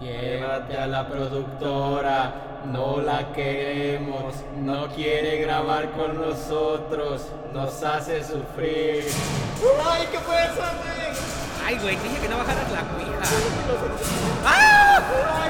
Llévate 0.00 0.76
a 0.76 0.86
la 0.86 1.08
productora, 1.08 2.34
no 2.66 3.00
la 3.00 3.32
queremos, 3.32 4.34
no 4.62 4.88
quiere 4.88 5.38
grabar 5.38 5.90
con 5.92 6.20
nosotros, 6.20 7.28
nos 7.54 7.82
hace 7.82 8.22
sufrir. 8.22 9.04
¡Ay, 9.88 10.06
qué 10.12 10.18
fue 10.18 10.36
eso, 10.44 10.56
güey! 10.56 11.16
Ay, 11.66 11.78
güey, 11.80 11.96
te 11.96 12.08
dije 12.08 12.20
que 12.20 12.28
no 12.28 12.36
bajaras 12.36 12.70
la 12.70 12.80
cuija. 12.82 13.20
¡Ay, 14.44 15.45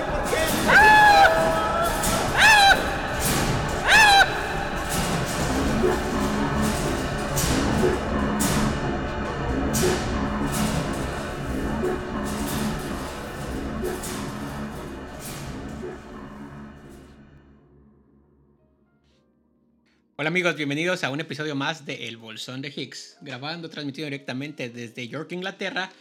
Hola 20.26 20.32
amigos, 20.32 20.57
bienvenidos 20.57 21.04
a 21.04 21.11
un 21.11 21.21
episodio 21.21 21.54
más 21.54 21.86
de 21.86 22.08
El 22.08 22.16
Bolsón 22.16 22.61
de 22.61 22.75
Higgs, 22.75 23.16
grabando, 23.21 23.71
transmitido 23.71 24.07
directamente 24.07 24.68
desde 24.68 25.07
York, 25.07 25.30
Inglaterra, 25.30 25.93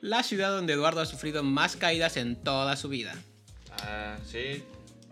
la 0.00 0.22
ciudad 0.22 0.52
donde 0.52 0.72
Eduardo 0.72 1.02
ha 1.02 1.04
sufrido 1.04 1.42
más 1.42 1.76
caídas 1.76 2.16
en 2.16 2.36
toda 2.36 2.76
su 2.76 2.88
vida. 2.88 3.14
Ah, 3.82 4.16
sí. 4.24 4.64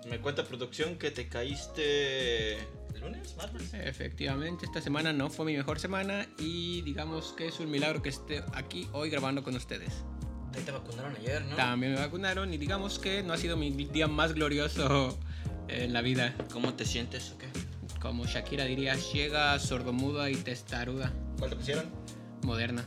Me 0.08 0.20
cuenta 0.20 0.46
producción 0.46 0.96
que 0.96 1.10
te 1.10 1.28
caíste 1.28 2.54
el 2.54 3.00
lunes, 3.02 3.36
martes. 3.36 3.74
Efectivamente, 3.74 4.64
esta 4.64 4.80
semana 4.80 5.12
no 5.12 5.28
fue 5.28 5.44
mi 5.44 5.54
mejor 5.54 5.78
semana 5.78 6.26
y 6.38 6.80
digamos 6.80 7.34
que 7.34 7.48
es 7.48 7.60
un 7.60 7.70
milagro 7.70 8.00
que 8.00 8.08
esté 8.08 8.42
aquí 8.54 8.88
hoy 8.92 9.10
grabando 9.10 9.42
con 9.42 9.54
ustedes. 9.54 9.92
Ahí 10.54 10.62
te 10.62 10.70
vacunaron 10.70 11.14
ayer, 11.16 11.44
¿no? 11.44 11.56
También 11.56 11.92
me 11.92 11.98
vacunaron 11.98 12.54
y 12.54 12.56
digamos 12.56 12.98
que 12.98 13.22
no 13.22 13.34
ha 13.34 13.36
sido 13.36 13.58
mi 13.58 13.70
día 13.70 14.08
más 14.08 14.32
glorioso 14.32 15.18
en 15.68 15.92
la 15.92 16.00
vida. 16.00 16.34
¿Cómo 16.50 16.72
te 16.72 16.86
sientes 16.86 17.32
o 17.32 17.36
qué? 17.36 17.48
Como 18.02 18.26
Shakira 18.26 18.64
diría, 18.64 18.96
ciega, 18.96 19.56
sordomuda 19.60 20.28
y 20.28 20.34
testaruda. 20.34 21.12
¿Cuál 21.38 21.50
te 21.50 21.56
pusieron? 21.56 21.84
Moderna. 22.42 22.84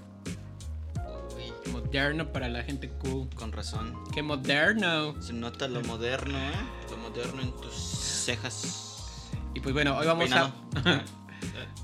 Uy, 1.37 1.71
Moderna 1.71 2.33
para 2.33 2.49
la 2.49 2.63
gente 2.63 2.89
cool. 2.99 3.29
con 3.33 3.53
razón. 3.53 3.97
¡Qué 4.13 4.21
moderno! 4.21 5.15
Se 5.21 5.31
nota 5.31 5.69
lo 5.69 5.81
moderno, 5.83 6.37
¿eh? 6.37 6.51
Lo 6.91 6.97
moderno 6.97 7.41
en 7.41 7.55
tus 7.55 7.73
cejas. 7.73 9.29
Y 9.53 9.61
pues 9.61 9.73
bueno, 9.73 9.97
hoy 9.97 10.05
vamos 10.05 10.25
Peinado. 10.25 10.51
a... 10.83 11.01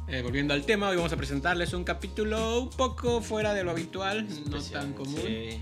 Eh, 0.07 0.21
volviendo 0.23 0.53
al 0.53 0.66
tema, 0.66 0.89
hoy 0.89 0.97
vamos 0.97 1.13
a 1.13 1.16
presentarles 1.16 1.71
un 1.73 1.85
capítulo 1.85 2.63
un 2.63 2.69
poco 2.69 3.21
fuera 3.21 3.53
de 3.53 3.63
lo 3.63 3.71
habitual, 3.71 4.27
no 4.27 4.57
Especial, 4.57 4.81
tan 4.81 4.93
común. 4.93 5.21
Sí. 5.25 5.61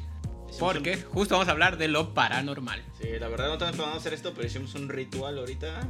Porque 0.58 0.98
justo 0.98 1.36
vamos 1.36 1.50
a 1.50 1.52
hablar 1.52 1.78
de 1.78 1.88
lo 1.88 2.16
paranormal. 2.16 2.82
Sí, 3.00 3.10
la 3.20 3.28
verdad 3.28 3.48
no 3.48 3.54
estamos 3.54 3.76
planeando 3.76 4.00
hacer 4.00 4.14
esto, 4.16 4.34
pero 4.34 4.48
hicimos 4.48 4.74
un 4.74 4.90
ritual 4.90 5.38
ahorita. 5.38 5.88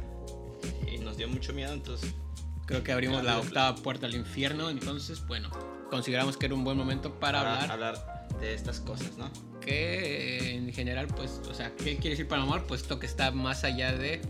Dio 1.20 1.28
mucho 1.28 1.52
miedo, 1.52 1.74
entonces. 1.74 2.14
Creo 2.64 2.82
que 2.82 2.92
abrimos 2.92 3.22
la 3.22 3.38
octava 3.38 3.74
puerta 3.76 4.06
al 4.06 4.14
infierno, 4.14 4.70
entonces, 4.70 5.26
bueno, 5.26 5.50
consideramos 5.90 6.38
que 6.38 6.46
era 6.46 6.54
un 6.54 6.64
buen 6.64 6.78
momento 6.78 7.20
para 7.20 7.62
hablar 7.70 8.26
de 8.40 8.54
estas 8.54 8.80
cosas, 8.80 9.18
¿no? 9.18 9.30
que 9.60 10.54
en 10.54 10.72
general, 10.72 11.08
pues, 11.08 11.42
o 11.46 11.52
sea, 11.52 11.76
¿qué 11.76 11.96
quiere 11.96 12.10
decir 12.10 12.26
paranormal? 12.26 12.64
Puesto 12.64 12.98
que 12.98 13.04
está 13.04 13.32
más 13.32 13.64
allá 13.64 13.92
de 13.92 14.22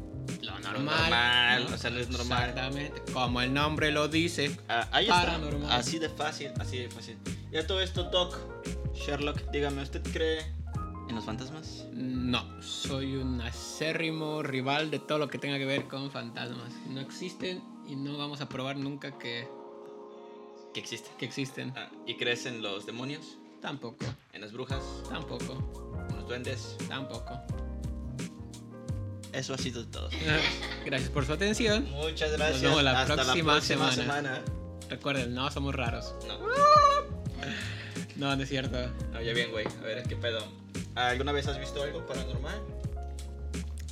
lo 0.43 0.59
normal. 0.59 0.85
normal, 0.85 1.67
o 1.73 1.79
sea, 1.79 1.91
no 1.91 2.01
es 2.01 2.09
normal. 2.09 2.49
Exactamente, 2.49 3.13
como 3.13 3.41
el 3.41 3.55
nombre 3.55 3.93
lo 3.93 4.09
dice. 4.09 4.57
Ah, 4.69 4.89
ahí 4.91 5.05
está. 5.05 5.27
Paranormal. 5.27 5.71
Así 5.71 6.01
de 6.01 6.09
fácil, 6.09 6.51
así 6.59 6.79
de 6.79 6.91
fácil. 6.91 7.19
Y 7.53 7.57
a 7.57 7.67
todo 7.67 7.81
esto, 7.81 8.03
Doc, 8.03 8.37
Sherlock, 8.95 9.49
dígame, 9.53 9.83
¿usted 9.83 10.03
cree 10.13 10.60
en 11.11 11.17
los 11.17 11.25
fantasmas? 11.25 11.87
No, 11.93 12.63
soy 12.63 13.17
un 13.17 13.41
acérrimo 13.41 14.43
rival 14.43 14.91
de 14.91 14.99
todo 14.99 15.19
lo 15.19 15.29
que 15.29 15.39
tenga 15.39 15.59
que 15.59 15.67
ver 15.67 15.87
con 15.89 16.11
fantasmas. 16.11 16.73
No 16.89 17.01
existen 17.01 17.63
y 17.87 17.97
no 17.97 18.17
vamos 18.17 18.41
a 18.41 18.49
probar 18.49 18.77
nunca 18.77 19.19
que, 19.19 19.47
Que 20.73 20.81
existe. 20.81 21.11
que 21.19 21.27
existen. 21.27 21.73
Ah, 21.77 21.91
¿Y 22.07 22.17
crees 22.17 22.47
en 22.47 22.63
los 22.63 22.87
demonios? 22.87 23.37
Tampoco, 23.61 24.07
¿En 24.33 24.41
las 24.41 24.53
brujas? 24.53 24.83
tampoco, 25.11 25.97
¿En 26.09 26.17
los 26.17 26.27
duendes? 26.29 26.77
tampoco. 26.89 27.39
Eso 29.33 29.55
ha 29.55 29.59
sido 29.59 29.87
todo. 29.87 30.09
Gracias 30.85 31.11
por 31.11 31.27
su 31.27 31.33
atención. 31.33 31.89
Muchas 31.91 32.33
gracias. 32.33 32.63
vemos 32.63 32.83
la 32.83 33.03
Hasta 33.03 33.15
próxima 33.15 33.53
la 33.55 33.59
próxima 33.61 33.93
semana. 33.93 34.37
semana. 34.37 34.43
Recuerden, 34.89 35.35
no 35.35 35.51
somos 35.51 35.75
raros. 35.75 36.15
No. 36.27 36.39
No, 38.17 38.35
no 38.37 38.43
es 38.43 38.49
cierto. 38.49 38.77
Oye, 39.17 39.33
bien, 39.35 39.51
güey. 39.53 39.67
A 39.67 39.83
ver, 39.83 40.03
¿qué 40.09 40.17
pedo? 40.17 40.45
¿Alguna 41.09 41.33
vez 41.33 41.47
has 41.47 41.59
visto 41.59 41.83
algo 41.83 42.07
paranormal? 42.07 42.61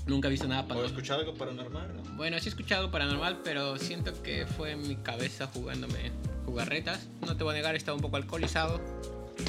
Nunca 0.07 0.29
he 0.29 0.31
visto 0.31 0.49
nada 0.49 0.63
¿O 0.63 0.69
paranormal. 0.69 0.91
escuchado 0.95 1.21
algo 1.21 1.35
paranormal? 1.35 1.97
No? 1.97 2.03
Bueno, 2.17 2.39
sí 2.39 2.47
he 2.47 2.49
escuchado 2.51 2.81
algo 2.83 2.93
paranormal, 2.93 3.41
pero 3.45 3.77
siento 3.79 4.23
que 4.23 4.47
fue 4.47 4.73
en 4.73 4.87
mi 4.87 4.97
cabeza 4.97 5.47
jugándome 5.53 6.13
jugarretas. 6.47 7.09
No 7.27 7.37
te 7.37 7.45
voy 7.45 7.53
a 7.55 7.57
negar, 7.57 7.77
estaba 7.77 7.95
un 7.97 8.03
poco 8.03 8.17
alcoholizado. 8.17 8.81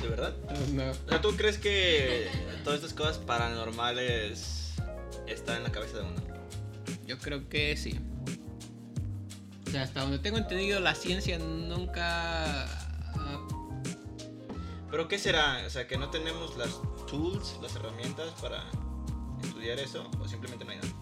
¿De 0.02 0.08
verdad? 0.08 0.34
No. 0.74 0.92
O 0.92 1.10
sea, 1.10 1.22
¿tú 1.22 1.36
crees 1.36 1.58
que 1.58 2.28
todas 2.64 2.80
estas 2.80 2.94
cosas 2.94 3.18
paranormales 3.20 4.74
están 5.28 5.58
en 5.58 5.64
la 5.64 5.72
cabeza 5.72 5.98
de 5.98 6.04
uno? 6.04 6.22
Yo 7.08 7.18
creo 7.18 7.48
que 7.50 7.76
sí. 7.78 8.00
O 9.68 9.72
sea, 9.72 9.84
hasta 9.84 10.02
donde 10.02 10.20
tengo 10.20 10.38
entendido, 10.38 10.80
la 10.80 10.94
ciencia 10.96 11.38
nunca. 11.40 12.66
¿Pero 14.92 15.08
qué 15.08 15.20
será? 15.20 15.64
O 15.66 15.70
sea, 15.70 15.88
que 15.88 15.98
no 15.98 16.10
tenemos 16.10 16.58
las 16.58 16.82
tools, 17.08 17.60
las 17.62 17.76
herramientas 17.76 18.32
para 18.42 18.64
estudiar 19.44 19.80
eso, 19.80 20.10
o 20.20 20.28
simplemente 20.28 20.66
no 20.66 20.72
hay 20.72 20.78
nada. 20.78 20.94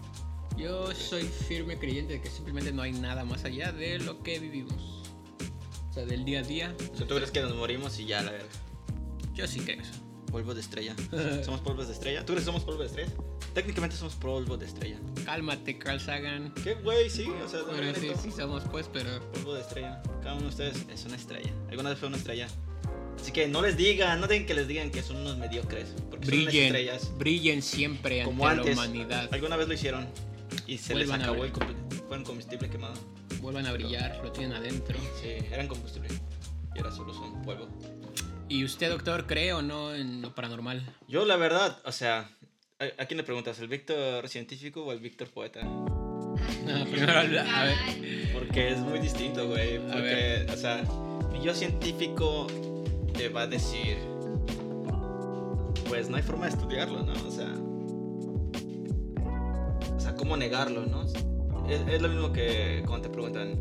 Yo 0.56 0.92
soy 0.94 1.22
firme 1.22 1.78
creyente 1.78 2.14
de 2.14 2.20
que 2.20 2.28
simplemente 2.30 2.72
no 2.72 2.82
hay 2.82 2.92
nada 2.92 3.24
más 3.24 3.44
allá 3.44 3.72
de 3.72 3.98
lo 4.00 4.22
que 4.22 4.38
vivimos. 4.38 5.02
O 5.88 5.92
sea, 5.92 6.04
del 6.04 6.24
día 6.24 6.40
a 6.40 6.42
día. 6.42 6.74
O 6.92 6.96
sea, 6.96 7.06
¿tú 7.06 7.14
crees 7.14 7.30
que 7.30 7.40
nos 7.40 7.54
morimos 7.54 7.98
y 7.98 8.06
ya 8.06 8.22
la 8.22 8.32
verga? 8.32 8.48
Yo 9.34 9.46
sí 9.46 9.60
creo 9.60 9.80
eso. 9.80 9.92
Polvo 10.32 10.52
de 10.54 10.60
estrella. 10.60 10.94
¿Somos 11.44 11.60
polvos 11.60 11.86
de 11.86 11.94
estrella? 11.94 12.20
¿Tú 12.20 12.32
crees 12.32 12.40
que 12.42 12.46
somos 12.46 12.64
polvo 12.64 12.80
de 12.80 12.86
estrella? 12.88 13.12
Técnicamente 13.54 13.96
somos 13.96 14.14
polvo 14.16 14.56
de 14.56 14.66
estrella. 14.66 14.98
Cálmate, 15.24 15.78
Carl 15.78 16.00
Sagan. 16.00 16.52
¿Qué 16.62 16.74
güey? 16.74 17.08
Sí, 17.08 17.28
o 17.30 17.48
sea, 17.48 17.62
Bueno, 17.62 17.94
sí, 17.94 18.10
sí 18.20 18.30
somos, 18.30 18.64
pues, 18.64 18.88
pero. 18.92 19.08
polvo 19.32 19.54
de 19.54 19.60
estrella. 19.62 20.02
Cada 20.22 20.34
uno 20.34 20.42
de 20.42 20.48
ustedes 20.48 20.86
es 20.90 21.04
una 21.06 21.16
estrella. 21.16 21.50
Alguna 21.70 21.90
vez 21.90 21.98
fue 21.98 22.08
una 22.08 22.18
estrella. 22.18 22.48
Así 23.20 23.32
que 23.32 23.48
no 23.48 23.60
les 23.62 23.76
digan, 23.76 24.20
no 24.20 24.26
dejen 24.26 24.46
que 24.46 24.54
les 24.54 24.68
digan 24.68 24.90
que 24.90 25.02
son 25.02 25.16
unos 25.16 25.36
mediocres. 25.36 25.88
Porque 26.10 26.26
son 26.26 26.34
Brillen, 26.44 26.64
estrellas. 26.66 27.10
brillen 27.18 27.62
siempre 27.62 28.22
Como 28.24 28.46
ante 28.46 28.60
antes. 28.60 28.76
la 28.76 28.82
humanidad. 28.84 29.28
Alguna 29.32 29.56
vez 29.56 29.68
lo 29.68 29.74
hicieron. 29.74 30.06
Y 30.66 30.78
se 30.78 30.94
Vuelvan 30.94 31.18
les 31.20 31.28
acabó 31.28 31.44
el 31.44 31.52
combu- 31.52 31.74
fue 32.08 32.16
un 32.18 32.24
combustible 32.24 32.70
quemado. 32.70 32.94
Vuelvan 33.40 33.66
a 33.66 33.72
brillar, 33.72 34.18
lo 34.22 34.32
tienen 34.32 34.52
adentro. 34.54 34.98
Sí, 35.20 35.28
eran 35.52 35.68
combustible. 35.68 36.08
Y 36.74 36.78
ahora 36.78 36.92
solo 36.92 37.12
son 37.12 37.42
polvo. 37.42 37.68
¿Y 38.48 38.64
usted, 38.64 38.88
doctor, 38.90 39.26
cree 39.26 39.52
o 39.52 39.60
no 39.62 39.94
en 39.94 40.22
lo 40.22 40.34
paranormal? 40.34 40.82
Yo, 41.06 41.24
la 41.26 41.36
verdad, 41.36 41.78
o 41.84 41.92
sea, 41.92 42.30
¿a, 42.78 43.02
a 43.02 43.06
quién 43.06 43.18
le 43.18 43.24
preguntas? 43.24 43.58
¿El 43.58 43.68
Víctor 43.68 44.26
científico 44.28 44.84
o 44.84 44.92
el 44.92 45.00
Víctor 45.00 45.28
poeta? 45.28 45.62
No, 45.62 46.84
primero, 46.90 47.12
habla- 47.12 47.60
a 47.60 47.64
ver. 47.64 48.32
Porque 48.32 48.70
es 48.70 48.78
muy 48.78 49.00
distinto, 49.00 49.46
güey. 49.48 49.78
Porque, 49.78 50.46
o 50.50 50.56
sea, 50.56 50.82
yo 51.44 51.54
científico 51.54 52.46
te 53.18 53.28
va 53.28 53.42
a 53.42 53.46
decir. 53.46 53.98
Pues 55.88 56.08
no 56.08 56.16
hay 56.16 56.22
forma 56.22 56.46
de 56.46 56.52
estudiarlo, 56.52 57.02
¿no? 57.02 57.12
O 57.26 57.30
sea. 57.30 57.52
O 59.96 60.00
sea, 60.00 60.14
¿cómo 60.14 60.36
negarlo, 60.36 60.86
no? 60.86 61.02
Es, 61.68 61.80
es 61.90 62.00
lo 62.02 62.08
mismo 62.08 62.32
que 62.32 62.82
cuando 62.86 63.08
te 63.08 63.12
preguntan. 63.12 63.60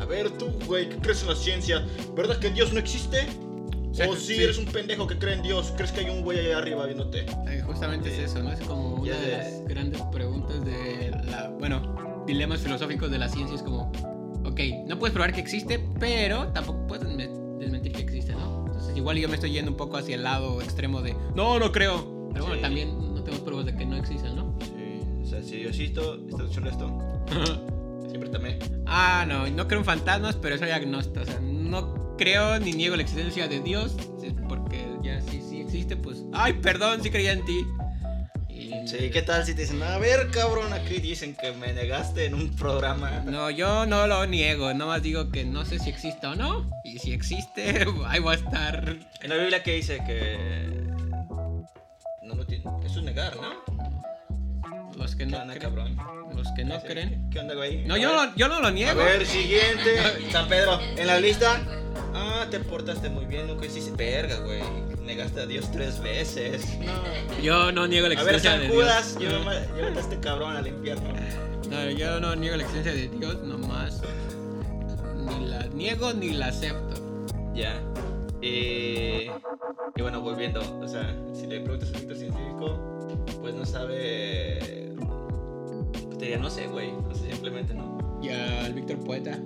A 0.00 0.04
ver, 0.06 0.30
tú, 0.30 0.46
güey, 0.66 0.88
¿qué 0.88 0.96
crees 0.96 1.22
en 1.22 1.28
la 1.28 1.36
ciencia? 1.36 1.86
¿Verdad 2.16 2.38
que 2.38 2.50
Dios 2.50 2.72
no 2.72 2.78
existe? 2.80 3.26
O 4.08 4.16
si 4.16 4.34
sí. 4.34 4.42
eres 4.42 4.58
un 4.58 4.64
pendejo 4.66 5.06
que 5.06 5.16
cree 5.18 5.34
en 5.34 5.42
Dios, 5.42 5.72
¿crees 5.76 5.92
que 5.92 6.00
hay 6.00 6.10
un 6.10 6.22
güey 6.22 6.40
allá 6.40 6.58
arriba 6.58 6.84
viéndote? 6.86 7.26
Eh, 7.48 7.62
Justamente 7.64 8.08
es 8.12 8.30
eso, 8.30 8.42
¿no? 8.42 8.50
Es 8.50 8.58
como 8.60 8.94
una 8.96 9.16
de- 9.16 9.36
las 9.38 9.64
grandes 9.68 10.02
preguntas 10.10 10.64
de 10.64 11.10
la. 11.26 11.50
Bueno, 11.60 12.24
dilemas 12.26 12.60
filosóficos 12.60 13.10
de 13.12 13.18
la 13.18 13.28
ciencia. 13.28 13.54
Es 13.54 13.62
como, 13.62 13.92
ok, 14.44 14.60
no 14.88 14.98
puedes 14.98 15.12
probar 15.14 15.32
que 15.32 15.40
existe, 15.40 15.78
pero 16.00 16.48
tampoco 16.48 16.84
puedes 16.88 17.04
igual 18.94 19.16
yo 19.18 19.28
me 19.28 19.34
estoy 19.34 19.52
yendo 19.52 19.70
un 19.70 19.76
poco 19.76 19.96
hacia 19.96 20.14
el 20.16 20.22
lado 20.22 20.60
extremo 20.62 21.02
de, 21.02 21.14
no, 21.34 21.58
no 21.58 21.72
creo. 21.72 22.28
Pero 22.32 22.44
bueno, 22.46 22.56
Sí. 22.56 22.62
también 22.62 23.14
no 23.14 23.22
tenemos 23.22 23.44
pruebas 23.44 23.66
de 23.66 23.76
que 23.76 23.86
no 23.86 23.96
existen, 23.96 24.34
¿no? 24.36 24.56
Sí, 24.60 25.00
o 25.22 25.26
sea, 25.26 25.42
si 25.42 25.56
Diosito 25.56 26.14
está 26.28 26.42
escuchando 26.42 26.70
esto, 26.70 26.98
siempre 28.08 28.28
también. 28.30 28.58
ah, 28.86 29.24
no, 29.28 29.46
no 29.48 29.66
creo 29.68 29.80
en 29.80 29.84
fantasmas, 29.84 30.36
pero 30.36 30.58
soy 30.58 30.70
agnóstico. 30.70 31.20
O 31.20 31.24
sea, 31.24 31.40
no 31.40 32.16
creo 32.16 32.58
ni 32.60 32.72
niego 32.72 32.96
la 32.96 33.02
existencia 33.02 33.48
de 33.48 33.60
Dios, 33.60 33.96
porque 34.48 34.84
ya 35.02 35.20
si 35.20 35.40
sí 35.40 35.60
existe, 35.60 35.96
pues, 35.96 36.24
ay, 36.32 36.54
perdón, 36.54 37.02
sí 37.02 37.10
creía 37.10 37.32
en 37.32 37.44
ti. 37.44 37.64
Y- 38.54 38.86
Sí, 38.86 39.10
¿qué 39.10 39.22
tal 39.22 39.44
si 39.44 39.54
te 39.54 39.62
dicen, 39.62 39.82
a 39.82 39.98
ver, 39.98 40.30
cabrón, 40.30 40.72
aquí 40.72 41.00
dicen 41.00 41.34
que 41.34 41.52
me 41.52 41.72
negaste 41.72 42.26
en 42.26 42.34
un 42.34 42.54
programa? 42.54 43.10
No, 43.24 43.50
yo 43.50 43.86
no 43.86 44.06
lo 44.06 44.26
niego, 44.26 44.72
nomás 44.74 45.02
digo 45.02 45.30
que 45.30 45.44
no 45.44 45.64
sé 45.64 45.78
si 45.78 45.90
existe 45.90 46.26
o 46.26 46.34
no. 46.34 46.70
Y 46.84 46.98
si 46.98 47.12
existe, 47.12 47.84
ahí 48.06 48.20
va 48.20 48.32
a 48.32 48.34
estar. 48.36 48.96
En 49.22 49.28
la 49.30 49.36
Biblia 49.36 49.62
que 49.62 49.72
dice 49.74 49.98
que 50.06 50.38
no 52.22 52.34
lo, 52.34 52.46
ti- 52.46 52.62
Eso 52.84 52.98
es 53.00 53.04
negar, 53.04 53.34
¿no? 53.36 53.64
Los 54.96 55.16
que 55.16 55.26
¿Qué 55.26 55.32
no 55.32 55.44
cabrón? 55.60 55.96
Los 56.36 56.46
que 56.52 56.64
no 56.64 56.80
¿Qué- 56.82 56.88
creen. 56.88 57.28
¿Qué 57.30 57.40
onda, 57.40 57.54
güey? 57.54 57.84
No, 57.84 57.94
A 57.94 57.98
yo 57.98 58.14
no, 58.14 58.36
yo 58.36 58.48
no 58.48 58.60
lo 58.60 58.68
A 58.68 58.70
niego. 58.70 59.02
ver, 59.02 59.26
siguiente. 59.26 59.96
San 60.32 60.48
Pedro, 60.48 60.78
en 60.80 61.06
la 61.06 61.18
lista. 61.18 61.60
Ah, 62.14 62.46
te 62.50 62.60
portaste 62.60 63.08
muy 63.10 63.24
bien, 63.24 63.48
nunca 63.48 63.66
hiciste 63.66 63.90
verga, 63.92 64.36
güey. 64.40 64.60
Negaste 65.04 65.40
a 65.42 65.46
Dios 65.46 65.70
tres 65.70 66.00
veces. 66.00 66.66
Yo 67.42 67.70
no 67.72 67.86
niego 67.86 68.08
la 68.08 68.18
A 68.18 68.24
ver, 68.24 68.36
existencia 68.36 68.52
San 68.52 68.60
de 68.60 68.68
Judas, 68.68 69.18
Dios. 69.18 69.32
llévame- 69.34 69.76
llévate 69.76 69.98
a 69.98 70.00
este 70.00 70.20
cabrón 70.20 70.56
al 70.56 70.66
infierno. 70.66 71.08
No, 71.70 71.90
yo 71.90 72.20
no 72.20 72.34
niego 72.36 72.56
la 72.56 72.62
existencia 72.64 72.92
de 72.94 73.08
Dios, 73.08 73.42
nomás. 73.42 74.00
Ni 75.16 75.46
la 75.46 75.66
niego 75.68 76.12
ni 76.14 76.30
la 76.32 76.46
acepto. 76.46 76.94
Ya. 77.54 77.80
Eh, 78.42 79.30
y 79.96 80.02
bueno, 80.02 80.20
volviendo, 80.20 80.60
o 80.80 80.88
sea, 80.88 81.14
si 81.34 81.46
le 81.46 81.60
preguntas 81.60 81.88
a 81.88 81.92
un 81.92 81.98
Víctor 82.00 82.16
científico, 82.16 83.16
pues 83.40 83.54
no 83.54 83.64
sabe. 83.66 84.92
Pues 85.92 86.18
te 86.18 86.24
diría, 86.26 86.38
no 86.38 86.50
sé, 86.50 86.66
güey. 86.66 86.90
O 86.90 87.14
sea, 87.14 87.30
simplemente 87.30 87.74
no. 87.74 88.18
Y 88.22 88.28
al 88.30 88.72
Víctor 88.74 88.98
Poeta. 89.04 89.38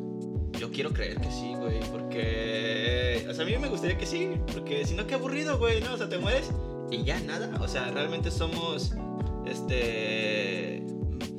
Yo 0.58 0.70
quiero 0.70 0.90
creer 0.92 1.20
que 1.20 1.30
sí, 1.30 1.54
güey, 1.56 1.80
porque. 1.92 3.26
O 3.30 3.34
sea, 3.34 3.44
a 3.44 3.46
mí 3.46 3.56
me 3.58 3.68
gustaría 3.68 3.96
que 3.96 4.06
sí, 4.06 4.30
porque 4.52 4.84
si 4.86 4.94
no, 4.94 5.06
qué 5.06 5.14
aburrido, 5.14 5.58
güey, 5.58 5.80
¿no? 5.80 5.94
O 5.94 5.96
sea, 5.96 6.08
te 6.08 6.18
mueres 6.18 6.50
y 6.90 7.04
ya 7.04 7.20
nada. 7.20 7.50
O 7.60 7.68
sea, 7.68 7.90
realmente 7.90 8.30
somos. 8.30 8.94
Este. 9.46 10.82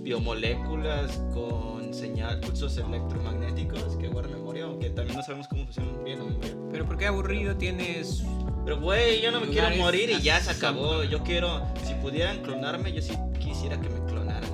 Biomoléculas 0.01 1.21
con 1.33 1.93
señal, 1.93 2.39
pulsos 2.39 2.77
electromagnéticos 2.77 3.95
que 3.97 4.07
guardan 4.07 4.33
memoria, 4.33 4.63
aunque 4.63 4.89
también 4.89 5.17
no 5.17 5.23
sabemos 5.23 5.47
cómo 5.47 5.65
funcionan 5.65 6.03
bien 6.03 6.19
memoria. 6.25 6.55
Pero 6.71 6.85
¿por 6.85 6.97
qué 6.97 7.05
aburrido 7.07 7.55
tienes? 7.57 8.23
Pero, 8.65 8.79
güey, 8.79 9.21
yo 9.21 9.31
no 9.31 9.39
me 9.41 9.47
quiero 9.47 9.69
morir 9.75 10.09
y 10.09 10.21
ya 10.21 10.39
se 10.39 10.51
acabó. 10.51 11.03
Yo 11.03 11.21
quiero, 11.23 11.61
si 11.85 11.93
pudieran 11.95 12.41
clonarme, 12.41 12.91
yo 12.91 13.01
sí 13.01 13.13
quisiera 13.39 13.79
que 13.79 13.89
me 13.89 14.03
clonaran. 14.05 14.49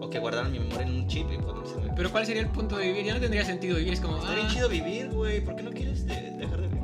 O 0.00 0.08
que 0.08 0.18
guardaran 0.18 0.52
mi 0.52 0.58
memoria 0.60 0.86
en 0.86 0.94
un 0.94 1.06
chip 1.08 1.26
y 1.30 1.34
hacer- 1.34 1.83
Pero 1.96 2.10
¿cuál 2.10 2.26
sería 2.26 2.42
el 2.42 2.48
punto 2.48 2.76
de 2.76 2.88
vivir? 2.88 3.04
Ya 3.06 3.14
no 3.14 3.20
tendría 3.20 3.44
sentido 3.44 3.76
vivir, 3.76 3.92
es 3.92 4.00
como... 4.00 4.18
Bien 4.18 4.46
ah, 4.46 4.48
chido 4.52 4.68
vivir, 4.68 5.08
güey. 5.10 5.40
¿Por 5.44 5.54
qué 5.56 5.62
no 5.62 5.70
quieres 5.70 6.04
de- 6.06 6.32
dejar 6.38 6.60
de 6.60 6.68
vivir? 6.68 6.82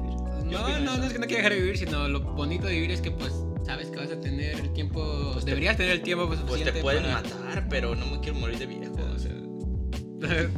No, 0.50 0.78
no, 0.80 0.96
no 0.98 1.04
es 1.04 1.12
que 1.12 1.18
no 1.18 1.26
quiera 1.26 1.42
dejar 1.42 1.52
de 1.54 1.60
vivir, 1.60 1.78
sino 1.78 2.08
lo 2.08 2.20
bonito 2.20 2.66
de 2.66 2.74
vivir 2.74 2.90
es 2.92 3.00
que 3.00 3.10
pues 3.10 3.32
sabes 3.64 3.88
que 3.90 3.96
vas 3.98 4.10
a 4.10 4.20
tener 4.20 4.58
el 4.60 4.72
tiempo... 4.72 5.30
Pues 5.32 5.44
te- 5.44 5.50
deberías 5.50 5.76
tener 5.76 5.92
el 5.92 6.02
tiempo 6.02 6.26
Pues 6.26 6.40
suficiente 6.40 6.72
te 6.72 6.80
pueden 6.80 7.02
para- 7.04 7.22
matar, 7.22 7.66
pero 7.68 7.94
no 7.94 8.06
me 8.06 8.20
quiero 8.20 8.38
morir 8.38 8.58
de 8.58 8.66
viejo. 8.66 8.94
O 9.14 9.18
sea, 9.18 9.32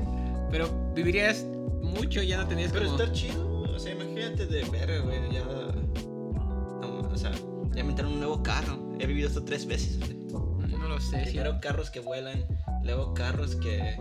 Pero 0.51 0.93
vivirías 0.95 1.45
mucho, 1.83 2.23
ya 2.23 2.37
no 2.39 2.47
tendrías 2.47 2.73
pero 2.73 2.85
como... 2.87 2.99
estar 2.99 3.13
chido. 3.15 3.63
O 3.63 3.79
sea, 3.79 3.93
imagínate 3.95 4.47
de 4.47 4.65
ver, 4.65 5.03
güey. 5.03 5.19
Ya. 5.33 5.43
no, 5.45 7.09
o 7.11 7.17
sea, 7.17 7.33
ya 7.75 7.83
me 7.85 7.91
entraron 7.91 8.13
un 8.15 8.19
nuevo 8.21 8.43
carro. 8.43 8.79
He 8.99 9.07
vivido 9.07 9.29
esto 9.29 9.43
tres 9.45 9.65
veces. 9.67 9.99
güey. 9.99 10.73
No 10.73 10.89
lo 10.89 11.01
sé, 11.01 11.19
sí. 11.25 11.31
Primero 11.31 11.59
carros 11.61 11.91
que 11.91 12.01
vuelan, 12.01 12.45
luego 12.83 13.15
carros 13.15 13.57
que 13.57 13.97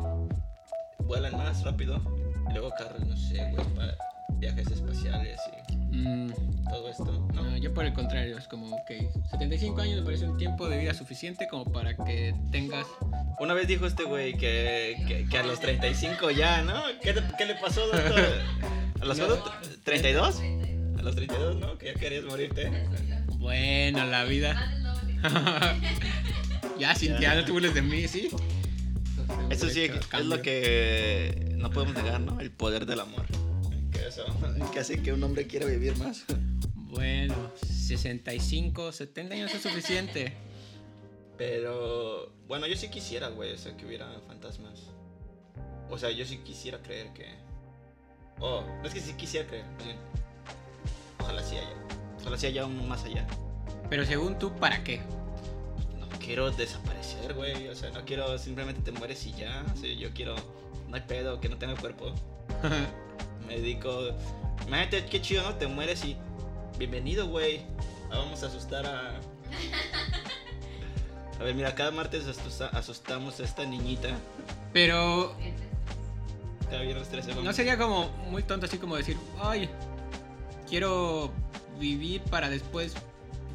vuelan 1.11 1.35
más 1.37 1.61
rápido, 1.65 2.01
y 2.49 2.53
luego 2.53 2.69
carros, 2.77 3.05
no 3.05 3.17
sé, 3.17 3.35
güey, 3.51 3.67
para 3.75 3.95
viajes 4.39 4.67
espaciales 4.71 5.37
y 5.67 5.75
Mm, 5.93 6.31
todo 6.69 6.89
esto, 6.89 7.27
¿no? 7.33 7.43
no, 7.43 7.57
yo 7.57 7.73
por 7.73 7.83
el 7.83 7.91
contrario, 7.93 8.37
es 8.37 8.47
como, 8.47 8.73
ok, 8.73 8.91
75 9.29 9.81
años 9.81 9.99
me 9.99 10.05
parece 10.05 10.25
un 10.25 10.37
tiempo 10.37 10.69
de 10.69 10.77
vida 10.77 10.93
suficiente 10.93 11.49
como 11.49 11.69
para 11.69 11.97
que 11.97 12.33
tengas... 12.49 12.87
Una 13.41 13.53
vez 13.53 13.67
dijo 13.67 13.85
este 13.85 14.05
güey 14.05 14.37
que, 14.37 15.03
que, 15.05 15.27
que 15.27 15.37
a 15.37 15.43
los 15.43 15.59
35 15.59 16.31
ya, 16.31 16.61
¿no? 16.61 16.81
¿Qué, 17.01 17.11
te- 17.13 17.21
qué 17.37 17.45
le 17.45 17.55
pasó, 17.55 17.85
doctor? 17.87 18.23
¿A 19.01 19.05
los 19.05 19.17
No. 19.17 19.27
cuántos? 19.27 19.83
¿32? 19.83 20.97
A 20.97 21.01
los 21.01 21.13
32, 21.15 21.57
¿no? 21.57 21.77
Que 21.77 21.87
ya 21.87 21.93
querías 21.95 22.23
morirte. 22.23 22.71
Bueno, 23.37 24.05
la 24.05 24.23
vida. 24.23 24.55
ya, 26.79 26.95
Cintia, 26.95 27.35
no 27.35 27.43
te 27.43 27.51
burles 27.51 27.73
de 27.73 27.81
mí, 27.81 28.07
¿sí? 28.07 28.29
Eso 29.51 29.69
sí, 29.69 29.83
es 29.83 30.25
lo 30.25 30.41
que 30.41 31.53
no 31.57 31.69
podemos 31.71 31.95
negar, 31.95 32.21
¿no? 32.21 32.39
El 32.39 32.51
poder 32.51 32.85
del 32.85 32.99
amor. 32.99 33.25
Que 33.91 34.07
eso, 34.07 34.25
que 34.73 34.79
hace 34.79 35.01
que 35.01 35.13
un 35.13 35.23
hombre 35.23 35.47
quiera 35.47 35.65
vivir 35.65 35.97
más. 35.97 36.25
Bueno, 36.75 37.51
65, 37.55 38.91
70 38.91 39.35
años 39.35 39.53
es 39.53 39.61
suficiente. 39.61 40.33
Pero, 41.37 42.31
bueno, 42.47 42.67
yo 42.67 42.75
sí 42.75 42.89
quisiera, 42.89 43.29
güey, 43.29 43.53
o 43.53 43.57
sea, 43.57 43.75
que 43.75 43.85
hubiera 43.85 44.07
fantasmas. 44.27 44.79
O 45.89 45.97
sea, 45.97 46.11
yo 46.11 46.25
sí 46.25 46.37
quisiera 46.39 46.81
creer 46.81 47.11
que... 47.13 47.25
Oh, 48.39 48.63
no 48.81 48.87
es 48.87 48.93
que 48.93 48.99
sí 48.99 49.13
quisiera 49.13 49.47
creer, 49.47 49.65
bien. 49.83 49.97
Ojalá 51.19 51.43
sí 51.43 51.57
haya. 51.57 51.73
Ojalá 52.19 52.37
sí 52.37 52.47
haya 52.47 52.65
uno 52.65 52.83
más 52.83 53.03
allá. 53.05 53.25
Pero 53.89 54.05
según 54.05 54.37
tú, 54.39 54.55
¿para 54.55 54.83
qué? 54.83 55.01
Quiero 56.23 56.51
desaparecer, 56.51 57.33
güey. 57.33 57.67
O 57.67 57.75
sea, 57.75 57.89
no 57.91 58.03
quiero 58.05 58.37
simplemente 58.37 58.81
te 58.81 58.91
mueres 58.97 59.25
y 59.25 59.33
ya. 59.33 59.63
O 59.73 59.77
sea, 59.77 59.91
yo 59.93 60.09
quiero... 60.13 60.35
No 60.89 60.95
hay 60.95 61.01
pedo, 61.01 61.39
que 61.39 61.49
no 61.49 61.57
tenga 61.57 61.75
cuerpo. 61.75 62.13
Me 63.47 63.57
dedico... 63.57 64.09
Imagínate 64.67 65.05
qué 65.05 65.21
chido, 65.21 65.43
¿no? 65.43 65.55
Te 65.55 65.67
mueres 65.67 66.03
y... 66.05 66.15
Bienvenido, 66.77 67.27
güey. 67.27 67.61
Ah, 68.11 68.17
Vamos 68.17 68.43
a 68.43 68.47
asustar 68.47 68.85
a... 68.85 69.19
A 71.39 71.43
ver, 71.43 71.55
mira, 71.55 71.73
cada 71.73 71.89
martes 71.89 72.27
asusta- 72.27 72.69
asustamos 72.69 73.39
a 73.39 73.43
esta 73.43 73.65
niñita. 73.65 74.09
Pero 74.73 75.35
Cada 76.69 76.83
viernes 76.83 77.09
13 77.09 77.33
no 77.41 77.51
sería 77.51 77.79
como 77.79 78.09
muy 78.29 78.43
tonto 78.43 78.67
así 78.67 78.77
como 78.77 78.95
decir, 78.95 79.17
ay, 79.41 79.67
quiero 80.69 81.31
vivir 81.79 82.21
para 82.23 82.47
después 82.47 82.93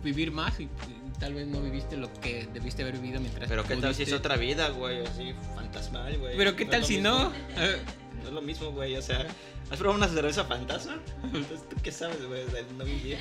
vivir 0.02 0.32
más 0.32 0.58
y 0.58 0.68
tal 1.18 1.34
vez 1.34 1.46
no 1.46 1.60
viviste 1.60 1.96
lo 1.96 2.12
que 2.20 2.46
debiste 2.52 2.82
haber 2.82 2.96
vivido 2.98 3.20
mientras 3.20 3.48
Pero 3.48 3.64
qué 3.64 3.76
tal 3.76 3.94
si 3.94 4.02
es 4.04 4.12
otra 4.12 4.36
vida, 4.36 4.68
güey, 4.70 5.04
así 5.06 5.34
fantasmal, 5.54 6.18
güey. 6.18 6.36
Pero 6.36 6.56
qué 6.56 6.64
No 6.64 6.70
tal 6.70 6.84
si 6.84 6.94
mismo. 6.96 7.08
no? 7.10 7.32
No 8.22 8.28
es 8.30 8.34
lo 8.34 8.42
mismo, 8.42 8.72
güey, 8.72 8.96
o 8.96 9.02
sea, 9.02 9.24
¿has 9.70 9.78
probado 9.78 9.98
una 9.98 10.08
cerveza 10.08 10.44
fantasma? 10.46 11.00
Entonces, 11.22 11.60
¿tú 11.68 11.76
qué 11.82 11.92
sabes, 11.92 12.26
güey, 12.26 12.42
no 12.76 12.84
vivir? 12.84 13.18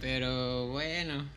Pero 0.00 0.68
bueno. 0.68 1.28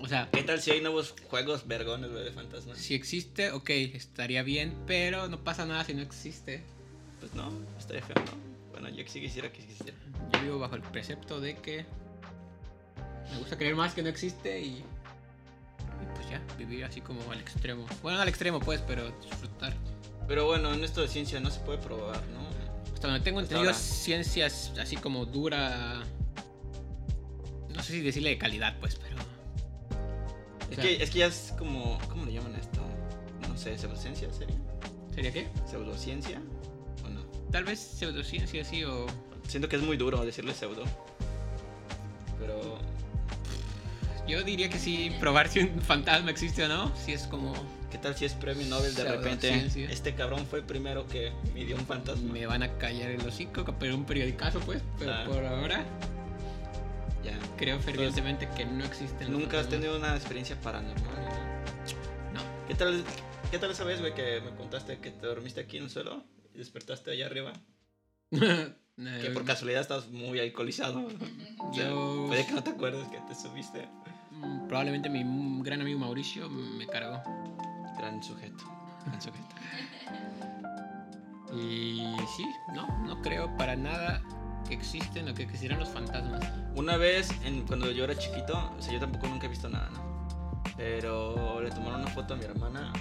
O 0.00 0.08
sea, 0.08 0.28
¿Qué 0.32 0.42
tal 0.42 0.60
si 0.60 0.72
hay 0.72 0.80
nuevos 0.80 1.14
juegos 1.28 1.66
vergones, 1.68 2.10
güey, 2.10 2.24
de 2.24 2.32
fantasmas? 2.32 2.78
si 2.78 2.94
existe, 2.94 3.52
ok, 3.52 3.70
estaría 3.70 4.42
bien, 4.42 4.74
pero 4.86 5.28
no 5.28 5.44
pasa 5.44 5.66
nada 5.66 5.84
si 5.84 5.94
no 5.94 6.02
existe. 6.02 6.62
Pues 7.20 7.32
no, 7.34 7.50
estaría 7.78 8.02
feo, 8.02 8.16
¿no? 8.16 8.32
Bueno, 8.72 8.88
yo 8.90 9.04
sí 9.06 9.20
quisiera 9.20 9.50
que 9.52 9.62
existiera. 9.62 9.96
Yo 10.32 10.40
vivo 10.42 10.58
bajo 10.58 10.74
el 10.74 10.82
precepto 10.82 11.40
de 11.40 11.56
que 11.56 11.86
me 13.32 13.38
gusta 13.38 13.56
creer 13.56 13.74
más 13.74 13.94
que 13.94 14.02
no 14.02 14.08
existe 14.08 14.60
y, 14.60 14.68
y 14.68 14.84
pues 16.14 16.28
ya, 16.30 16.40
vivir 16.56 16.84
así 16.84 17.00
como 17.00 17.20
al 17.30 17.40
extremo. 17.40 17.86
Bueno, 18.02 18.16
no 18.16 18.22
al 18.22 18.28
extremo 18.28 18.60
pues, 18.60 18.80
pero 18.86 19.10
disfrutar. 19.22 19.74
Pero 20.28 20.46
bueno, 20.46 20.72
en 20.72 20.82
esto 20.82 21.02
de 21.02 21.08
ciencia 21.08 21.38
no 21.40 21.50
se 21.50 21.60
puede 21.60 21.78
probar, 21.78 22.20
¿no? 22.28 22.46
Hasta 22.92 23.08
donde 23.08 23.22
tengo 23.22 23.40
entendido, 23.40 23.72
ciencias 23.74 24.72
así 24.80 24.96
como 24.96 25.26
dura. 25.26 26.02
No 27.74 27.82
sé 27.82 27.92
si 27.92 28.00
decirle 28.00 28.30
de 28.30 28.38
calidad, 28.38 28.74
pues, 28.80 28.96
pero. 28.96 29.16
o 29.16 30.70
Es 30.70 30.76
sea, 30.76 30.84
que, 30.84 31.02
es 31.02 31.10
que 31.10 31.18
ya 31.18 31.26
es 31.26 31.52
como, 31.58 31.98
¿cómo 32.08 32.24
le 32.24 32.32
llaman 32.32 32.54
esto? 32.56 32.80
No 33.48 33.56
sé, 33.56 33.76
¿pseudociencia 33.78 34.32
sería? 34.32 34.56
¿Sería 35.14 35.32
qué? 35.32 35.48
¿Pseudociencia? 35.68 36.40
¿O 37.04 37.08
no? 37.08 37.20
Tal 37.52 37.64
vez 37.64 37.78
pseudociencia 37.78 38.62
así 38.62 38.82
o. 38.84 39.06
Siento 39.46 39.68
que 39.68 39.76
es 39.76 39.82
muy 39.82 39.96
duro 39.96 40.24
decirle 40.24 40.54
pseudo. 40.54 40.84
Pero 42.40 42.78
Yo 44.26 44.42
diría 44.42 44.68
que 44.68 44.78
sí, 44.78 45.12
probar 45.20 45.48
si 45.48 45.60
un 45.60 45.80
fantasma 45.80 46.30
existe 46.30 46.64
o 46.64 46.68
no. 46.68 46.92
Si 46.96 47.12
es 47.12 47.26
como. 47.28 47.54
¿Qué 47.90 47.98
tal 47.98 48.16
si 48.16 48.24
es 48.24 48.34
premio 48.34 48.66
Nobel 48.66 48.94
de 48.94 49.04
repente? 49.04 49.66
Este 49.90 50.14
cabrón 50.14 50.44
fue 50.46 50.58
el 50.58 50.64
primero 50.64 51.06
que 51.06 51.32
midió 51.54 51.76
un 51.76 51.86
fantasma. 51.86 52.32
Me 52.32 52.44
van 52.46 52.62
a 52.64 52.76
callar 52.78 53.10
el 53.10 53.20
hocico, 53.26 53.64
pero 53.78 53.94
un 53.94 54.04
periodicazo, 54.04 54.58
pues. 54.60 54.82
Pero 54.98 55.12
Ah. 55.12 55.24
por 55.26 55.44
ahora, 55.44 55.84
Ya. 57.24 57.38
creo 57.56 57.78
fervientemente 57.80 58.48
que 58.56 58.64
no 58.66 58.84
existen. 58.84 59.32
Nunca 59.32 59.60
has 59.60 59.68
tenido 59.68 59.96
una 59.96 60.16
experiencia 60.16 60.60
paranormal. 60.60 61.24
¿no? 62.34 62.40
¿Qué 62.66 62.74
tal, 62.74 63.04
¿Qué 63.50 63.58
tal 63.60 63.70
esa 63.70 63.84
vez, 63.84 64.00
güey, 64.00 64.12
que 64.14 64.40
me 64.40 64.50
contaste 64.56 64.98
que 64.98 65.10
te 65.12 65.24
dormiste 65.26 65.60
aquí 65.60 65.76
en 65.78 65.84
el 65.84 65.90
suelo 65.90 66.24
y 66.52 66.58
despertaste 66.58 67.12
allá 67.12 67.26
arriba? 67.26 67.52
Que 69.22 69.28
por 69.30 69.44
casualidad 69.44 69.82
estás 69.82 70.08
muy 70.08 70.40
alcoholizado. 70.40 71.06
O 71.58 71.74
sea, 71.74 71.88
Yo- 71.90 72.24
Puede 72.28 72.46
que 72.46 72.52
no 72.52 72.62
te 72.64 72.70
acuerdes 72.70 73.06
que 73.08 73.18
te 73.28 73.34
subiste. 73.34 73.86
Mm, 74.42 74.66
Probablemente 74.68 75.08
mi 75.08 75.24
gran 75.62 75.80
amigo 75.80 75.98
Mauricio 75.98 76.48
me 76.48 76.86
cargó. 76.86 77.22
Gran 77.98 78.22
sujeto. 78.22 78.64
Gran 79.06 79.20
sujeto. 79.20 79.46
Y 81.52 82.04
sí, 82.36 82.44
no, 82.74 82.86
no 83.06 83.22
creo 83.22 83.56
para 83.56 83.76
nada 83.76 84.20
que 84.68 84.74
existen 84.74 85.28
o 85.28 85.34
que 85.34 85.44
existieran 85.44 85.78
los 85.78 85.88
fantasmas. 85.88 86.44
Una 86.74 86.96
vez, 86.96 87.30
en, 87.44 87.66
cuando 87.66 87.90
yo 87.90 88.04
era 88.04 88.16
chiquito, 88.16 88.72
o 88.76 88.82
sea, 88.82 88.92
yo 88.92 89.00
tampoco 89.00 89.28
nunca 89.28 89.46
he 89.46 89.48
visto 89.48 89.68
nada, 89.68 89.88
¿no? 89.90 90.62
Pero 90.76 91.60
le 91.62 91.70
tomaron 91.70 92.00
una 92.00 92.10
foto 92.10 92.34
a 92.34 92.36
mi 92.36 92.44
hermana 92.44 92.92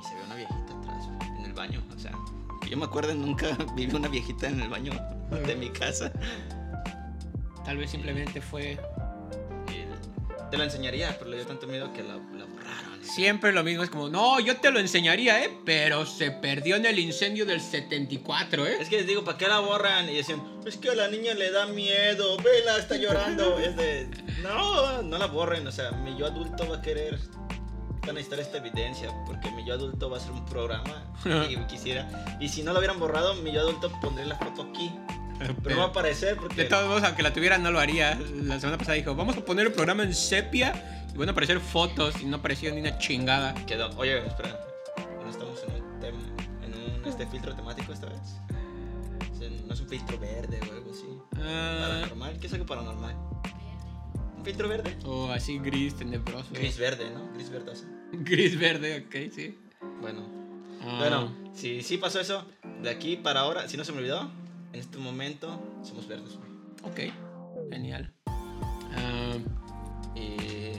y 0.00 0.04
se 0.04 0.14
ve 0.14 0.20
una 0.26 0.34
viejita 0.34 0.78
atrás, 0.78 1.08
en 1.38 1.44
el 1.44 1.52
baño. 1.52 1.82
O 1.94 1.98
sea, 1.98 2.12
que 2.60 2.68
yo 2.68 2.76
me 2.76 2.84
acuerdo, 2.84 3.14
nunca 3.14 3.56
viví 3.74 3.94
una 3.94 4.08
viejita 4.08 4.48
en 4.48 4.60
el 4.60 4.68
baño 4.68 4.92
de 5.46 5.56
mi 5.56 5.70
casa. 5.70 6.12
Tal 7.64 7.76
vez 7.76 7.90
simplemente 7.90 8.40
fue 8.40 8.78
Te 10.50 10.56
la 10.56 10.64
enseñaría, 10.64 11.14
pero 11.18 11.30
le 11.30 11.36
dio 11.36 11.46
tanto 11.46 11.66
miedo 11.66 11.92
que 11.92 12.02
la, 12.02 12.14
la 12.14 12.44
borraron. 12.46 12.88
Siempre 13.02 13.52
lo 13.52 13.62
mismo, 13.64 13.82
es 13.82 13.90
como, 13.90 14.08
no, 14.08 14.40
yo 14.40 14.56
te 14.56 14.70
lo 14.70 14.78
enseñaría, 14.80 15.44
¿eh? 15.44 15.50
Pero 15.64 16.06
se 16.06 16.30
perdió 16.30 16.76
en 16.76 16.86
el 16.86 16.98
incendio 16.98 17.44
del 17.44 17.60
74, 17.60 18.66
¿eh? 18.66 18.76
Es 18.80 18.88
que 18.88 18.98
les 18.98 19.06
digo, 19.06 19.24
¿para 19.24 19.36
qué 19.36 19.46
la 19.46 19.60
borran? 19.60 20.08
Y 20.08 20.14
decían, 20.14 20.42
es 20.66 20.76
que 20.76 20.90
a 20.90 20.94
la 20.94 21.08
niña 21.08 21.34
le 21.34 21.50
da 21.50 21.66
miedo, 21.66 22.36
vela, 22.38 22.78
está 22.78 22.96
llorando. 22.96 23.58
Es 23.68 23.76
de, 23.76 24.08
no, 24.42 25.02
no 25.02 25.18
la 25.18 25.26
borren. 25.26 25.66
O 25.66 25.72
sea, 25.72 25.90
mi 25.92 26.16
yo 26.16 26.26
adulto 26.26 26.68
va 26.68 26.76
a 26.76 26.82
querer, 26.82 27.18
a 28.02 28.06
necesitar 28.06 28.40
esta 28.40 28.58
evidencia, 28.58 29.10
porque 29.26 29.50
mi 29.50 29.66
yo 29.66 29.74
adulto 29.74 30.08
va 30.08 30.16
a 30.16 30.20
hacer 30.20 30.32
un 30.32 30.44
programa 30.46 31.12
y 31.48 31.56
quisiera. 31.66 32.38
Y 32.40 32.48
si 32.48 32.62
no 32.62 32.72
lo 32.72 32.78
hubieran 32.78 32.98
borrado, 32.98 33.34
mi 33.34 33.52
yo 33.52 33.60
adulto 33.60 33.92
pondría 34.00 34.26
la 34.26 34.36
foto 34.36 34.62
aquí. 34.62 34.90
Pero 35.38 35.74
no 35.76 35.76
va 35.82 35.84
a 35.84 35.88
aparecer 35.88 36.36
porque. 36.36 36.56
De 36.62 36.64
todos 36.64 36.86
modos, 36.88 37.02
aunque 37.04 37.22
la 37.22 37.32
tuviera, 37.32 37.58
no 37.58 37.70
lo 37.70 37.78
haría. 37.80 38.18
La 38.42 38.58
semana 38.60 38.78
pasada 38.78 38.94
dijo, 38.96 39.14
vamos 39.14 39.36
a 39.36 39.44
poner 39.44 39.66
el 39.66 39.72
programa 39.72 40.02
en 40.02 40.14
sepia 40.14 41.04
y 41.14 41.16
van 41.18 41.28
a 41.28 41.32
aparecer 41.32 41.60
fotos 41.60 42.20
y 42.20 42.26
no 42.26 42.36
apareció 42.38 42.72
ni 42.74 42.80
una 42.80 42.98
chingada. 42.98 43.54
Quedó. 43.66 43.90
Oye, 43.96 44.18
espera. 44.26 44.58
¿No 45.22 45.30
estamos 45.30 45.60
en 45.66 45.74
un, 45.82 46.00
tem- 46.00 46.64
en 46.64 46.74
un 46.74 47.04
este, 47.08 47.26
filtro 47.26 47.54
temático 47.54 47.92
esta 47.92 48.06
vez? 48.06 48.20
No 49.66 49.74
es 49.74 49.80
un 49.80 49.88
filtro 49.88 50.18
verde 50.18 50.58
o 50.68 50.72
algo 50.72 50.90
así. 50.90 51.06
Ah, 51.36 51.78
Paranormal. 51.82 52.38
¿Qué 52.40 52.46
es 52.48 52.52
algo 52.54 52.66
paranormal? 52.66 53.14
¿Un 54.38 54.44
filtro 54.44 54.68
verde? 54.68 54.96
o 55.04 55.30
así 55.30 55.58
gris, 55.58 55.94
tenebroso. 55.96 56.46
Gris 56.52 56.78
verde, 56.78 57.10
¿no? 57.10 57.30
Gris 57.34 57.50
verdoso. 57.50 57.84
Gris 58.12 58.58
verde, 58.58 59.04
ok, 59.06 59.32
sí. 59.34 59.58
Bueno, 60.00 60.26
Ah, 60.82 60.96
bueno, 61.00 61.32
si 61.54 61.82
sí 61.82 61.98
pasó 61.98 62.20
eso, 62.20 62.46
de 62.82 62.88
aquí 62.88 63.16
para 63.16 63.40
ahora, 63.40 63.68
si 63.68 63.76
no 63.76 63.84
se 63.84 63.92
me 63.92 63.98
olvidó, 63.98 64.30
en 64.78 64.84
este 64.84 64.98
momento 64.98 65.60
somos 65.82 66.06
verdes. 66.06 66.36
güey. 66.36 67.10
Ok, 67.10 67.12
genial. 67.72 68.12
Ah, 68.26 69.34
Y. 70.14 70.74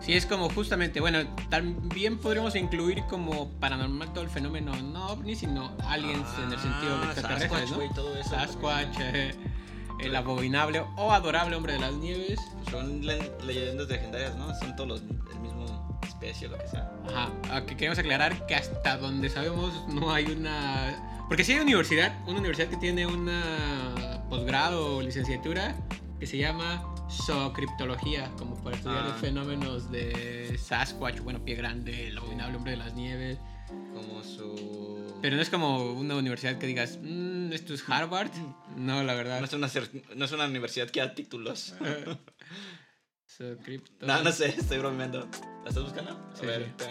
sí, 0.00 0.12
es 0.12 0.26
como 0.26 0.50
justamente, 0.50 1.00
bueno, 1.00 1.20
también 1.48 2.18
podríamos 2.18 2.54
incluir 2.56 3.02
como 3.08 3.50
paranormal 3.52 4.12
todo 4.12 4.22
el 4.24 4.28
fenómeno, 4.30 4.76
no 4.76 5.06
ovni, 5.08 5.34
sino 5.34 5.72
aliens 5.86 6.28
en 6.44 6.52
el 6.52 6.58
sentido 6.58 6.98
de 7.00 7.06
Ah, 7.06 7.10
extraterrestres, 7.12 7.50
Sasquatch, 7.50 7.70
¿no? 7.70 7.76
güey, 7.76 7.88
todo 7.94 8.16
eso. 8.18 8.30
Sasquatch, 8.30 8.96
eh, 9.00 9.34
el 10.00 10.14
abominable 10.14 10.84
o 10.96 11.10
adorable 11.10 11.56
hombre 11.56 11.72
de 11.72 11.78
las 11.80 11.94
nieves. 11.94 12.38
Son 12.70 13.04
le- 13.04 13.32
leyendas 13.46 13.88
legendarias, 13.88 14.36
¿no? 14.36 14.54
Son 14.56 14.76
todos 14.76 14.88
los, 14.90 15.00
el 15.00 15.40
mismo 15.40 15.98
especie 16.06 16.48
o 16.48 16.50
lo 16.50 16.58
que 16.58 16.68
sea. 16.68 16.92
Ajá, 17.08 17.30
aunque 17.50 17.76
queremos 17.78 17.98
aclarar 17.98 18.46
que 18.46 18.54
hasta 18.56 18.98
donde 18.98 19.30
sabemos 19.30 19.72
no 19.88 20.12
hay 20.12 20.26
una... 20.26 21.14
Porque 21.28 21.44
sí 21.44 21.52
hay 21.52 21.60
universidad, 21.60 22.18
una 22.26 22.38
universidad 22.38 22.68
que 22.68 22.76
tiene 22.78 23.06
una 23.06 24.24
posgrado 24.30 24.96
o 24.96 25.02
licenciatura 25.02 25.76
que 26.18 26.26
se 26.26 26.38
llama 26.38 26.84
zoocriptología, 27.10 28.30
como 28.38 28.56
para 28.62 28.76
estudiar 28.76 29.02
Ah. 29.04 29.08
los 29.08 29.16
fenómenos 29.20 29.90
de 29.90 30.58
Sasquatch, 30.58 31.20
bueno, 31.20 31.44
pie 31.44 31.54
grande, 31.54 32.08
el 32.08 32.18
abominable 32.18 32.56
hombre 32.56 32.72
de 32.72 32.78
las 32.78 32.94
nieves. 32.94 33.38
Como 33.94 34.22
su. 34.24 35.18
Pero 35.20 35.36
no 35.36 35.42
es 35.42 35.50
como 35.50 35.92
una 35.92 36.16
universidad 36.16 36.58
que 36.58 36.66
digas, 36.66 36.98
"Mm, 37.02 37.52
esto 37.52 37.74
es 37.74 37.84
Harvard. 37.88 38.30
No, 38.76 39.02
la 39.02 39.14
verdad. 39.14 39.38
No 39.40 39.44
es, 39.46 39.52
una, 39.52 39.68
no 40.16 40.24
es 40.24 40.32
una 40.32 40.46
universidad 40.46 40.88
que 40.90 41.00
da 41.00 41.14
títulos. 41.14 41.74
Zoocripto- 43.38 44.06
no, 44.06 44.22
no 44.22 44.32
sé, 44.32 44.46
estoy 44.48 44.78
bromeando. 44.78 45.28
¿La 45.64 45.68
estás 45.68 45.84
buscando? 45.84 46.12
A 46.12 46.36
Sí, 46.36 46.46
ver, 46.46 46.72
sí. 46.78 46.86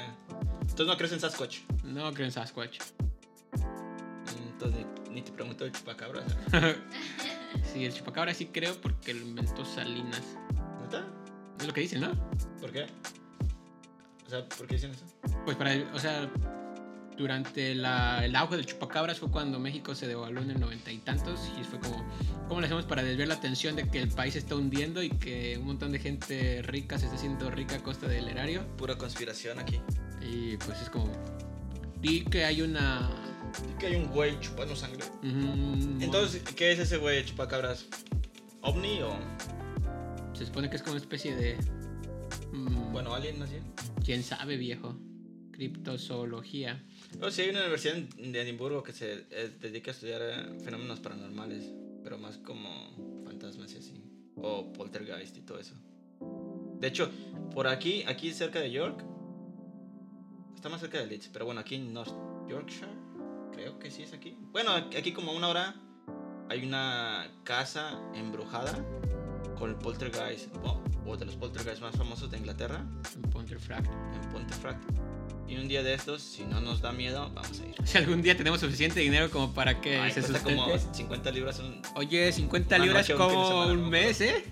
Entonces 0.62 0.88
no 0.88 0.98
crees 0.98 1.14
en 1.14 1.20
Sasquatch. 1.20 1.58
No 1.84 2.14
creo 2.14 2.26
en 2.28 2.32
Sasquatch. 2.32 2.80
Entonces 4.58 4.86
ni, 5.12 5.22
te 5.22 5.32
pregunto 5.32 5.66
el 5.66 5.72
chupacabra. 5.72 6.24
sí, 7.74 7.86
el 7.86 7.94
chupacabra 7.94 8.34
sí 8.34 8.48
creo 8.48 8.74
porque 8.82 9.14
lo 9.14 9.22
inventó 9.22 9.64
Salinas. 9.64 10.24
¿Neta? 10.82 11.06
Es 11.60 11.68
lo 11.68 11.74
que 11.74 11.82
dicen, 11.82 12.02
¿no? 12.02 12.12
¿Por 12.60 12.72
qué? 12.72 12.88
O 14.26 14.30
sea, 14.30 14.44
¿por 14.50 14.66
qué 14.66 14.76
dicen 14.76 14.92
eso? 14.92 15.06
Pues 15.46 15.56
para, 15.58 15.72
o 15.94 16.00
sea, 16.00 16.28
durante 17.18 17.76
la- 17.76 18.26
el 18.26 18.36
auge 18.36 18.58
del 18.58 18.66
chupacabras 18.66 19.20
fue 19.20 19.30
cuando 19.30 19.60
México 19.60 19.94
se 19.94 20.08
devaluó 20.08 20.42
en 20.42 20.50
el 20.52 20.60
noventa 20.60 20.92
y 20.92 20.98
tantos 20.98 21.40
y 21.60 21.64
fue 21.64 21.80
como, 21.80 22.04
¿cómo 22.48 22.60
le 22.60 22.66
hacemos 22.66 22.86
para 22.86 23.04
desviar 23.04 23.28
la 23.28 23.36
atención 23.36 23.76
de 23.76 23.88
que 23.88 24.02
el 24.02 24.10
país 24.10 24.34
se 24.34 24.40
está 24.40 24.56
hundiendo 24.56 25.04
y 25.04 25.10
que 25.10 25.58
un 25.60 25.68
montón 25.68 25.92
de 25.92 26.00
gente 26.00 26.64
rica 26.64 26.98
se 26.98 27.06
está 27.06 27.16
haciendo 27.16 27.50
rica 27.52 27.76
a 27.76 27.84
costa 27.84 28.08
del 28.08 28.28
erario? 28.28 28.66
Pura 28.76 28.98
conspiración 28.98 29.60
aquí. 29.60 29.80
Y 30.22 30.58
pues 30.58 30.82
es 30.82 30.90
como, 30.90 31.12
di 32.02 32.24
que 32.26 32.44
hay 32.44 32.64
una... 32.64 33.10
Que 33.80 33.88
hay 33.88 33.96
un 33.96 34.08
güey 34.08 34.40
chupando 34.40 34.76
sangre. 34.76 35.04
Entonces, 35.24 36.42
¿qué 36.56 36.72
es 36.72 36.80
ese 36.80 36.98
güey 36.98 37.24
chupacabras? 37.26 37.86
¿Ovni 38.62 39.02
o.? 39.02 39.12
Se 40.34 40.46
supone 40.46 40.70
que 40.70 40.76
es 40.76 40.82
como 40.82 40.94
una 40.94 41.02
especie 41.02 41.36
de... 41.36 41.58
mm, 42.52 42.92
Bueno, 42.94 43.14
alien, 43.14 43.42
así. 43.42 43.56
quién 44.04 44.24
sabe, 44.24 44.58
viejo. 44.58 44.96
Criptozoología. 45.52 46.84
No, 47.20 47.32
sí, 47.32 47.42
hay 47.42 47.50
una 47.50 47.62
universidad 47.62 47.96
de 47.96 48.42
Edimburgo 48.42 48.84
que 48.84 48.94
se 48.94 49.26
eh, 49.32 49.52
dedica 49.60 49.90
a 49.92 49.94
estudiar 49.94 50.22
eh, 50.22 50.60
fenómenos 50.64 51.00
paranormales, 51.00 51.72
pero 52.04 52.18
más 52.20 52.38
como 52.38 53.24
fantasmas 53.26 53.74
y 53.74 53.78
así. 53.78 54.04
O 54.36 54.72
poltergeist 54.74 55.36
y 55.38 55.42
todo 55.42 55.60
eso. 55.60 55.74
De 56.80 56.88
hecho, 56.88 57.10
por 57.56 57.68
aquí, 57.68 58.04
aquí 58.08 58.32
cerca 58.34 58.60
de 58.60 58.70
York, 58.72 59.04
está 60.56 60.70
más 60.70 60.80
cerca 60.80 61.00
de 61.00 61.08
Leeds, 61.08 61.30
pero 61.34 61.46
bueno, 61.46 61.62
aquí 61.62 61.74
en 61.76 61.92
North 61.92 62.14
Yorkshire, 62.48 62.88
creo 63.58 63.80
que 63.80 63.90
sí 63.92 64.04
es 64.04 64.14
aquí. 64.14 64.38
Bueno, 64.52 64.72
aquí 64.72 65.12
como 65.12 65.32
a 65.32 65.36
una 65.36 65.48
hora 65.50 65.76
hay 66.50 66.64
una 66.64 67.28
casa 67.44 68.00
embrujada 68.14 68.74
con 69.58 69.72
el 69.72 69.76
poltergeist, 69.76 70.56
o, 70.64 70.80
o 71.06 71.18
de 71.18 71.26
los 71.26 71.36
poltergeist 71.36 71.82
más 71.82 71.96
famosos 71.96 72.30
de 72.30 72.38
Inglaterra, 72.38 72.86
En 73.16 73.22
Pontefract. 73.24 73.88
en 73.88 74.30
Pontefract. 74.32 74.84
Y 75.48 75.56
un 75.56 75.68
día 75.68 75.82
de 75.82 75.94
estos, 75.94 76.22
si 76.22 76.44
no 76.44 76.62
nos 76.62 76.82
da 76.82 76.92
miedo, 76.92 77.32
vamos 77.34 77.60
a 77.60 77.66
ir. 77.66 77.76
Si 77.86 77.98
algún 77.98 78.22
día 78.22 78.38
tenemos 78.38 78.60
suficiente 78.60 79.00
dinero 79.00 79.32
como 79.32 79.54
para 79.54 79.82
que 79.82 79.98
Ay, 79.98 80.12
se 80.12 80.22
sustente. 80.22 80.56
como 80.56 80.78
50 80.78 81.32
libras 81.32 81.60
un... 81.60 81.82
Oye, 81.96 82.32
50 82.32 82.76
Una 82.76 82.86
libras 82.86 83.10
un 83.10 83.18
como 83.18 83.48
semana, 83.48 83.72
un 83.72 83.90
mes, 83.90 84.22
¿eh? 84.22 84.44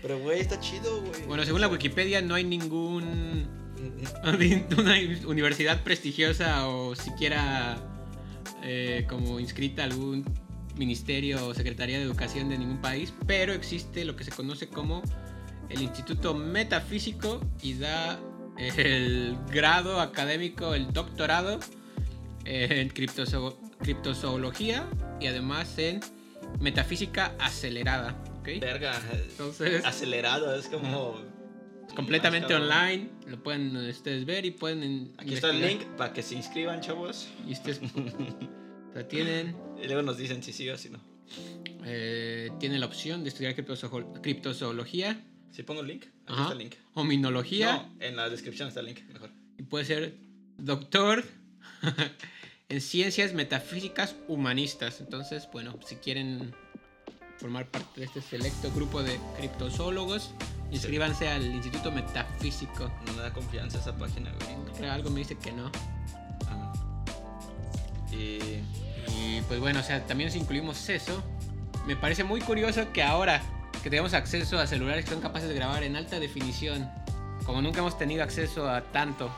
Pero, 0.00 0.18
güey, 0.20 0.40
está 0.40 0.58
chido, 0.60 1.02
güey. 1.02 1.26
Bueno, 1.26 1.44
según 1.44 1.60
la 1.60 1.68
Wikipedia 1.68 2.22
no 2.22 2.36
hay 2.36 2.44
ningún 2.44 3.48
una 4.78 4.94
universidad 5.26 5.82
prestigiosa 5.82 6.68
o 6.68 6.94
siquiera 6.94 7.97
eh, 8.62 9.06
como 9.08 9.40
inscrita 9.40 9.82
a 9.82 9.84
algún 9.86 10.24
ministerio 10.76 11.46
o 11.46 11.54
secretaría 11.54 11.98
de 11.98 12.04
educación 12.04 12.48
de 12.48 12.58
ningún 12.58 12.80
país, 12.80 13.12
pero 13.26 13.52
existe 13.52 14.04
lo 14.04 14.14
que 14.16 14.24
se 14.24 14.30
conoce 14.30 14.68
como 14.68 15.02
el 15.68 15.82
Instituto 15.82 16.34
Metafísico 16.34 17.40
y 17.62 17.74
da 17.74 18.18
el 18.56 19.36
grado 19.52 20.00
académico, 20.00 20.74
el 20.74 20.92
doctorado 20.92 21.60
en 22.44 22.88
criptozo- 22.90 23.56
criptozoología 23.80 24.88
y 25.20 25.26
además 25.26 25.76
en 25.78 26.00
metafísica 26.60 27.34
acelerada. 27.38 28.16
¿ok? 28.40 28.48
Verga. 28.60 28.94
Entonces, 29.30 29.84
Acelerado, 29.84 30.54
es 30.58 30.66
como... 30.68 31.16
completamente 31.98 32.54
online, 32.54 33.08
lo 33.26 33.42
pueden 33.42 33.76
ustedes 33.76 34.24
ver 34.24 34.44
y 34.46 34.52
pueden 34.52 35.12
Aquí 35.18 35.34
está 35.34 35.50
el 35.50 35.60
link 35.60 35.82
para 35.96 36.12
que 36.12 36.22
se 36.22 36.34
inscriban, 36.36 36.80
chavos. 36.80 37.28
Y 37.46 37.52
ustedes 37.52 37.80
sea, 38.94 39.08
tienen, 39.08 39.54
Y 39.82 39.86
luego 39.86 40.02
nos 40.02 40.16
dicen 40.16 40.42
si 40.42 40.52
sí 40.52 40.68
o 40.70 40.78
si 40.78 40.90
no. 40.90 41.00
eh, 41.84 42.50
tienen 42.60 42.80
la 42.80 42.86
opción 42.86 43.22
de 43.22 43.28
estudiar 43.30 43.54
criptozo- 43.56 44.20
criptozoología, 44.22 45.24
Si 45.50 45.62
pongo 45.64 45.80
el 45.80 45.88
link, 45.88 46.04
aquí 46.04 46.32
Ajá. 46.32 46.42
está 46.42 46.52
el 46.52 46.58
link. 46.58 46.74
hominología 46.94 47.72
No, 47.72 47.94
en 48.04 48.16
la 48.16 48.28
descripción 48.30 48.68
está 48.68 48.80
el 48.80 48.86
link, 48.86 49.00
mejor. 49.12 49.30
y 49.58 49.62
puede 49.64 49.84
ser 49.84 50.14
doctor 50.56 51.24
en 52.68 52.80
ciencias 52.80 53.32
metafísicas 53.34 54.14
humanistas. 54.28 55.00
Entonces, 55.00 55.48
bueno, 55.52 55.78
si 55.86 55.96
quieren 55.96 56.52
formar 57.38 57.70
parte 57.70 58.00
de 58.00 58.06
este 58.06 58.20
selecto 58.20 58.70
grupo 58.72 59.02
de 59.02 59.18
criptozoólogos, 59.38 60.30
inscríbanse 60.70 61.28
al 61.28 61.44
Instituto 61.44 61.90
Metafísico. 61.90 62.90
No 63.06 63.12
me 63.14 63.22
da 63.22 63.32
confianza 63.32 63.78
esa 63.78 63.96
página, 63.96 64.32
güey. 64.40 64.76
Creo 64.76 64.92
algo 64.92 65.10
me 65.10 65.20
dice 65.20 65.36
que 65.36 65.52
no. 65.52 65.70
Ah. 66.48 66.72
Y... 68.12 68.62
Y 69.18 69.40
pues 69.42 69.58
bueno, 69.60 69.80
o 69.80 69.82
sea, 69.82 70.06
también 70.06 70.30
si 70.30 70.38
incluimos 70.38 70.88
eso, 70.88 71.22
me 71.86 71.96
parece 71.96 72.24
muy 72.24 72.40
curioso 72.40 72.92
que 72.92 73.02
ahora 73.02 73.42
que 73.82 73.90
tenemos 73.90 74.14
acceso 74.14 74.58
a 74.58 74.66
celulares 74.66 75.04
que 75.04 75.12
son 75.12 75.20
capaces 75.20 75.48
de 75.48 75.54
grabar 75.54 75.82
en 75.82 75.96
alta 75.96 76.20
definición, 76.20 76.88
como 77.44 77.62
nunca 77.62 77.80
hemos 77.80 77.96
tenido 77.98 78.22
acceso 78.22 78.68
a 78.68 78.82
tanto, 78.82 79.30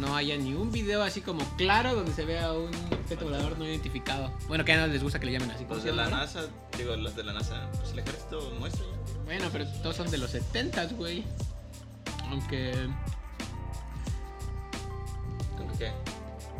no 0.00 0.16
haya 0.16 0.36
ni 0.36 0.54
un 0.54 0.70
video 0.70 1.02
así 1.02 1.20
como 1.20 1.44
claro 1.56 1.94
donde 1.94 2.12
se 2.12 2.24
vea 2.24 2.52
un 2.52 2.74
objeto 2.92 3.24
volador 3.24 3.58
no 3.58 3.64
identificado. 3.64 4.32
Bueno, 4.48 4.64
que 4.64 4.72
a 4.72 4.78
no 4.78 4.86
les 4.86 5.02
gusta 5.02 5.18
que 5.18 5.26
le 5.26 5.32
llamen 5.32 5.50
así. 5.50 5.64
¿cómo 5.64 5.76
Los 5.76 5.84
de 5.84 5.92
la? 5.92 6.08
NASA, 6.08 6.42
digo, 6.76 6.96
los 6.96 7.14
de 7.14 7.24
la 7.24 7.32
NASA, 7.32 7.68
pues 7.76 7.92
el 7.92 7.98
ejército 8.00 8.52
muestra 8.58 8.84
ya. 8.84 9.03
Bueno, 9.24 9.48
pero 9.52 9.66
todos 9.82 9.96
son 9.96 10.10
de 10.10 10.18
los 10.18 10.30
70 10.30 10.86
güey. 10.94 11.24
Aunque... 12.30 12.72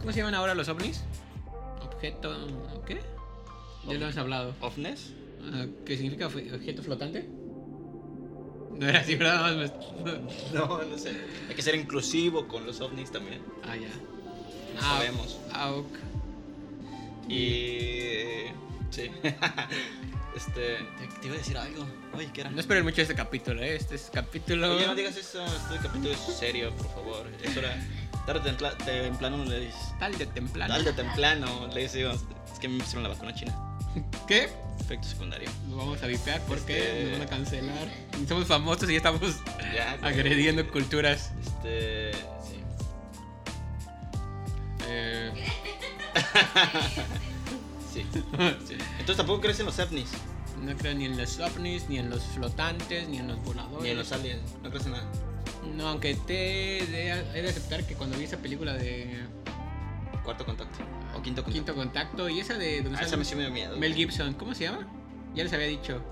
¿Cómo 0.00 0.12
se 0.12 0.18
llaman 0.18 0.34
ahora 0.34 0.54
los 0.54 0.68
ovnis? 0.68 1.02
Objeto... 1.82 2.34
¿Qué? 2.86 3.00
Ya 3.88 3.94
lo 3.94 4.04
hemos 4.04 4.16
hablado. 4.18 4.54
¿Ovnes? 4.60 5.12
Ah, 5.52 5.66
¿Qué 5.86 5.96
significa 5.96 6.26
objeto 6.26 6.82
flotante? 6.82 7.26
No 8.78 8.86
era 8.88 9.00
así, 9.00 9.14
¿verdad? 9.14 9.72
No, 10.52 10.82
no 10.82 10.98
sé. 10.98 11.12
Hay 11.48 11.54
que 11.54 11.62
ser 11.62 11.74
inclusivo 11.74 12.46
con 12.48 12.66
los 12.66 12.80
ovnis 12.80 13.10
también. 13.10 13.40
Ah, 13.62 13.76
ya. 13.76 13.88
No 13.88 14.80
Ah, 14.80 14.96
sabemos. 14.98 15.38
ah, 15.52 15.70
ok. 15.72 15.86
Y. 17.30 18.48
Sí. 18.90 19.10
este. 20.36 20.78
Te, 20.98 21.06
te 21.20 21.26
iba 21.26 21.34
a 21.34 21.38
decir 21.38 21.56
algo. 21.58 21.86
Oye, 22.14 22.30
¿qué 22.32 22.42
era? 22.42 22.50
No 22.50 22.60
esperen 22.60 22.84
mucho 22.84 23.02
este 23.02 23.14
capítulo, 23.14 23.62
¿eh? 23.62 23.76
Este 23.76 23.94
es 23.96 24.10
capítulo... 24.12 24.76
Oye, 24.76 24.86
no 24.86 24.94
digas 24.94 25.16
eso. 25.16 25.44
Este 25.44 25.76
capítulo 25.82 26.10
es 26.12 26.18
serio, 26.20 26.72
por 26.76 26.88
favor. 26.94 27.26
Es 27.42 27.56
hora. 27.56 27.74
Tarde 28.26 28.52
temprano 28.84 29.44
le 29.44 29.60
dices. 29.60 29.80
Tal 29.98 30.16
de 30.16 30.26
templano. 30.26 30.74
Tarde 30.74 30.92
temprano 30.92 31.68
le 31.72 31.80
dices. 31.82 32.20
Es 32.52 32.58
que 32.58 32.68
me 32.68 32.78
hicieron 32.78 33.02
la 33.02 33.10
vacuna 33.10 33.34
china. 33.34 33.54
¿Qué? 34.28 34.48
Efecto 34.80 35.06
secundario. 35.08 35.48
Lo 35.70 35.76
vamos 35.76 36.02
a 36.02 36.06
vipear 36.06 36.40
porque 36.46 36.78
Este- 36.78 37.02
nos 37.10 37.12
van 37.18 37.22
a 37.22 37.30
cancelar. 37.30 37.88
Somos 38.28 38.46
famosos 38.46 38.88
y 38.88 38.92
ya 38.92 38.96
estamos 38.98 39.20
Ya. 39.74 39.92
agrediendo 40.02 40.66
culturas. 40.70 41.32
Este. 41.42 42.12
Sí. 42.12 42.60
Eh, 44.88 45.32
Sí. 47.94 48.02
sí. 48.66 48.74
Entonces 48.98 49.16
tampoco 49.16 49.42
crees 49.42 49.60
en 49.60 49.66
los 49.66 49.78
ovnis. 49.78 50.10
no 50.62 50.76
creo 50.76 50.94
ni 50.94 51.04
en 51.04 51.16
los 51.16 51.38
ovnis, 51.38 51.88
ni 51.88 51.98
en 51.98 52.10
los 52.10 52.22
flotantes, 52.22 53.08
ni 53.08 53.18
en 53.18 53.28
los 53.28 53.42
voladores. 53.44 53.82
Ni 53.82 53.90
en 53.90 53.98
los 53.98 54.12
aliens. 54.12 54.42
No 54.62 54.70
crees 54.70 54.86
en 54.86 54.92
nada. 54.92 55.10
No, 55.76 55.88
aunque 55.88 56.14
te 56.14 56.78
he 56.78 56.86
de, 56.86 57.48
aceptar 57.48 57.86
que 57.86 57.94
cuando 57.94 58.18
vi 58.18 58.24
esa 58.24 58.38
película 58.38 58.74
de 58.74 59.22
Cuarto 60.24 60.44
contacto. 60.44 60.78
O 61.14 61.22
quinto 61.22 61.42
contacto. 61.42 61.52
Quinto 61.52 61.74
Contacto 61.74 62.28
y 62.28 62.40
esa 62.40 62.56
de 62.56 62.82
donde 62.82 62.98
Ah, 62.98 63.02
esa 63.02 63.16
me 63.16 63.24
dio 63.24 63.50
miedo. 63.50 63.76
Mel 63.76 63.94
Gibson, 63.94 64.34
¿cómo 64.34 64.54
se 64.54 64.64
llama? 64.64 64.88
Ya 65.34 65.44
les 65.44 65.52
había 65.52 65.66
dicho. 65.66 66.02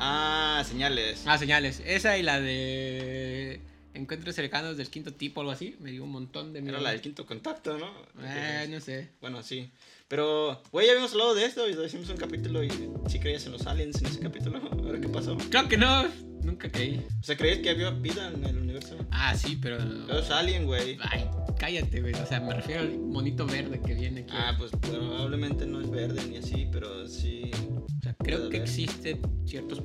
Ah, 0.00 0.62
señales. 0.66 1.22
Ah, 1.26 1.38
señales. 1.38 1.80
Esa 1.86 2.18
y 2.18 2.22
la 2.22 2.40
de 2.40 3.60
Encuentros 3.96 4.34
cercanos 4.34 4.76
del 4.76 4.90
quinto 4.90 5.14
tipo 5.14 5.40
o 5.40 5.42
algo 5.42 5.52
así. 5.52 5.76
Me 5.80 5.90
dio 5.90 6.04
un 6.04 6.10
montón 6.10 6.52
de 6.52 6.60
miedo. 6.60 6.76
Era 6.76 6.82
la 6.82 6.90
del 6.90 7.00
quinto 7.00 7.24
contacto, 7.24 7.78
¿no? 7.78 7.90
Eh, 8.22 8.66
no 8.68 8.80
sé. 8.80 9.08
Bueno, 9.20 9.42
sí. 9.42 9.70
Pero, 10.08 10.62
güey, 10.70 10.86
ya 10.86 10.92
habíamos 10.92 11.12
hablado 11.12 11.34
de 11.34 11.44
esto 11.44 11.68
y 11.68 11.72
hicimos 11.84 12.08
un 12.10 12.16
capítulo 12.16 12.62
y 12.62 12.70
sí 13.08 13.18
creías 13.18 13.44
en 13.46 13.52
los 13.52 13.66
aliens 13.66 14.00
en 14.00 14.06
ese 14.06 14.20
capítulo. 14.20 14.60
¿Ahora 14.70 15.00
qué 15.00 15.08
pasó? 15.08 15.36
Creo 15.50 15.68
que 15.68 15.76
no. 15.76 16.04
Nunca 16.44 16.70
creí. 16.70 17.04
O 17.20 17.24
sea, 17.24 17.36
¿creías 17.36 17.58
que 17.58 17.70
había 17.70 17.90
vida 17.90 18.30
en 18.32 18.44
el 18.44 18.56
universo? 18.56 18.96
Ah, 19.10 19.34
sí, 19.34 19.58
pero. 19.60 19.78
Pero 20.06 20.20
es 20.20 20.30
alien, 20.30 20.64
güey. 20.64 20.96
Ay, 21.00 21.28
cállate, 21.58 22.00
güey. 22.00 22.14
O 22.14 22.26
sea, 22.26 22.38
me 22.38 22.54
refiero 22.54 22.82
al 22.82 22.96
monito 22.98 23.46
verde 23.46 23.80
que 23.84 23.94
viene 23.94 24.20
aquí. 24.20 24.32
Ah, 24.32 24.54
pues 24.56 24.70
probablemente 24.80 25.66
no 25.66 25.80
es 25.80 25.90
verde 25.90 26.24
ni 26.24 26.36
así, 26.36 26.68
pero 26.70 27.08
sí. 27.08 27.50
o 27.52 28.02
sea, 28.02 28.14
creo 28.14 28.48
que 28.48 28.58
haber. 28.58 28.62
existen 28.62 29.20
ciertos. 29.44 29.82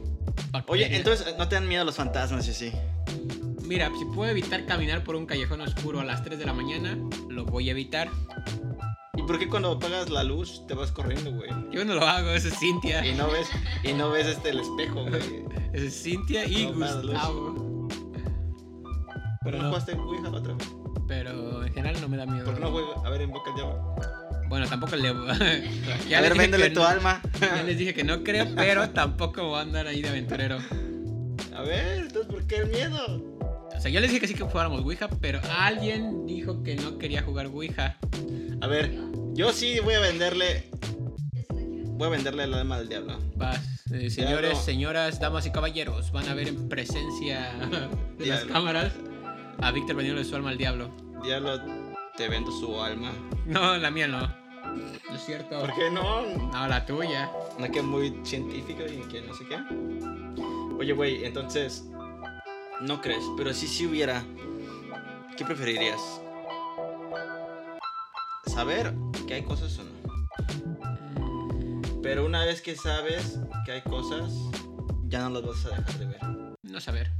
Oye, 0.67 0.95
entonces, 0.95 1.33
¿no 1.39 1.47
te 1.47 1.55
dan 1.55 1.67
miedo 1.67 1.83
los 1.83 1.95
fantasmas 1.95 2.47
y 2.47 2.51
así? 2.51 2.71
Mira, 3.63 3.89
si 3.97 4.05
puedo 4.05 4.29
evitar 4.29 4.65
caminar 4.67 5.03
por 5.03 5.15
un 5.15 5.25
callejón 5.25 5.61
oscuro 5.61 5.99
a 5.99 6.05
las 6.05 6.23
3 6.23 6.37
de 6.37 6.45
la 6.45 6.53
mañana, 6.53 6.95
lo 7.27 7.45
voy 7.45 7.69
a 7.69 7.71
evitar. 7.71 8.11
¿Y 9.17 9.23
por 9.23 9.37
qué 9.37 9.47
cuando 9.49 9.71
apagas 9.71 10.09
la 10.09 10.23
luz 10.23 10.65
te 10.67 10.73
vas 10.73 10.91
corriendo, 10.91 11.31
güey? 11.31 11.49
Yo 11.71 11.83
no 11.83 11.95
lo 11.95 12.05
hago, 12.07 12.29
eso 12.31 12.47
es 12.47 12.57
Cintia. 12.57 13.05
Y 13.05 13.13
no 13.15 13.29
ves, 13.29 13.47
y 13.83 13.91
no 13.93 14.09
ves 14.09 14.27
este 14.27 14.49
el 14.49 14.59
espejo, 14.61 15.03
güey. 15.03 15.21
Eso 15.73 15.85
es 15.85 16.03
Cintia 16.03 16.45
y 16.45 16.65
No. 16.67 16.73
Gustavo. 16.73 17.87
Pero 19.43 19.57
no 19.57 19.63
No. 19.63 19.69
jugaste 19.69 19.93
Ouija 19.95 20.29
la 20.29 20.37
otra 20.37 20.53
vez. 20.53 20.67
Pero 21.07 21.65
en 21.65 21.73
general 21.73 22.01
no 22.01 22.07
me 22.09 22.17
da 22.17 22.25
miedo. 22.25 22.45
¿Por 22.45 22.55
qué 22.55 22.59
no 22.61 22.71
juegas? 22.71 23.05
A 23.05 23.09
ver, 23.09 23.21
invoca 23.21 23.49
el 23.51 23.55
diablo. 23.55 23.95
Bueno, 24.49 24.67
tampoco 24.67 24.95
le. 24.97 25.07
a 25.09 25.13
les 26.09 26.21
ver, 26.21 26.37
véndele 26.37 26.69
tu 26.71 26.81
no- 26.81 26.87
alma. 26.87 27.21
Ya 27.39 27.63
les 27.63 27.77
dije 27.77 27.93
que 27.93 28.03
no 28.03 28.21
creo, 28.23 28.47
pero 28.55 28.89
tampoco 28.93 29.45
voy 29.47 29.59
a 29.59 29.61
andar 29.61 29.87
ahí 29.87 30.01
de 30.01 30.09
aventurero. 30.09 30.57
A 31.55 31.61
ver, 31.61 31.99
entonces, 32.03 32.31
¿por 32.31 32.45
qué 32.47 32.57
el 32.57 32.67
miedo? 32.69 33.23
O 33.77 33.81
sea, 33.81 33.89
yo 33.91 33.99
les 33.99 34.09
dije 34.09 34.21
que 34.21 34.27
sí 34.27 34.33
que 34.33 34.43
jugáramos 34.43 34.81
Ouija, 34.81 35.07
pero 35.19 35.39
alguien 35.57 36.25
dijo 36.25 36.61
que 36.63 36.75
no 36.75 36.97
quería 36.97 37.23
jugar 37.23 37.47
Ouija. 37.47 37.97
A 38.61 38.67
ver, 38.67 38.93
yo 39.33 39.51
sí 39.51 39.79
voy 39.79 39.95
a 39.95 39.99
venderle. 39.99 40.69
Voy 41.49 42.07
a 42.07 42.11
venderle 42.11 42.43
el 42.43 42.53
alma 42.53 42.77
del 42.79 42.89
diablo. 42.89 43.19
Vas, 43.35 43.57
eh, 43.91 44.09
señores, 44.09 44.41
Diablo. 44.51 44.55
señoras, 44.55 45.19
damas 45.19 45.45
y 45.45 45.51
caballeros, 45.51 46.11
van 46.11 46.27
a 46.27 46.33
ver 46.33 46.47
en 46.47 46.67
presencia 46.69 47.53
de 48.17 48.25
las 48.25 48.45
cámaras 48.45 48.93
a 49.61 49.71
Víctor 49.71 49.95
vendiéndole 49.95 50.27
su 50.27 50.35
alma 50.35 50.49
al 50.49 50.57
diablo. 50.57 50.91
Diablo, 51.23 51.59
te 52.17 52.27
vendo 52.27 52.51
su 52.51 52.81
alma. 52.81 53.11
No, 53.45 53.77
la 53.77 53.91
mía 53.91 54.07
no. 54.07 54.21
No 54.21 55.15
es 55.15 55.25
cierto. 55.25 55.59
¿Por 55.59 55.73
qué 55.75 55.91
no? 55.91 56.25
No, 56.51 56.67
la 56.67 56.85
tuya. 56.85 57.29
Una 57.57 57.69
que 57.69 57.79
es 57.79 57.85
muy 57.85 58.13
científica 58.23 58.83
y 58.85 58.99
que 59.11 59.21
no 59.21 59.33
sé 59.35 59.43
qué. 59.45 59.57
Oye, 60.79 60.93
güey, 60.93 61.25
entonces. 61.25 61.85
No 62.81 62.99
crees, 62.99 63.23
pero 63.37 63.53
si 63.53 63.67
sí 63.67 63.85
hubiera. 63.85 64.25
¿Qué 65.37 65.45
preferirías? 65.45 66.01
¿Saber 68.47 68.93
que 69.27 69.35
hay 69.35 69.43
cosas 69.43 69.77
o 69.77 69.83
no? 69.83 69.91
Pero 72.01 72.25
una 72.25 72.43
vez 72.43 72.59
que 72.61 72.75
sabes 72.75 73.39
que 73.65 73.73
hay 73.73 73.81
cosas, 73.83 74.33
ya 75.03 75.19
no 75.19 75.29
las 75.29 75.43
vas 75.43 75.65
a 75.65 75.69
dejar 75.69 75.99
de 75.99 76.05
ver. 76.07 76.19
No 76.63 76.81
saber. 76.81 77.11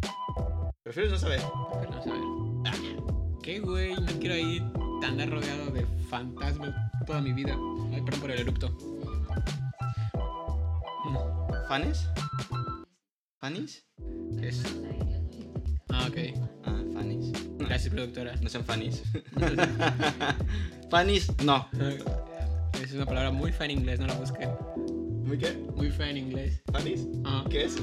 ¿Prefieres 0.81 1.11
no 1.11 1.19
saber? 1.19 1.41
Pero 1.79 1.91
no 1.91 2.03
saber. 2.03 2.21
Ah, 2.65 2.73
¿Qué, 3.43 3.59
güey? 3.59 3.93
No 3.93 4.19
quiero 4.19 4.33
ahí 4.33 4.59
andar 5.03 5.29
rodeado 5.29 5.67
de 5.67 5.85
fantasmas 6.09 6.73
toda 7.05 7.21
mi 7.21 7.33
vida. 7.33 7.55
Ay, 7.93 8.01
perdón 8.01 8.21
por 8.21 8.31
el 8.31 8.39
eructo. 8.39 8.69
Mm, 11.05 11.17
¿Fanes? 11.67 12.09
¿Fanis? 13.39 13.85
¿Qué 14.39 14.47
es? 14.49 14.63
Ah, 15.93 16.07
ok. 16.09 16.17
Ah, 16.65 16.81
fanis. 16.93 17.31
Gracias, 17.59 17.93
productora. 17.93 18.35
No 18.41 18.49
sean 18.49 18.63
fanis. 18.63 19.03
fanis, 20.89 21.31
no. 21.43 21.67
Es 22.81 22.93
una 22.93 23.05
palabra 23.05 23.31
muy 23.31 23.51
fea 23.51 23.65
en 23.65 23.71
inglés, 23.71 23.99
no 23.99 24.07
la 24.07 24.13
busquen. 24.15 24.49
¿Muy 25.25 25.37
qué? 25.37 25.53
Muy 25.75 25.89
fea 25.91 26.09
en 26.09 26.17
inglés. 26.17 26.61
¿Fanis? 26.71 27.07
Ah. 27.25 27.43
¿Qué 27.49 27.65
es? 27.65 27.75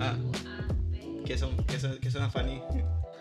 Ah. 0.00 0.16
¿Qué 1.24 1.38
son? 1.38 1.56
¿Qué 1.66 1.78
son? 1.78 1.98
¿Qué 1.98 2.10
suena 2.10 2.28
funny? 2.30 2.60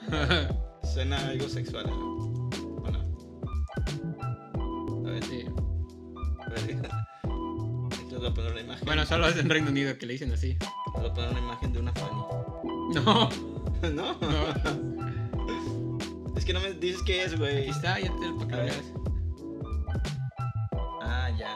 Suena 0.94 1.18
algo 1.28 1.48
sexual. 1.48 1.86
¿no? 1.88 2.50
¿O 2.84 2.90
no? 2.90 3.00
A 5.08 5.12
ver, 5.12 5.24
Sí. 5.24 5.46
a 6.40 6.50
ver. 6.50 6.62
Les 8.12 8.20
voy 8.20 8.28
a 8.28 8.34
poner 8.34 8.52
una 8.52 8.62
imagen. 8.62 8.86
Bueno, 8.86 9.06
solo 9.06 9.28
es 9.28 9.38
en 9.38 9.50
Reino 9.50 9.70
Unido 9.70 9.98
que 9.98 10.06
le 10.06 10.14
dicen 10.14 10.32
así. 10.32 10.58
Voy 10.94 11.06
a 11.10 11.14
poner 11.14 11.30
una 11.32 11.40
imagen 11.40 11.74
de 11.74 11.80
una 11.80 11.94
funny. 11.94 12.22
No, 12.96 13.30
¿No? 13.94 14.16
no. 14.20 14.42
Es 16.38 16.46
que 16.46 16.54
no 16.54 16.60
me 16.62 16.74
dices 16.74 17.02
qué 17.06 17.24
es, 17.24 17.38
güey. 17.38 17.62
Aquí 17.62 17.70
está, 17.70 18.00
ya 18.00 18.08
te 18.08 18.34
para 18.34 18.48
que 18.48 18.56
lo 18.56 18.58
ver. 18.64 18.66
veas. 18.74 18.84
Ah, 21.04 21.30
ya. 21.38 21.56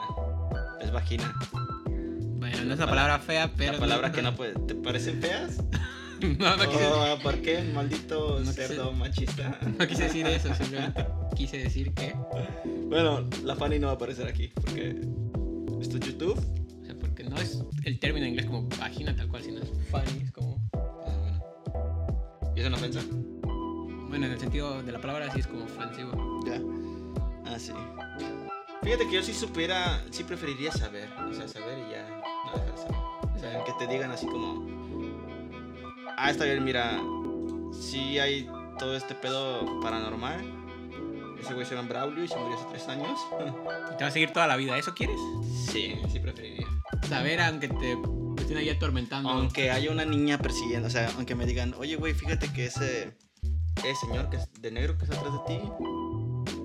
Es 0.82 0.92
vagina. 0.92 1.34
Bueno, 2.40 2.64
no 2.66 2.74
es 2.74 2.78
una 2.80 2.88
palabra 2.88 3.20
fea, 3.20 3.52
pero. 3.56 3.74
La 3.74 3.80
palabra 3.80 4.12
que 4.12 4.22
no 4.22 4.36
puede. 4.36 4.54
¿Te 4.54 4.76
parecen 4.76 5.22
feas? 5.22 5.58
no, 6.22 6.58
no 6.58 6.70
quise, 6.70 6.88
Oh, 6.94 7.18
¿Por 7.22 7.42
qué? 7.42 7.62
Maldito 7.74 8.40
No 8.40 8.52
quise- 8.52 8.68
cerdo 8.68 8.92
machista. 8.94 9.58
no 9.78 9.88
quise 9.88 10.04
decir 10.04 10.26
eso, 10.28 10.54
simplemente 10.54 11.06
quise 11.36 11.58
decir 11.58 11.94
que. 11.94 12.14
Bueno, 12.88 13.24
la 13.44 13.56
Fanny 13.56 13.80
no 13.80 13.88
va 13.88 13.94
a 13.94 13.96
aparecer 13.96 14.28
aquí 14.28 14.52
porque 14.56 15.02
esto 15.82 15.98
es 15.98 16.06
YouTube. 16.06 16.40
No 17.36 17.42
es 17.42 17.60
el 17.84 18.00
término 18.00 18.26
en 18.26 18.32
inglés 18.32 18.46
como 18.46 18.68
vagina 18.80 19.14
tal 19.16 19.28
cual, 19.28 19.44
sino 19.44 19.62
es 19.62 19.70
funny, 19.92 20.24
es 20.24 20.32
como. 20.32 20.58
Ah, 20.74 21.12
bueno. 21.20 22.54
¿Y 22.56 22.62
es 22.62 22.68
una 22.68 22.78
ofensa? 22.78 23.02
Bueno, 24.08 24.28
en 24.28 24.32
el 24.32 24.40
sentido 24.40 24.82
de 24.82 24.92
la 24.94 25.02
palabra 25.02 25.30
sí 25.34 25.42
es 25.42 25.48
como 25.48 25.66
ofensivo. 25.66 26.40
Ya. 26.46 26.62
Ah, 27.46 27.60
sí. 27.60 27.74
Fíjate 28.84 29.08
que 29.08 29.16
yo 29.16 29.24
si 29.24 29.34
supiera, 29.34 30.02
sí 30.12 30.24
preferiría 30.24 30.72
saber. 30.72 31.10
O 31.30 31.34
sea, 31.34 31.48
saber 31.48 31.78
y 31.80 31.92
ya 31.92 32.08
no 32.46 32.52
dejar 32.54 32.72
de 32.72 32.78
saber. 32.78 32.96
O 33.36 33.40
sea, 33.40 33.64
que 33.66 33.74
te 33.74 33.88
digan 33.88 34.12
así 34.12 34.26
como. 34.28 34.66
Ah, 36.18 36.32
está 36.32 36.46
bien, 36.46 36.64
mira. 36.64 37.02
Sí 37.74 38.18
hay 38.18 38.48
todo 38.80 38.96
este 38.96 39.14
pedo 39.14 39.82
paranormal. 39.82 40.40
Ese 41.42 41.54
güey 41.54 41.66
se 41.66 41.76
llama 41.76 41.90
Braulio 41.90 42.24
y 42.24 42.28
se 42.30 42.38
murió 42.38 42.56
hace 42.56 42.66
tres 42.70 42.88
años. 42.88 43.20
Y 43.94 43.98
te 43.98 44.04
va 44.04 44.08
a 44.08 44.12
seguir 44.12 44.32
toda 44.32 44.48
la 44.48 44.56
vida, 44.56 44.78
¿eso 44.78 44.94
quieres? 44.94 45.20
sí, 45.72 45.96
sí 46.12 46.20
preferiría. 46.20 46.68
Saber 47.08 47.40
aunque 47.42 47.68
te 47.68 47.98
estén 48.42 48.58
ahí 48.58 48.70
atormentando. 48.70 49.30
Aunque 49.30 49.72
haya 49.72 49.92
una 49.92 50.06
niña 50.06 50.38
persiguiendo, 50.38 50.88
o 50.88 50.92
sea, 50.92 51.12
aunque 51.16 51.36
me 51.36 51.46
digan, 51.46 51.74
oye, 51.78 51.96
güey, 51.96 52.14
fíjate 52.14 52.52
que 52.52 52.66
ese, 52.66 53.16
ese 53.78 53.96
señor 54.08 54.30
que 54.30 54.38
es 54.38 54.50
de 54.62 54.72
negro 54.72 54.98
que 54.98 55.06
está 55.06 55.18
atrás 55.18 55.34
de 55.34 55.40
ti, 55.48 55.62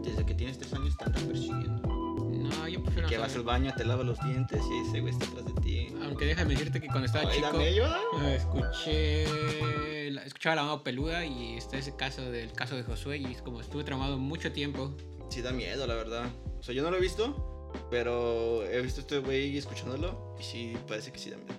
desde 0.03 0.26
que 0.26 0.35
tienes 0.35 0.59
tres 0.59 0.72
años 0.72 0.96
te 0.96 1.05
anda 1.05 1.20
persiguiendo. 1.20 1.88
No, 1.88 2.68
yo 2.68 2.83
prefiero 2.83 3.09
que 3.09 3.18
vas 3.18 3.35
al 3.37 3.42
baño, 3.42 3.72
te 3.76 3.85
lavas 3.85 4.07
los 4.07 4.20
dientes 4.20 4.62
y 4.70 4.88
ese 4.88 5.00
güey 5.00 5.12
está 5.12 5.26
atrás 5.26 5.44
de 5.46 5.61
ti. 5.61 5.88
Aunque 6.03 6.24
déjame 6.26 6.55
decirte 6.55 6.81
que 6.81 6.88
cuando 6.88 7.07
estaba 7.07 7.29
Ay, 7.29 7.37
chico. 7.37 7.46
dame 7.53 7.68
eh, 7.68 8.37
Escuché, 8.37 10.09
escuchaba 10.26 10.57
la 10.57 10.62
mano 10.62 10.83
peluda 10.83 11.24
y 11.24 11.57
está 11.57 11.79
ese 11.79 11.94
caso 11.94 12.31
del 12.31 12.53
caso 12.53 12.76
de 12.76 12.83
Josué 12.83 13.18
y 13.18 13.26
es 13.26 13.42
como 13.42 13.61
estuve 13.61 13.85
traumado 13.85 14.18
mucho 14.18 14.53
tiempo. 14.53 14.96
Sí 15.29 15.42
da 15.42 15.53
miedo, 15.53 15.87
la 15.87 15.94
verdad. 15.94 16.26
O 16.59 16.62
sea, 16.62 16.74
yo 16.74 16.83
no 16.83 16.90
lo 16.90 16.96
he 16.96 17.00
visto, 17.00 17.49
pero 17.90 18.64
he 18.66 18.80
visto 18.80 19.00
este 19.00 19.18
güey 19.18 19.56
escuchándolo 19.56 20.37
y 20.38 20.42
sí, 20.42 20.76
parece 20.88 21.12
que 21.12 21.18
sí 21.18 21.30
da 21.30 21.37
miedo. 21.37 21.54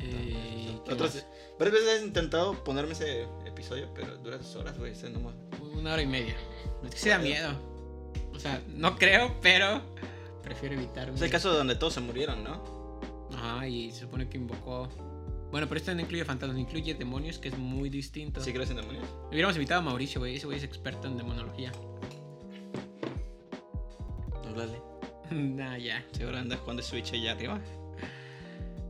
Eh, 0.00 0.78
¿qué 0.84 0.92
Otras, 0.92 1.26
varias 1.58 1.74
veces 1.74 2.00
he 2.00 2.06
intentado 2.06 2.62
ponerme 2.64 2.92
ese 2.92 3.26
episodio, 3.46 3.90
pero 3.94 4.16
dura 4.18 4.38
dos 4.38 4.54
horas, 4.56 4.78
güey. 4.78 4.92
ese 4.92 5.10
no 5.10 5.20
más. 5.20 5.34
Una 5.60 5.94
hora 5.94 6.02
y 6.02 6.06
media. 6.06 6.36
Es 6.84 6.90
que 6.90 6.98
sí 6.98 7.08
da 7.08 7.18
miedo. 7.18 7.50
O 8.34 8.38
sea, 8.38 8.62
no 8.68 8.96
creo, 8.96 9.36
pero 9.42 9.82
prefiero 10.42 10.74
evitarme. 10.76 11.16
Es 11.16 11.22
el 11.22 11.30
caso 11.30 11.52
donde 11.52 11.74
todos 11.74 11.94
se 11.94 12.00
murieron, 12.00 12.44
¿no? 12.44 12.98
Ajá, 13.34 13.66
y 13.66 13.90
se 13.90 14.00
supone 14.00 14.28
que 14.28 14.38
invocó. 14.38 14.88
Bueno, 15.50 15.66
pero 15.66 15.78
esto 15.78 15.94
no 15.94 16.00
incluye 16.00 16.24
fantasmas, 16.24 16.58
incluye 16.58 16.94
demonios, 16.94 17.38
que 17.38 17.48
es 17.48 17.58
muy 17.58 17.88
distinto. 17.88 18.40
Sí, 18.40 18.52
crees 18.52 18.70
en 18.70 18.76
demonios. 18.76 19.08
Hubiéramos 19.30 19.56
invitado 19.56 19.80
a 19.80 19.84
Mauricio, 19.84 20.20
güey. 20.20 20.36
Ese 20.36 20.46
güey 20.46 20.58
es 20.58 20.64
experto 20.64 21.08
en 21.08 21.16
demonología. 21.16 21.72
Háblale. 24.46 24.87
Nah, 25.30 25.76
ya. 25.78 26.04
Seguro 26.12 26.38
anda 26.38 26.56
jugando 26.56 26.82
Switch 26.82 27.12
allá 27.12 27.32
arriba. 27.32 27.60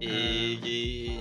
Y, 0.00 0.06
Ah. 0.08 0.66
y- 0.66 1.20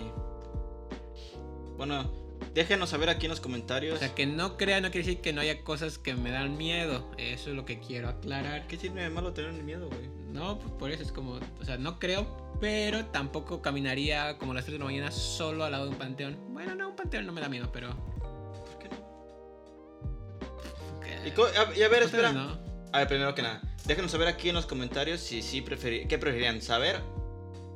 Bueno, 1.77 2.11
déjenos 2.53 2.89
saber 2.89 3.09
aquí 3.09 3.25
en 3.25 3.31
los 3.31 3.39
comentarios. 3.39 3.95
O 3.95 3.99
sea, 3.99 4.13
que 4.15 4.25
no 4.25 4.57
crea 4.57 4.81
no 4.81 4.89
quiere 4.91 5.05
decir 5.07 5.21
que 5.21 5.31
no 5.33 5.41
haya 5.41 5.63
cosas 5.63 5.97
que 5.97 6.13
me 6.15 6.31
dan 6.31 6.57
miedo. 6.57 7.09
Eso 7.17 7.49
es 7.51 7.55
lo 7.55 7.65
que 7.65 7.79
quiero 7.79 8.09
aclarar. 8.09 8.67
¿Qué 8.67 8.77
tiene 8.77 9.03
de 9.03 9.09
malo 9.09 9.33
tener 9.33 9.51
miedo, 9.63 9.87
güey? 9.87 10.09
No, 10.31 10.59
pues 10.59 10.71
por 10.73 10.91
eso 10.91 11.03
es 11.03 11.11
como. 11.11 11.39
O 11.59 11.65
sea, 11.65 11.77
no 11.77 11.99
creo, 11.99 12.25
pero 12.59 13.05
tampoco 13.05 13.61
caminaría 13.61 14.37
como 14.37 14.51
a 14.51 14.55
las 14.55 14.65
3 14.65 14.73
de 14.73 14.79
la 14.79 14.85
mañana 14.85 15.11
solo 15.11 15.63
al 15.63 15.71
lado 15.71 15.85
de 15.85 15.91
un 15.91 15.97
panteón. 15.97 16.37
Bueno, 16.53 16.75
no, 16.75 16.89
un 16.89 16.95
panteón 16.95 17.25
no 17.25 17.31
me 17.31 17.41
da 17.41 17.49
miedo, 17.49 17.69
pero. 17.71 17.89
¿Por 17.89 18.77
qué 18.79 18.89
no? 18.89 18.97
Y, 21.25 21.57
a, 21.57 21.77
y 21.77 21.83
a 21.83 21.87
ver, 21.89 22.03
espera. 22.03 22.31
no. 22.33 22.66
A 22.97 23.01
ver, 23.01 23.09
primero 23.09 23.35
que 23.35 23.43
nada, 23.43 23.61
déjenos 23.85 24.09
saber 24.09 24.27
aquí 24.27 24.49
en 24.49 24.55
los 24.55 24.65
comentarios 24.65 25.21
si 25.21 25.43
sí 25.43 25.61
preferi 25.61 26.07
qué 26.07 26.17
preferirían 26.17 26.63
saber 26.63 26.99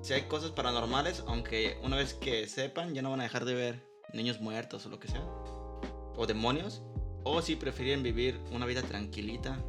si 0.01 0.13
hay 0.13 0.23
cosas 0.23 0.49
paranormales, 0.49 1.23
aunque 1.27 1.77
una 1.83 1.95
vez 1.95 2.15
que 2.15 2.47
sepan 2.47 2.95
ya 2.95 3.03
no 3.03 3.11
van 3.11 3.19
a 3.19 3.23
dejar 3.25 3.45
de 3.45 3.53
ver 3.53 3.85
niños 4.13 4.41
muertos 4.41 4.83
o 4.87 4.89
lo 4.89 4.99
que 4.99 5.09
sea, 5.09 5.21
o 5.21 6.25
demonios, 6.25 6.81
o 7.21 7.39
si 7.43 7.55
preferían 7.55 8.01
vivir 8.01 8.39
una 8.49 8.65
vida 8.65 8.81
tranquilita, 8.81 9.59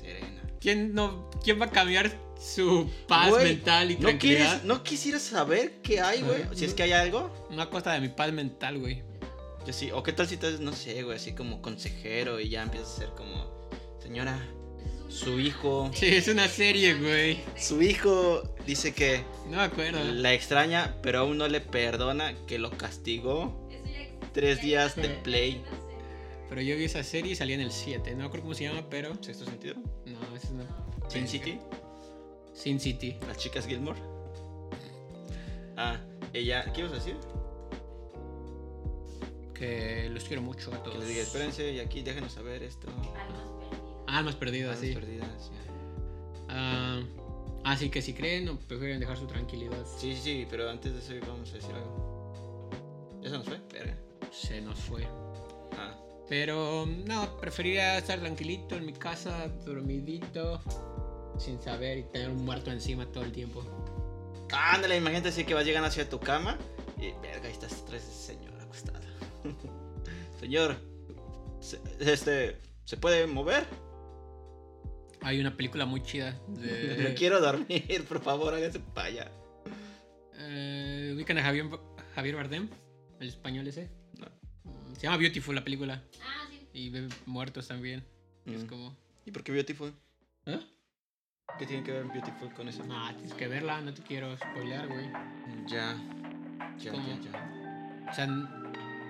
serena. 0.00 0.44
¿Quién, 0.60 0.94
no, 0.94 1.28
¿Quién 1.42 1.60
va 1.60 1.64
a 1.64 1.70
cambiar 1.70 2.16
su 2.40 2.88
paz 3.08 3.30
Güey, 3.30 3.54
mental 3.54 3.90
y 3.90 3.94
¿No 3.94 4.00
tranquilidad? 4.02 4.46
quieres, 4.46 4.64
no 4.64 4.84
quisieras 4.84 5.22
saber 5.22 5.82
qué 5.82 6.00
hay, 6.00 6.22
güey? 6.22 6.44
Si 6.54 6.64
es 6.64 6.72
que 6.72 6.84
hay 6.84 6.92
algo. 6.92 7.48
No 7.50 7.62
a 7.62 7.68
costa 7.68 7.92
de 7.94 8.00
mi 8.00 8.10
paz 8.10 8.32
mental, 8.32 8.78
güey. 8.78 9.02
Yo 9.66 9.72
sí, 9.72 9.90
o 9.90 10.04
qué 10.04 10.12
tal 10.12 10.28
si 10.28 10.36
te 10.36 10.52
no 10.60 10.72
sé, 10.72 11.02
güey, 11.02 11.16
así 11.16 11.34
como 11.34 11.60
consejero 11.60 12.38
y 12.38 12.48
ya 12.48 12.62
empiezas 12.62 12.92
a 12.92 12.96
ser 12.98 13.08
como, 13.16 13.68
señora, 14.00 14.40
su 15.10 15.38
hijo, 15.40 15.90
Sí, 15.92 16.06
es 16.06 16.28
una 16.28 16.48
serie, 16.48 16.94
güey. 16.94 17.40
su 17.56 17.82
hijo 17.82 18.42
dice 18.66 18.94
que 18.94 19.22
No 19.48 19.56
me 19.58 19.62
acuerdo. 19.64 20.02
La 20.04 20.32
extraña, 20.32 20.96
pero 21.02 21.20
aún 21.20 21.36
no 21.38 21.48
le 21.48 21.60
perdona 21.60 22.34
que 22.46 22.58
lo 22.58 22.70
castigó 22.70 23.68
tres 24.32 24.62
días 24.62 24.94
de 24.96 25.08
play. 25.10 25.62
Pero 26.48 26.62
yo 26.62 26.76
vi 26.76 26.84
esa 26.84 27.02
serie 27.04 27.32
y 27.32 27.36
salía 27.36 27.54
en 27.56 27.60
el 27.60 27.70
7. 27.72 28.10
No 28.12 28.18
me 28.18 28.24
acuerdo 28.24 28.42
cómo 28.44 28.54
se 28.54 28.64
llama, 28.64 28.84
pero. 28.90 29.12
¿Sexto 29.22 29.44
sentido? 29.44 29.74
No, 30.06 30.18
esa 30.36 30.46
es 30.46 30.50
una. 30.52 30.64
Sin 31.08 31.26
City, 31.28 31.58
Sin 32.54 32.78
City. 32.80 33.16
las 33.26 33.36
chicas 33.38 33.66
Gilmore. 33.66 33.98
Ah, 35.76 35.98
ella, 36.32 36.72
¿qué 36.72 36.80
ibas 36.80 36.92
a 36.92 36.96
decir? 36.96 37.16
Que 39.54 40.08
los 40.10 40.24
quiero 40.24 40.42
mucho 40.42 40.70
a 40.72 40.78
Que 40.78 40.84
todos. 40.90 40.98
les 41.00 41.08
diga, 41.08 41.22
espérense 41.22 41.72
y 41.72 41.80
aquí 41.80 42.02
déjenos 42.02 42.32
saber 42.32 42.62
esto. 42.62 42.88
Almas 44.18 44.34
perdidas, 44.36 44.76
Almas 44.78 44.88
sí. 44.88 44.94
perdidas, 44.94 45.50
ya. 45.50 45.72
Ah, 46.48 47.00
así 47.64 47.90
que 47.90 48.02
si 48.02 48.12
creen 48.14 48.48
o 48.48 48.58
prefieren 48.58 48.98
dejar 49.00 49.16
su 49.16 49.26
tranquilidad, 49.26 49.84
Sí, 49.98 50.14
sí, 50.16 50.20
sí, 50.22 50.46
pero 50.50 50.68
antes 50.68 50.92
de 50.92 50.98
eso 51.18 51.26
vamos 51.26 51.50
a 51.50 51.54
decir 51.54 51.70
algo. 51.74 52.70
¿Ya 53.22 53.30
se 53.30 53.36
nos 53.38 53.46
fue? 53.46 53.60
Verga. 53.72 53.96
se 54.32 54.60
nos 54.60 54.78
fue. 54.80 55.04
Ah, 55.76 55.94
Pero 56.28 56.86
no, 56.86 57.36
preferiría 57.38 57.98
estar 57.98 58.18
tranquilito 58.20 58.74
en 58.76 58.86
mi 58.86 58.92
casa, 58.92 59.48
dormidito, 59.64 60.60
sin 61.38 61.60
saber 61.60 61.98
y 61.98 62.02
tener 62.04 62.30
un 62.30 62.44
muerto 62.44 62.70
encima 62.70 63.06
todo 63.06 63.24
el 63.24 63.32
tiempo. 63.32 63.62
ándale, 64.52 64.96
imagínate 64.96 65.28
así 65.28 65.44
que 65.44 65.54
vas 65.54 65.64
llegando 65.64 65.88
hacia 65.88 66.08
tu 66.08 66.18
cama 66.18 66.58
y 66.98 67.12
verga, 67.22 67.46
ahí 67.46 67.52
estás 67.52 67.84
tres 67.86 68.02
señor 68.02 68.52
acostada. 68.60 69.00
Señor, 70.40 70.76
se- 71.60 71.80
este, 72.00 72.56
¿se 72.84 72.96
puede 72.96 73.26
mover? 73.26 73.64
Hay 75.22 75.40
una 75.40 75.56
película 75.56 75.84
muy 75.86 76.02
chida 76.02 76.38
de... 76.48 76.96
No 77.10 77.14
quiero 77.14 77.40
dormir, 77.40 78.04
por 78.08 78.20
favor, 78.22 78.54
hágase 78.54 78.80
para 78.80 79.08
allá. 79.08 79.30
Eh, 80.38 81.12
¿Ubican 81.14 81.38
a 81.38 81.42
Javier, 81.42 81.66
Javier 82.14 82.36
Bardem? 82.36 82.68
El 83.20 83.28
español 83.28 83.66
ese. 83.66 83.90
No. 84.18 84.26
Mm, 84.64 84.94
Se 84.94 85.02
llama 85.02 85.18
Beautiful 85.18 85.54
la 85.54 85.62
película. 85.64 86.02
Ah, 86.22 86.46
sí. 86.50 86.66
Y 86.72 86.90
ve 86.90 87.08
muertos 87.26 87.68
también. 87.68 88.04
Es 88.46 88.64
Mm. 88.64 88.66
como... 88.66 88.96
¿Y 89.26 89.30
por 89.30 89.42
qué 89.44 89.52
Beautiful? 89.52 89.92
¿Eh? 90.46 90.60
¿Qué 91.58 91.66
tiene 91.66 91.82
que 91.82 91.92
ver 91.92 92.04
Beautiful 92.06 92.52
con 92.54 92.68
eso? 92.68 92.82
No, 92.86 93.08
tienes 93.14 93.34
que 93.34 93.48
verla, 93.48 93.80
no 93.82 93.92
te 93.92 94.02
quiero 94.02 94.34
spoilear, 94.36 94.88
güey. 94.88 95.06
Ya. 95.68 95.94
Ya, 96.78 96.92
¿Cómo? 96.92 97.06
ya, 97.06 97.20
ya. 97.30 98.06
O 98.10 98.14
sea, 98.14 98.26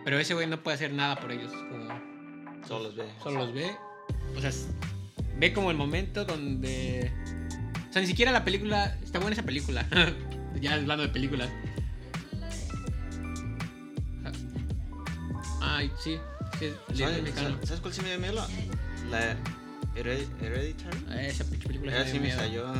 pero 0.05 0.19
ese 0.19 0.35
güey 0.35 0.47
no 0.49 0.61
puede 0.63 0.75
hacer 0.75 0.93
nada 0.93 1.21
por 1.21 1.31
ellos. 1.31 1.53
Como... 1.53 2.67
Solo 2.67 2.85
los 2.85 2.97
ve. 2.97 3.05
Solo 3.23 3.39
los 3.45 3.53
ve. 3.55 3.71
O 4.37 4.41
sea, 4.41 4.51
ve 5.41 5.53
como 5.53 5.71
el 5.71 5.77
momento 5.77 6.25
donde. 6.25 7.11
O 7.89 7.93
sea, 7.93 8.01
ni 8.03 8.07
siquiera 8.09 8.31
la 8.31 8.45
película. 8.45 8.97
Está 9.03 9.19
buena 9.19 9.33
esa 9.35 9.43
película. 9.43 9.85
ya 10.61 10.75
hablando 10.75 11.03
de 11.03 11.09
películas. 11.09 11.49
Ay, 15.63 15.91
sí. 16.03 16.17
sí 16.59 16.71
¿Sabes, 16.95 17.23
mexicano. 17.23 17.59
¿Sabes 17.65 17.81
cuál 17.81 17.95
sí 17.95 18.03
me 18.03 18.11
dio 18.11 18.19
miedo? 18.21 18.47
La 19.11 19.37
Hered- 19.95 20.29
Hereditary. 20.43 20.99
Ah, 21.09 21.23
Esa 21.23 21.45
película 21.45 21.93
Esa 22.01 22.11
sí 22.11 22.19
me 22.21 22.31
salió. 22.33 22.73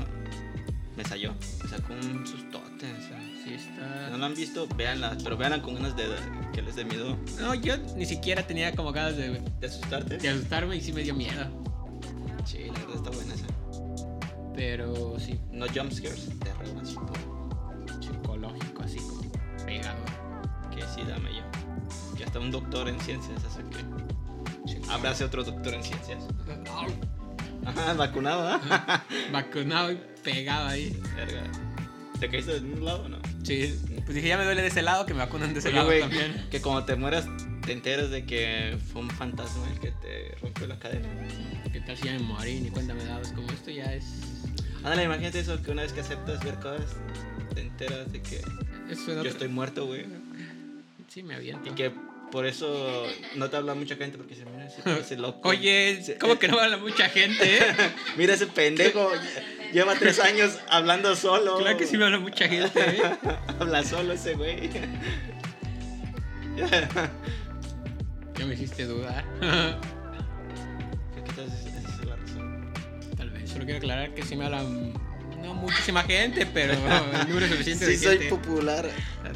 Me 0.97 1.05
salió. 1.05 1.35
Me 1.63 1.69
sacó 1.69 1.95
un 1.95 2.27
sustote. 2.27 2.93
o 2.93 3.01
sea. 3.09 3.21
Sí, 3.21 3.43
Si 3.47 3.55
está. 3.55 4.11
no 4.11 4.19
la 4.19 4.27
han 4.27 4.35
visto, 4.35 4.67
véanla. 4.77 5.17
Pero 5.23 5.37
véanla 5.37 5.63
con 5.63 5.75
ganas 5.75 5.97
de 5.97 6.05
que 6.53 6.63
les 6.63 6.77
dé 6.77 6.85
miedo. 6.85 7.17
No, 7.41 7.55
yo 7.55 7.77
ni 7.97 8.07
siquiera 8.07 8.47
tenía 8.47 8.75
como 8.75 8.93
ganas 8.93 9.17
de, 9.17 9.41
¿De 9.61 9.67
asustarte? 9.67 10.19
de 10.19 10.29
asustarme 10.29 10.77
y 10.77 10.81
sí 10.81 10.93
me 10.93 11.03
dio 11.03 11.15
miedo. 11.15 11.65
Sí, 12.45 12.59
la 12.67 12.73
verdad 12.81 12.97
está 12.97 13.11
buena 13.11 13.35
esa. 13.35 13.47
Pero 14.55 15.19
sí, 15.19 15.39
No 15.53 15.67
jumpscares. 15.69 16.29
Terror 16.41 16.65
por. 16.75 18.03
psicológico, 18.03 18.83
así 18.83 18.99
como 18.99 19.33
pegado. 19.65 19.99
Que 20.75 20.83
sí, 20.83 21.03
dame 21.09 21.31
yo. 21.35 21.43
Que 22.17 22.25
hasta 22.25 22.39
un 22.39 22.51
doctor 22.51 22.89
en 22.89 22.99
ciencias 23.01 23.43
hace 23.45 23.63
que. 23.65 24.91
Abrace 24.91 25.25
otro 25.25 25.45
doctor 25.45 25.75
en 25.75 25.83
ciencias. 25.85 26.25
Ajá, 27.65 27.95
vacunado, 27.95 28.49
¿ah? 28.49 29.05
Vacunado 29.33 29.93
y 29.93 30.01
pegado 30.25 30.69
ahí. 30.69 30.99
Verga. 31.15 31.43
¿Te 32.19 32.29
caíste 32.29 32.61
de 32.61 32.73
un 32.73 32.85
lado 32.85 33.05
o 33.05 33.09
no? 33.09 33.19
Sí, 33.45 33.79
pues 34.05 34.15
dije, 34.15 34.29
ya 34.29 34.37
me 34.37 34.45
duele 34.45 34.63
de 34.63 34.69
ese 34.69 34.83
lado, 34.83 35.07
que 35.07 35.15
me 35.15 35.21
vacunan 35.21 35.53
de 35.53 35.61
ese 35.61 35.69
Oye, 35.69 35.77
lado 35.77 35.91
también. 36.01 36.47
que 36.51 36.61
cuando 36.61 36.85
te 36.85 36.97
mueras 36.97 37.27
te 37.71 37.75
enteras 37.75 38.11
de 38.11 38.27
que 38.27 38.77
fue 38.93 39.03
un 39.03 39.11
fantasma 39.11 39.65
el 39.73 39.79
que 39.79 39.93
te 39.93 40.35
rompió 40.43 40.67
la 40.67 40.77
cadena. 40.81 41.07
¿Qué 41.73 41.79
tal 41.79 41.97
si 41.97 42.07
ya 42.07 42.15
me 42.15 42.19
morí? 42.19 42.59
Ni 42.59 42.69
cuenta 42.69 42.95
me 42.95 43.05
daba. 43.05 43.23
Es 43.23 43.29
como 43.29 43.49
esto 43.53 43.71
ya 43.71 43.95
es. 43.95 44.07
Ándale, 44.79 45.05
imagínate 45.05 45.39
eso, 45.39 45.63
que 45.63 45.71
una 45.71 45.83
vez 45.83 45.93
que 45.93 46.01
aceptas 46.01 46.43
ver 46.43 46.57
cosas, 46.57 46.97
te 47.55 47.61
enteras 47.61 48.11
de 48.11 48.21
que 48.23 48.41
yo 48.89 49.23
estoy 49.23 49.47
muerto, 49.47 49.87
güey. 49.87 50.05
Sí, 51.07 51.23
me 51.23 51.37
aviento. 51.37 51.71
Y 51.71 51.75
que 51.77 51.93
por 52.33 52.45
eso 52.45 53.07
no 53.37 53.49
te 53.49 53.57
habla 53.57 53.75
mucha 53.75 53.95
gente 53.95 54.19
porque 54.19 54.35
se 54.35 54.45
mira 54.47 54.67
ese, 54.67 54.83
ese 54.99 55.17
loco. 55.17 55.49
Oye, 55.49 56.17
¿cómo 56.19 56.41
que 56.41 56.49
no 56.49 56.59
habla 56.59 56.77
mucha 56.77 57.09
gente, 57.09 57.59
eh? 57.59 57.61
Mira 58.17 58.35
ese 58.35 58.49
pendejo, 58.49 59.13
lleva 59.73 59.95
tres 59.95 60.19
años 60.19 60.59
hablando 60.69 61.15
solo. 61.15 61.59
Claro 61.59 61.79
que 61.79 61.87
sí 61.87 61.97
me 61.97 62.07
habla 62.07 62.19
mucha 62.19 62.49
gente, 62.49 62.81
eh. 62.81 63.01
Habla 63.61 63.85
solo 63.85 64.15
ese 64.15 64.35
güey. 64.35 64.69
Ya 68.41 68.47
me 68.47 68.55
hiciste 68.55 68.87
dudar. 68.87 69.23
¿Qué 71.15 71.21
tal 71.37 71.45
es, 71.47 71.67
esa 71.67 71.79
es 72.01 72.05
la 72.07 72.17
razón? 72.17 72.73
Tal 73.19 73.31
vez. 73.31 73.51
Solo 73.51 73.65
quiero 73.67 73.77
aclarar 73.79 74.15
que 74.15 74.23
sí 74.23 74.35
me 74.35 74.47
hablan. 74.47 74.95
No 75.43 75.53
muchísima 75.55 76.03
gente, 76.05 76.47
pero 76.47 76.73
el 77.23 77.29
número 77.29 77.47
suficiente 77.49 77.85
de 77.87 77.97
Sí, 77.99 78.05
soy 78.05 78.19
gente. 78.19 78.35
popular. 78.35 78.89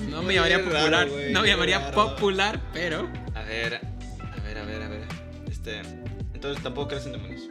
No 0.08 0.22
me 0.22 0.32
llamaría 0.34 0.56
raro, 0.58 0.70
popular. 0.80 1.08
no 1.32 1.42
me 1.42 1.48
llamaría 1.48 1.78
raro. 1.80 1.94
popular, 1.94 2.60
pero. 2.72 3.10
A 3.34 3.42
ver, 3.42 3.74
a 3.76 4.40
ver, 4.42 4.58
a 4.58 4.64
ver, 4.64 4.82
a 4.82 4.88
ver. 4.88 5.02
Este. 5.50 5.82
Entonces 6.32 6.62
tampoco 6.62 6.88
crees 6.88 7.04
en 7.04 7.12
demonios. 7.12 7.42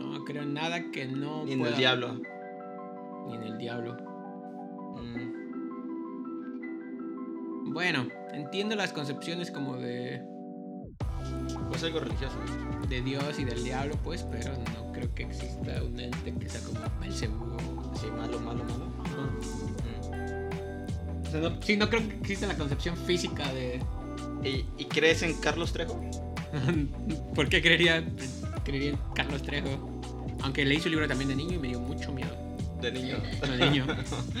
No 0.00 0.24
creo 0.24 0.42
en 0.42 0.54
nada 0.54 0.90
que 0.90 1.04
no. 1.06 1.44
Ni 1.44 1.52
en 1.52 1.58
pueda- 1.58 1.72
el 1.72 1.78
diablo. 1.78 2.20
Ni 3.28 3.34
en 3.34 3.42
el 3.42 3.58
diablo. 3.58 3.96
Mm, 4.96 5.34
Bueno, 7.74 8.06
entiendo 8.32 8.74
las 8.76 8.92
concepciones 8.94 9.50
como 9.50 9.76
de. 9.76 10.22
Pues 11.74 11.84
algo 11.84 11.98
religioso. 12.00 12.36
de 12.88 13.02
Dios 13.02 13.38
y 13.40 13.44
del 13.44 13.64
diablo, 13.64 13.98
pues, 14.04 14.22
pero 14.30 14.52
no 14.52 14.92
creo 14.92 15.12
que 15.12 15.24
exista 15.24 15.82
un 15.82 15.98
ente 15.98 16.32
que 16.32 16.48
sea 16.48 16.60
como 16.60 16.78
Belzebú. 17.00 17.58
Sí, 18.00 18.06
malo, 18.16 18.38
malo, 18.38 18.62
malo. 18.64 18.86
Mm. 20.06 21.30
sea, 21.30 21.40
no, 21.40 21.60
sí, 21.60 21.76
no 21.76 21.90
creo 21.90 22.06
que 22.08 22.14
exista 22.14 22.46
la 22.46 22.56
concepción 22.56 22.96
física 22.96 23.52
de. 23.52 23.80
¿Y, 24.44 24.64
y 24.78 24.84
crees 24.84 25.22
en 25.24 25.34
Carlos 25.40 25.72
Trejo? 25.72 26.00
¿Por 27.34 27.48
qué 27.48 27.60
creería, 27.60 28.04
creería 28.64 28.90
en 28.90 28.98
Carlos 29.16 29.42
Trejo? 29.42 30.00
Aunque 30.42 30.64
leí 30.64 30.78
su 30.78 30.88
libro 30.88 31.08
también 31.08 31.30
de 31.30 31.34
niño 31.34 31.54
y 31.54 31.58
me 31.58 31.68
dio 31.68 31.80
mucho 31.80 32.12
miedo. 32.12 32.36
De 32.80 32.92
niño. 32.92 33.16
De 33.40 33.56
niño. 33.68 33.84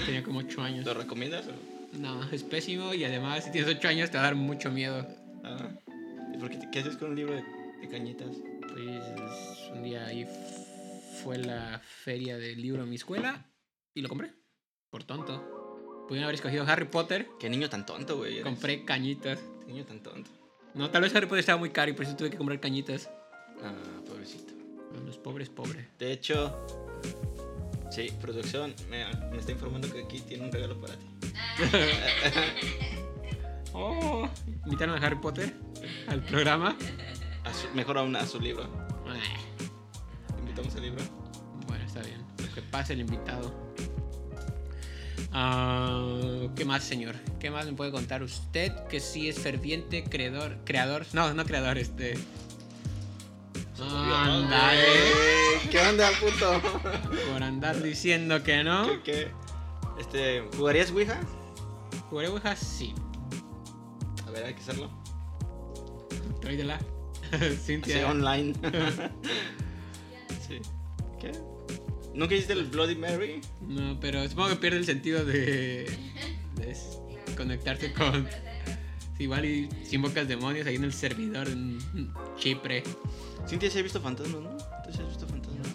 Tenía 0.06 0.22
como 0.22 0.38
8 0.38 0.62
años. 0.62 0.86
¿Lo 0.86 0.94
recomiendas? 0.94 1.46
o? 1.48 1.98
No, 1.98 2.22
es 2.30 2.44
pésimo 2.44 2.94
y 2.94 3.04
además 3.04 3.44
si 3.44 3.50
tienes 3.50 3.74
8 3.74 3.88
años 3.88 4.10
te 4.10 4.18
va 4.18 4.22
a 4.22 4.26
dar 4.26 4.36
mucho 4.36 4.70
miedo. 4.70 5.04
Ah. 5.42 5.70
¿Y 6.34 6.38
por 6.38 6.50
qué, 6.50 6.58
qué 6.72 6.78
haces 6.80 6.96
con 6.96 7.10
un 7.10 7.16
libro 7.16 7.34
de, 7.34 7.44
de 7.80 7.88
cañitas? 7.88 8.36
Pues 8.72 9.70
un 9.72 9.82
día 9.82 10.04
ahí 10.06 10.26
fue 11.22 11.38
la 11.38 11.80
feria 11.84 12.36
del 12.36 12.60
libro 12.60 12.82
en 12.82 12.90
mi 12.90 12.96
escuela 12.96 13.46
y 13.94 14.02
lo 14.02 14.08
compré. 14.08 14.32
Por 14.90 15.04
tonto. 15.04 16.04
Pudieron 16.08 16.24
haber 16.24 16.34
escogido 16.34 16.64
Harry 16.66 16.86
Potter. 16.86 17.28
Qué 17.38 17.48
niño 17.48 17.70
tan 17.70 17.86
tonto, 17.86 18.16
güey. 18.16 18.32
eres. 18.32 18.44
Compré 18.44 18.84
cañitas. 18.84 19.38
Qué 19.60 19.72
niño 19.72 19.84
tan 19.84 20.02
tonto. 20.02 20.30
No, 20.74 20.90
tal 20.90 21.02
vez 21.02 21.14
Harry 21.14 21.26
Potter 21.26 21.40
estaba 21.40 21.58
muy 21.58 21.70
caro 21.70 21.90
y 21.92 21.94
por 21.94 22.04
eso 22.04 22.16
tuve 22.16 22.30
que 22.30 22.36
comprar 22.36 22.60
cañitas. 22.60 23.08
Ah, 23.62 23.74
pobrecito. 24.06 24.52
Los 25.06 25.18
pobres, 25.18 25.48
pobres. 25.48 25.86
De 25.98 26.12
hecho, 26.12 26.66
sí, 27.90 28.12
producción 28.20 28.74
me, 28.90 29.04
me 29.30 29.38
está 29.38 29.52
informando 29.52 29.90
que 29.92 30.02
aquí 30.02 30.20
tiene 30.20 30.44
un 30.44 30.52
regalo 30.52 30.80
para 30.80 30.94
ti. 30.94 31.06
Oh, 33.76 34.28
invitaron 34.64 34.94
a 35.02 35.04
Harry 35.06 35.16
Potter 35.16 35.52
al 36.08 36.22
programa. 36.22 36.76
A 37.44 37.52
su- 37.52 37.68
mejor 37.74 37.98
aún 37.98 38.14
a 38.16 38.24
su 38.24 38.40
libro. 38.40 38.68
Invitamos 40.38 40.74
al 40.76 40.82
libro. 40.82 41.02
Bueno, 41.66 41.84
está 41.84 42.00
bien. 42.00 42.24
Que 42.54 42.62
pase 42.62 42.92
el 42.92 43.00
invitado. 43.00 43.52
Ah, 45.32 46.46
¿Qué 46.54 46.64
más, 46.64 46.84
señor? 46.84 47.16
¿Qué 47.40 47.50
más 47.50 47.66
me 47.66 47.72
puede 47.72 47.90
contar 47.90 48.22
usted 48.22 48.72
que 48.88 49.00
sí 49.00 49.28
es 49.28 49.38
ferviente 49.40 50.04
creador? 50.04 50.58
Creador. 50.64 51.04
No, 51.12 51.34
no 51.34 51.44
creador, 51.44 51.76
este. 51.78 52.16
Ándale. 53.80 54.80
Eh, 54.80 55.68
¿Qué 55.70 55.80
onda, 55.80 56.10
puto? 56.20 56.60
Por 57.32 57.42
andar 57.42 57.82
diciendo 57.82 58.42
que 58.44 58.62
no. 58.62 58.86
¿Qué, 58.86 59.02
qué? 59.02 59.30
Este, 59.98 60.44
¿jugarías 60.56 60.90
Ouija? 60.92 61.20
¿Jugaré 62.10 62.28
Ouija? 62.28 62.54
Sí. 62.54 62.94
Hay 64.44 64.54
que 64.54 64.60
hacerlo. 64.60 64.90
Tráidela. 66.40 66.78
Sí, 67.30 67.56
Cintia. 67.64 68.10
online. 68.10 68.52
sí. 70.46 70.60
¿Qué? 71.18 71.32
¿Nunca 72.12 72.34
hiciste 72.34 72.52
el 72.52 72.66
Bloody 72.66 72.94
Mary? 72.94 73.40
No, 73.62 73.98
pero 74.00 74.28
supongo 74.28 74.50
que 74.50 74.56
pierde 74.56 74.78
el 74.78 74.84
sentido 74.84 75.24
de, 75.24 75.90
de 76.56 76.76
conectarse 77.36 77.92
con. 77.92 78.28
Igual 79.18 79.44
y 79.44 79.68
si 79.84 79.96
invocas 79.96 80.28
demonios 80.28 80.66
ahí 80.66 80.74
en 80.74 80.84
el 80.84 80.92
servidor 80.92 81.48
en 81.48 81.78
Chipre. 82.36 82.82
Cintia 83.48 83.70
sí 83.70 83.78
ha 83.78 83.82
visto 83.82 84.00
fantasmas, 84.00 84.42
¿no? 84.42 84.50
¿Tú 84.56 84.92
sí 84.92 85.00
has 85.00 85.08
visto 85.08 85.26
fantasmas? 85.26 85.68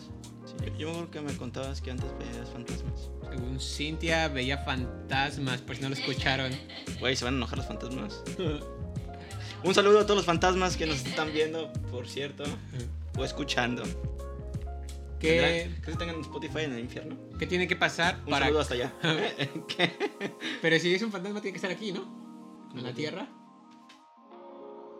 Sí, 0.46 0.54
yo, 0.66 0.78
yo 0.78 0.88
me 0.88 0.92
acuerdo 0.92 1.12
que 1.12 1.22
me 1.22 1.38
contabas 1.38 1.82
que 1.82 1.92
antes 1.92 2.10
veías 2.20 2.50
fantasmas. 2.50 3.10
Según 3.30 3.60
Cintia, 3.60 4.28
veía 4.28 4.58
fantasmas, 4.60 5.62
por 5.62 5.76
si 5.76 5.82
no 5.82 5.90
lo 5.90 5.96
escucharon. 5.96 6.52
Güey, 7.00 7.16
¿se 7.16 7.26
van 7.26 7.36
a 7.36 7.38
enojar 7.38 7.58
los 7.60 7.68
fantasmas? 7.68 8.24
Un 9.64 9.76
saludo 9.76 10.00
a 10.00 10.04
todos 10.04 10.18
los 10.18 10.26
fantasmas 10.26 10.78
que 10.78 10.86
nos 10.86 11.06
están 11.06 11.34
viendo, 11.34 11.72
por 11.92 12.08
cierto, 12.08 12.44
o 13.18 13.26
escuchando. 13.26 13.84
¿Qué, 15.20 15.42
¿Tendrán- 15.42 15.82
¿Crees 15.82 15.98
que 15.98 16.06
tengan 16.06 16.22
Spotify 16.22 16.60
en 16.60 16.74
el 16.74 16.80
infierno? 16.80 17.18
qué 17.38 17.46
tiene 17.46 17.68
que 17.68 17.76
pasar 17.76 18.20
Un 18.24 18.30
para.? 18.32 18.46
saludo 18.46 18.62
hasta 18.62 18.74
allá. 18.76 18.94
¿Qué? 19.68 19.92
Pero 20.62 20.80
si 20.80 20.96
es 20.96 21.02
un 21.02 21.12
fantasma, 21.12 21.42
tiene 21.42 21.52
que 21.54 21.58
estar 21.58 21.72
aquí, 21.72 21.92
¿no? 21.92 22.70
En 22.74 22.84
la 22.84 22.94
tierra. 22.94 23.28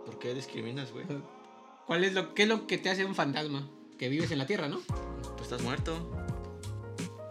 ¿Por 0.06 0.20
qué 0.20 0.34
discriminas, 0.34 0.92
güey? 0.92 1.06
¿Cuál 1.88 2.04
es 2.04 2.14
lo, 2.14 2.34
¿Qué 2.34 2.44
es 2.44 2.50
lo 2.50 2.68
que 2.68 2.78
te 2.78 2.90
hace 2.90 3.06
un 3.06 3.16
fantasma? 3.16 3.70
Que 3.98 4.10
vives 4.10 4.32
en 4.32 4.40
la 4.40 4.46
tierra, 4.46 4.68
¿no? 4.68 4.82
Pues 5.38 5.44
estás 5.44 5.62
muerto. 5.62 6.12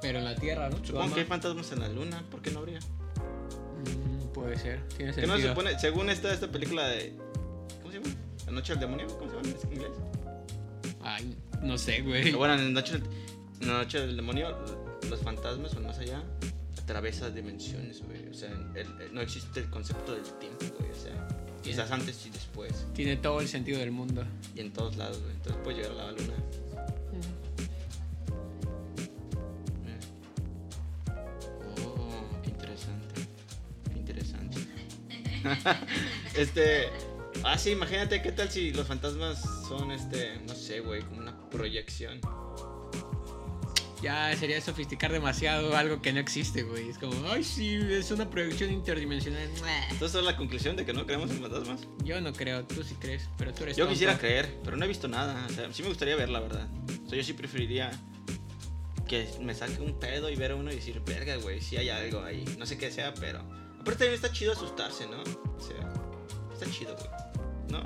Pero 0.01 0.19
en 0.19 0.25
la 0.25 0.35
tierra, 0.35 0.69
¿no? 0.71 0.77
Supongo 0.85 1.15
que 1.15 1.21
hay 1.21 1.27
fantasmas 1.27 1.73
en 1.73 1.81
la 1.81 1.89
luna, 1.89 2.23
¿por 2.31 2.41
qué 2.41 2.51
no 2.51 2.61
habría? 2.61 2.79
Mm, 2.79 4.33
puede 4.33 4.57
ser, 4.59 4.81
tiene 4.97 5.13
Que 5.13 5.27
sentido. 5.27 5.55
no 5.55 5.71
se 5.71 5.79
según 5.79 6.11
esta, 6.11 6.33
esta 6.33 6.49
película 6.49 6.87
de. 6.89 7.15
¿Cómo 7.81 7.93
se 7.93 8.01
llama? 8.01 8.15
La 8.47 8.53
noche 8.53 8.73
del 8.73 8.81
demonio, 8.81 9.07
¿cómo 9.19 9.31
se 9.31 9.37
llama 9.37 9.49
en 9.65 9.73
inglés? 9.73 9.91
Ay, 11.03 11.37
no 11.63 11.77
sé, 11.79 12.01
güey. 12.03 12.33
Bueno, 12.33 12.55
en 12.55 12.65
la 12.75 12.81
noche, 12.81 13.01
en 13.61 13.69
la 13.69 13.75
noche 13.79 14.01
del 14.01 14.17
demonio, 14.17 14.57
los 15.09 15.21
fantasmas 15.21 15.73
el 15.75 15.81
más 15.83 15.99
allá 15.99 16.23
atraviesa 16.81 17.31
dimensiones, 17.31 18.03
güey. 18.05 18.29
O 18.29 18.35
sea, 18.35 18.51
el- 18.75 19.01
el- 19.03 19.15
no 19.15 19.21
existe 19.21 19.61
el 19.61 19.69
concepto 19.71 20.13
del 20.15 20.23
tiempo, 20.39 20.65
güey. 20.79 20.91
O 20.91 20.95
sea, 20.95 21.29
quizás 21.63 21.91
antes 21.91 22.25
y 22.27 22.31
después. 22.31 22.87
Tiene 22.95 23.17
todo 23.17 23.41
el 23.41 23.49
sentido 23.49 23.79
del 23.81 23.91
mundo. 23.91 24.25
Y 24.55 24.61
en 24.61 24.73
todos 24.73 24.97
lados, 24.97 25.21
güey. 25.21 25.33
Entonces 25.35 25.61
puedes 25.63 25.79
llegar 25.87 25.93
a 26.01 26.07
la 26.07 26.13
luna. 26.13 26.35
este. 36.35 36.89
Ah, 37.45 37.57
sí, 37.57 37.71
imagínate 37.71 38.21
qué 38.23 38.33
tal 38.33 38.51
si 38.51 38.73
los 38.73 38.87
fantasmas 38.87 39.41
son, 39.69 39.93
este, 39.93 40.41
no 40.47 40.55
sé, 40.55 40.81
güey, 40.81 41.03
como 41.03 41.21
una 41.21 41.39
proyección. 41.51 42.21
Ya 44.03 44.35
sería 44.37 44.61
sofisticar 44.61 45.11
demasiado 45.11 45.77
algo 45.77 46.01
que 46.01 46.13
no 46.13 46.21
existe, 46.21 46.63
güey. 46.63 46.89
Es 46.89 46.99
como, 46.99 47.15
ay, 47.33 47.43
sí, 47.43 47.75
es 47.75 48.11
una 48.13 48.31
proyección 48.31 48.71
interdimensional. 48.73 49.43
Entonces, 49.91 50.19
¿es 50.21 50.25
la 50.25 50.37
conclusión 50.37 50.77
de 50.77 50.85
que 50.87 50.93
no 50.93 51.05
creemos 51.05 51.31
en 51.31 51.41
fantasmas? 51.41 51.81
Yo 52.05 52.21
no 52.21 52.33
creo, 52.33 52.65
tú 52.65 52.83
sí 52.85 52.95
crees, 53.01 53.29
pero 53.37 53.53
tú 53.53 53.65
eres 53.65 53.77
Yo 53.77 53.85
tonto. 53.85 53.95
quisiera 53.95 54.17
creer, 54.17 54.57
pero 54.65 54.77
no 54.77 54.85
he 54.85 54.89
visto 54.89 55.09
nada. 55.09 55.45
O 55.49 55.53
sea, 55.53 55.73
sí 55.73 55.83
me 55.83 55.89
gustaría 55.89 56.15
ver, 56.15 56.29
la 56.29 56.39
verdad. 56.41 56.69
O 57.05 57.09
sea, 57.09 57.19
yo 57.19 57.25
sí 57.25 57.33
preferiría 57.33 57.91
que 59.09 59.29
me 59.41 59.55
saque 59.55 59.81
un 59.81 59.99
pedo 59.99 60.31
y 60.31 60.37
ver 60.37 60.53
a 60.53 60.55
uno 60.55 60.71
y 60.71 60.77
decir, 60.77 61.03
verga, 61.05 61.35
güey, 61.37 61.61
sí 61.61 61.77
hay 61.77 61.89
algo 61.89 62.23
ahí. 62.23 62.45
No 62.57 62.67
sé 62.67 62.79
qué 62.79 62.93
sea, 62.93 63.15
pero. 63.15 63.43
Aparte, 63.81 63.99
también 64.05 64.15
está 64.15 64.33
chido 64.33 64.53
asustarse, 64.53 65.07
¿no? 65.07 65.21
O 65.23 65.61
sea, 65.61 65.93
está 66.53 66.71
chido, 66.71 66.95
güey. 66.97 67.09
No. 67.71 67.83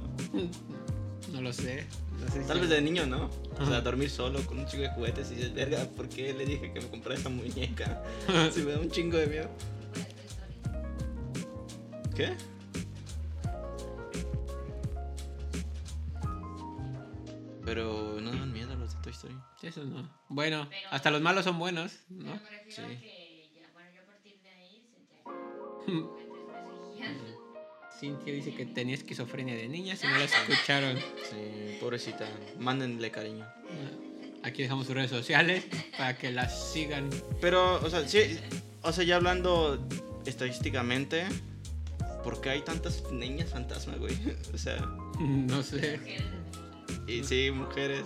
No 1.32 1.40
lo 1.40 1.52
sé. 1.52 1.86
No 2.20 2.28
sé 2.30 2.42
si- 2.42 2.48
Tal 2.48 2.60
vez 2.60 2.68
de 2.70 2.80
niño, 2.82 3.06
¿no? 3.06 3.30
O 3.60 3.66
sea, 3.66 3.80
dormir 3.80 4.10
solo 4.10 4.40
con 4.46 4.58
un 4.58 4.66
chingo 4.66 4.82
de 4.84 4.90
juguetes 4.90 5.30
y 5.30 5.36
dices, 5.36 5.54
verga, 5.54 5.84
¿por 5.96 6.08
qué 6.08 6.32
le 6.34 6.44
dije 6.44 6.72
que 6.72 6.80
me 6.80 6.88
comprara 6.88 7.16
esta 7.16 7.28
muñeca? 7.30 8.02
Si 8.52 8.60
me 8.62 8.72
da 8.72 8.78
un 8.80 8.90
chingo 8.90 9.16
de 9.18 9.26
miedo. 9.26 9.48
¿Qué? 12.14 12.34
Pero 17.64 18.20
no 18.20 18.32
dan 18.32 18.52
miedo 18.52 18.74
los 18.74 18.94
de 18.94 19.02
Toy 19.02 19.12
Story. 19.12 19.34
Eso 19.62 19.84
no. 19.84 20.08
Bueno, 20.28 20.68
hasta 20.90 21.10
los 21.10 21.20
malos 21.20 21.44
son 21.44 21.58
buenos, 21.58 21.92
Pero 22.08 22.22
¿no? 22.24 22.34
me 22.34 22.50
refiero 22.50 22.88
Sí. 22.90 22.98
Cintia 27.98 28.32
dice 28.34 28.54
que 28.54 28.66
tenía 28.66 28.94
esquizofrenia 28.94 29.54
de 29.54 29.68
niña, 29.68 29.94
si 29.96 30.06
no 30.06 30.16
la 30.18 30.24
escucharon. 30.24 30.96
Sí, 30.96 31.76
pobrecita. 31.80 32.28
Mándenle 32.58 33.10
cariño. 33.10 33.46
Aquí 34.42 34.62
dejamos 34.62 34.86
sus 34.86 34.94
redes 34.96 35.10
sociales 35.10 35.64
para 35.96 36.16
que 36.18 36.32
las 36.32 36.72
sigan. 36.72 37.08
Pero, 37.40 37.76
o 37.80 37.88
sea, 37.90 38.06
sí, 38.08 38.38
o 38.82 38.92
sea, 38.92 39.04
ya 39.04 39.16
hablando 39.16 39.86
estadísticamente, 40.26 41.26
¿por 42.24 42.40
qué 42.40 42.50
hay 42.50 42.62
tantas 42.62 43.04
niñas 43.12 43.50
fantasma, 43.50 43.94
güey? 43.96 44.16
O 44.54 44.58
sea, 44.58 44.78
No 45.20 45.62
sé. 45.62 46.00
y 47.06 47.22
sí, 47.22 47.52
mujeres. 47.52 48.04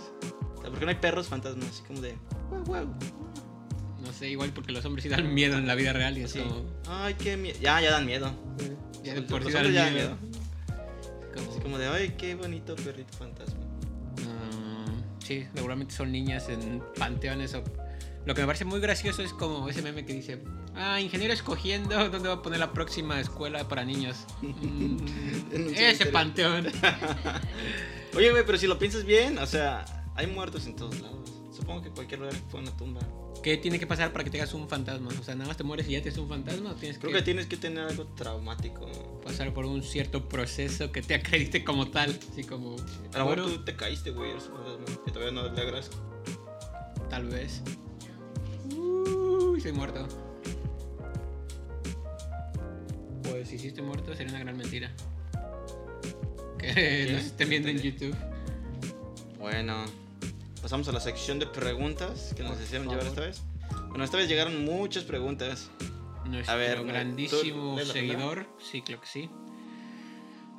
O 0.59 0.61
sea, 0.61 0.71
¿por 0.71 0.79
qué 0.79 0.85
no 0.85 0.91
hay 0.91 0.99
perros 0.99 1.29
fantasmas? 1.29 1.69
Así 1.71 1.83
como 1.85 2.03
de, 2.03 2.15
wow, 2.51 2.65
wow. 2.65 2.95
Sé, 4.19 4.31
igual 4.31 4.51
porque 4.55 4.73
los 4.73 4.85
hombres 4.85 5.03
sí 5.03 5.09
dan 5.09 5.33
miedo 5.35 5.59
en 5.59 5.67
la 5.67 5.75
vida 5.75 5.93
real 5.93 6.17
y 6.17 6.23
es 6.23 6.31
Sí. 6.33 6.39
como. 6.41 6.65
Ay, 6.89 7.15
qué 7.15 7.37
miedo. 7.37 7.59
Ya, 7.61 7.81
ya 7.81 7.91
dan 7.91 8.07
miedo. 8.07 8.33
Ya 9.05 9.15
de 9.15 9.23
por 9.23 9.45
sí 9.45 9.51
dan 9.53 9.73
dan 9.75 9.93
miedo. 9.95 10.17
Así 11.35 11.45
Como- 11.49 11.61
como 11.63 11.79
de, 11.79 11.87
ay, 11.89 12.15
qué 12.17 12.35
bonito 12.35 12.75
perrito 12.77 13.13
fantasma. 13.19 13.61
Ah, 14.27 14.87
sí, 15.23 15.47
seguramente 15.55 15.95
son 15.95 16.11
niñas 16.13 16.49
en 16.49 16.83
panteones 16.99 17.55
o... 17.55 17.63
Lo 18.25 18.35
que 18.35 18.41
me 18.41 18.47
parece 18.47 18.65
muy 18.65 18.81
gracioso 18.81 19.23
es 19.23 19.33
como 19.33 19.69
ese 19.69 19.83
meme 19.83 20.05
que 20.05 20.13
dice, 20.15 20.43
ah, 20.75 21.01
ingeniero 21.01 21.33
escogiendo 21.33 22.09
dónde 22.09 22.29
va 22.29 22.35
a 22.37 22.43
poner 22.43 22.59
la 22.59 22.73
próxima 22.73 23.21
escuela 23.21 23.69
para 23.69 23.85
niños. 23.85 24.17
Mm, 24.43 25.75
ese 25.77 26.07
panteón. 26.07 26.67
Oye, 28.17 28.31
güey, 28.31 28.45
pero 28.47 28.59
si 28.59 28.67
lo 28.67 28.79
piensas 28.79 29.05
bien, 29.05 29.39
o 29.39 29.47
sea, 29.47 29.85
hay 30.17 30.27
muertos 30.27 30.67
en 30.67 30.75
todos 30.75 31.01
lados. 31.01 31.31
Supongo 31.55 31.83
que 31.83 31.91
cualquier 31.91 32.21
lugar 32.21 32.35
fue 32.51 32.61
una 32.61 32.75
tumba. 32.77 33.01
¿Qué 33.47 33.57
tiene 33.57 33.79
que 33.79 33.87
pasar 33.87 34.13
para 34.13 34.25
que 34.25 34.31
tengas 34.31 34.53
un 34.55 34.69
fantasma? 34.69 35.09
O 35.21 35.23
sea, 35.23 35.37
nada 35.37 35.47
más 35.47 35.57
te 35.57 35.63
mueres 35.63 35.89
y 35.89 35.93
ya 35.93 36.03
tienes 36.03 36.19
un 36.19 36.29
fantasma 36.29 36.73
o 36.73 36.75
tienes 36.75 36.99
Creo 36.99 37.13
que, 37.13 37.19
que 37.19 37.25
tienes 37.25 37.47
que 37.47 37.57
tener 37.57 37.85
algo 37.85 38.05
traumático. 38.07 39.21
pasar 39.25 39.55
por 39.55 39.67
un 39.67 39.85
cierto 39.85 40.29
proceso 40.29 40.91
que 40.91 41.01
te 41.01 41.15
acredite 41.15 41.63
como 41.63 41.89
tal. 41.89 42.19
Así 42.33 42.43
como, 42.43 42.75
A 43.15 43.19
lo 43.19 43.27
mejor 43.27 43.53
tú 43.53 43.65
te 43.65 43.77
caíste, 43.77 44.11
güey, 44.11 44.33
eres 44.33 44.49
un 44.49 44.57
fantasma, 44.57 45.05
que 45.05 45.13
todavía 45.13 45.33
no 45.33 45.49
le 45.49 45.61
agradezco. 45.61 45.97
tal 47.09 47.27
vez. 47.27 47.63
Uy, 48.75 49.61
soy 49.61 49.71
muerto. 49.71 50.09
si 53.45 53.61
sí 53.61 53.69
estoy 53.69 53.85
muerto, 53.85 54.13
sería 54.17 54.33
una 54.33 54.41
gran 54.41 54.57
mentira. 54.57 54.91
Que 56.59 57.11
nos 57.13 57.27
estén 57.27 57.49
viendo 57.49 57.69
en 57.69 57.79
YouTube. 57.79 58.17
Bueno, 59.39 59.85
pasamos 60.67 60.89
a 60.89 60.93
la 60.93 60.99
sección 60.99 61.39
de 61.39 61.47
preguntas 61.47 62.35
que 62.37 62.43
nos 62.43 62.61
hicieron 62.61 62.89
llevar 62.89 63.07
esta 63.07 63.21
vez. 63.21 63.41
Bueno, 63.89 64.03
esta 64.03 64.17
vez 64.17 64.29
llegaron 64.29 64.65
muchas 64.65 65.05
preguntas. 65.05 65.71
Nuestro 66.25 66.57
ver, 66.57 66.79
¿tú 66.79 66.87
grandísimo 66.87 67.79
seguidor. 67.85 68.49
Sí, 68.69 68.83
creo 68.83 69.01
que 69.01 69.07
sí. 69.07 69.31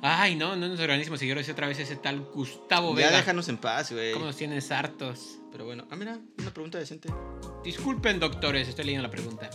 Ay, 0.00 0.34
no, 0.34 0.56
no 0.56 0.66
nuestro 0.66 0.86
grandísimo 0.86 1.18
seguidor, 1.18 1.36
es 1.36 1.50
otra 1.50 1.66
vez 1.66 1.78
ese 1.78 1.96
tal 1.96 2.20
Gustavo 2.20 2.96
Ya 2.96 3.08
Vega. 3.08 3.18
déjanos 3.18 3.50
en 3.50 3.58
paz, 3.58 3.92
güey. 3.92 4.14
¿Cómo 4.14 4.24
nos 4.24 4.36
tienes 4.38 4.70
hartos? 4.70 5.40
Pero 5.52 5.66
bueno, 5.66 5.86
ah, 5.90 5.96
mira, 5.96 6.18
una 6.38 6.54
pregunta 6.54 6.78
decente. 6.78 7.10
Disculpen, 7.62 8.18
doctores, 8.18 8.66
estoy 8.66 8.86
leyendo 8.86 9.06
la 9.06 9.10
pregunta. 9.12 9.50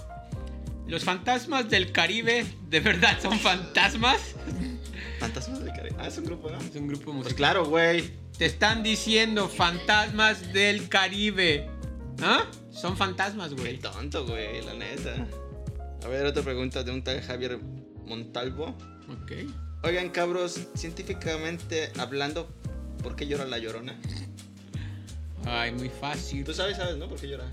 ¿Los 0.86 1.04
fantasmas 1.04 1.68
del 1.68 1.92
Caribe 1.92 2.46
de 2.70 2.80
verdad 2.80 3.20
son 3.20 3.39
fantasmas? 3.39 4.36
Fantasmas 5.20 5.63
del 5.63 5.74
Caribe. 5.74 5.96
Ah, 5.98 6.10
es 6.10 6.18
un 6.20 6.26
grupo, 6.26 6.52
¿no? 6.52 6.60
Es 6.60 6.76
un 6.76 6.88
grupo 6.89 7.06
Pues 7.06 7.16
musical. 7.16 7.36
claro, 7.38 7.66
güey. 7.66 8.22
Te 8.38 8.46
están 8.46 8.84
diciendo 8.84 9.48
fantasmas 9.48 10.54
del 10.54 10.89
Caribe. 10.89 11.69
¿Ah? 12.22 12.46
Son 12.72 12.98
fantasmas, 12.98 13.50
Qué 13.54 13.62
güey. 13.62 13.80
tonto, 13.80 14.26
güey, 14.26 14.63
la 14.63 14.74
neta. 14.74 15.28
A 16.04 16.08
ver, 16.08 16.26
otra 16.26 16.41
pregunta 16.43 16.84
de 16.84 16.91
un 16.91 17.04
tal 17.04 17.22
Javier 17.22 17.60
Montalvo. 18.06 18.76
Ok. 19.10 19.32
Oigan, 19.84 20.10
cabros, 20.10 20.60
científicamente 20.76 21.91
hablando, 22.00 22.50
¿por 23.02 23.15
qué 23.15 23.28
llora 23.28 23.46
la 23.46 23.58
llorona? 23.60 23.98
Ay, 25.46 25.72
muy 25.74 25.89
fácil. 25.89 26.43
Tú 26.43 26.54
sabes, 26.54 26.78
sabes, 26.78 26.98
¿no? 26.98 27.08
¿Por 27.10 27.19
qué 27.19 27.28
llora? 27.28 27.50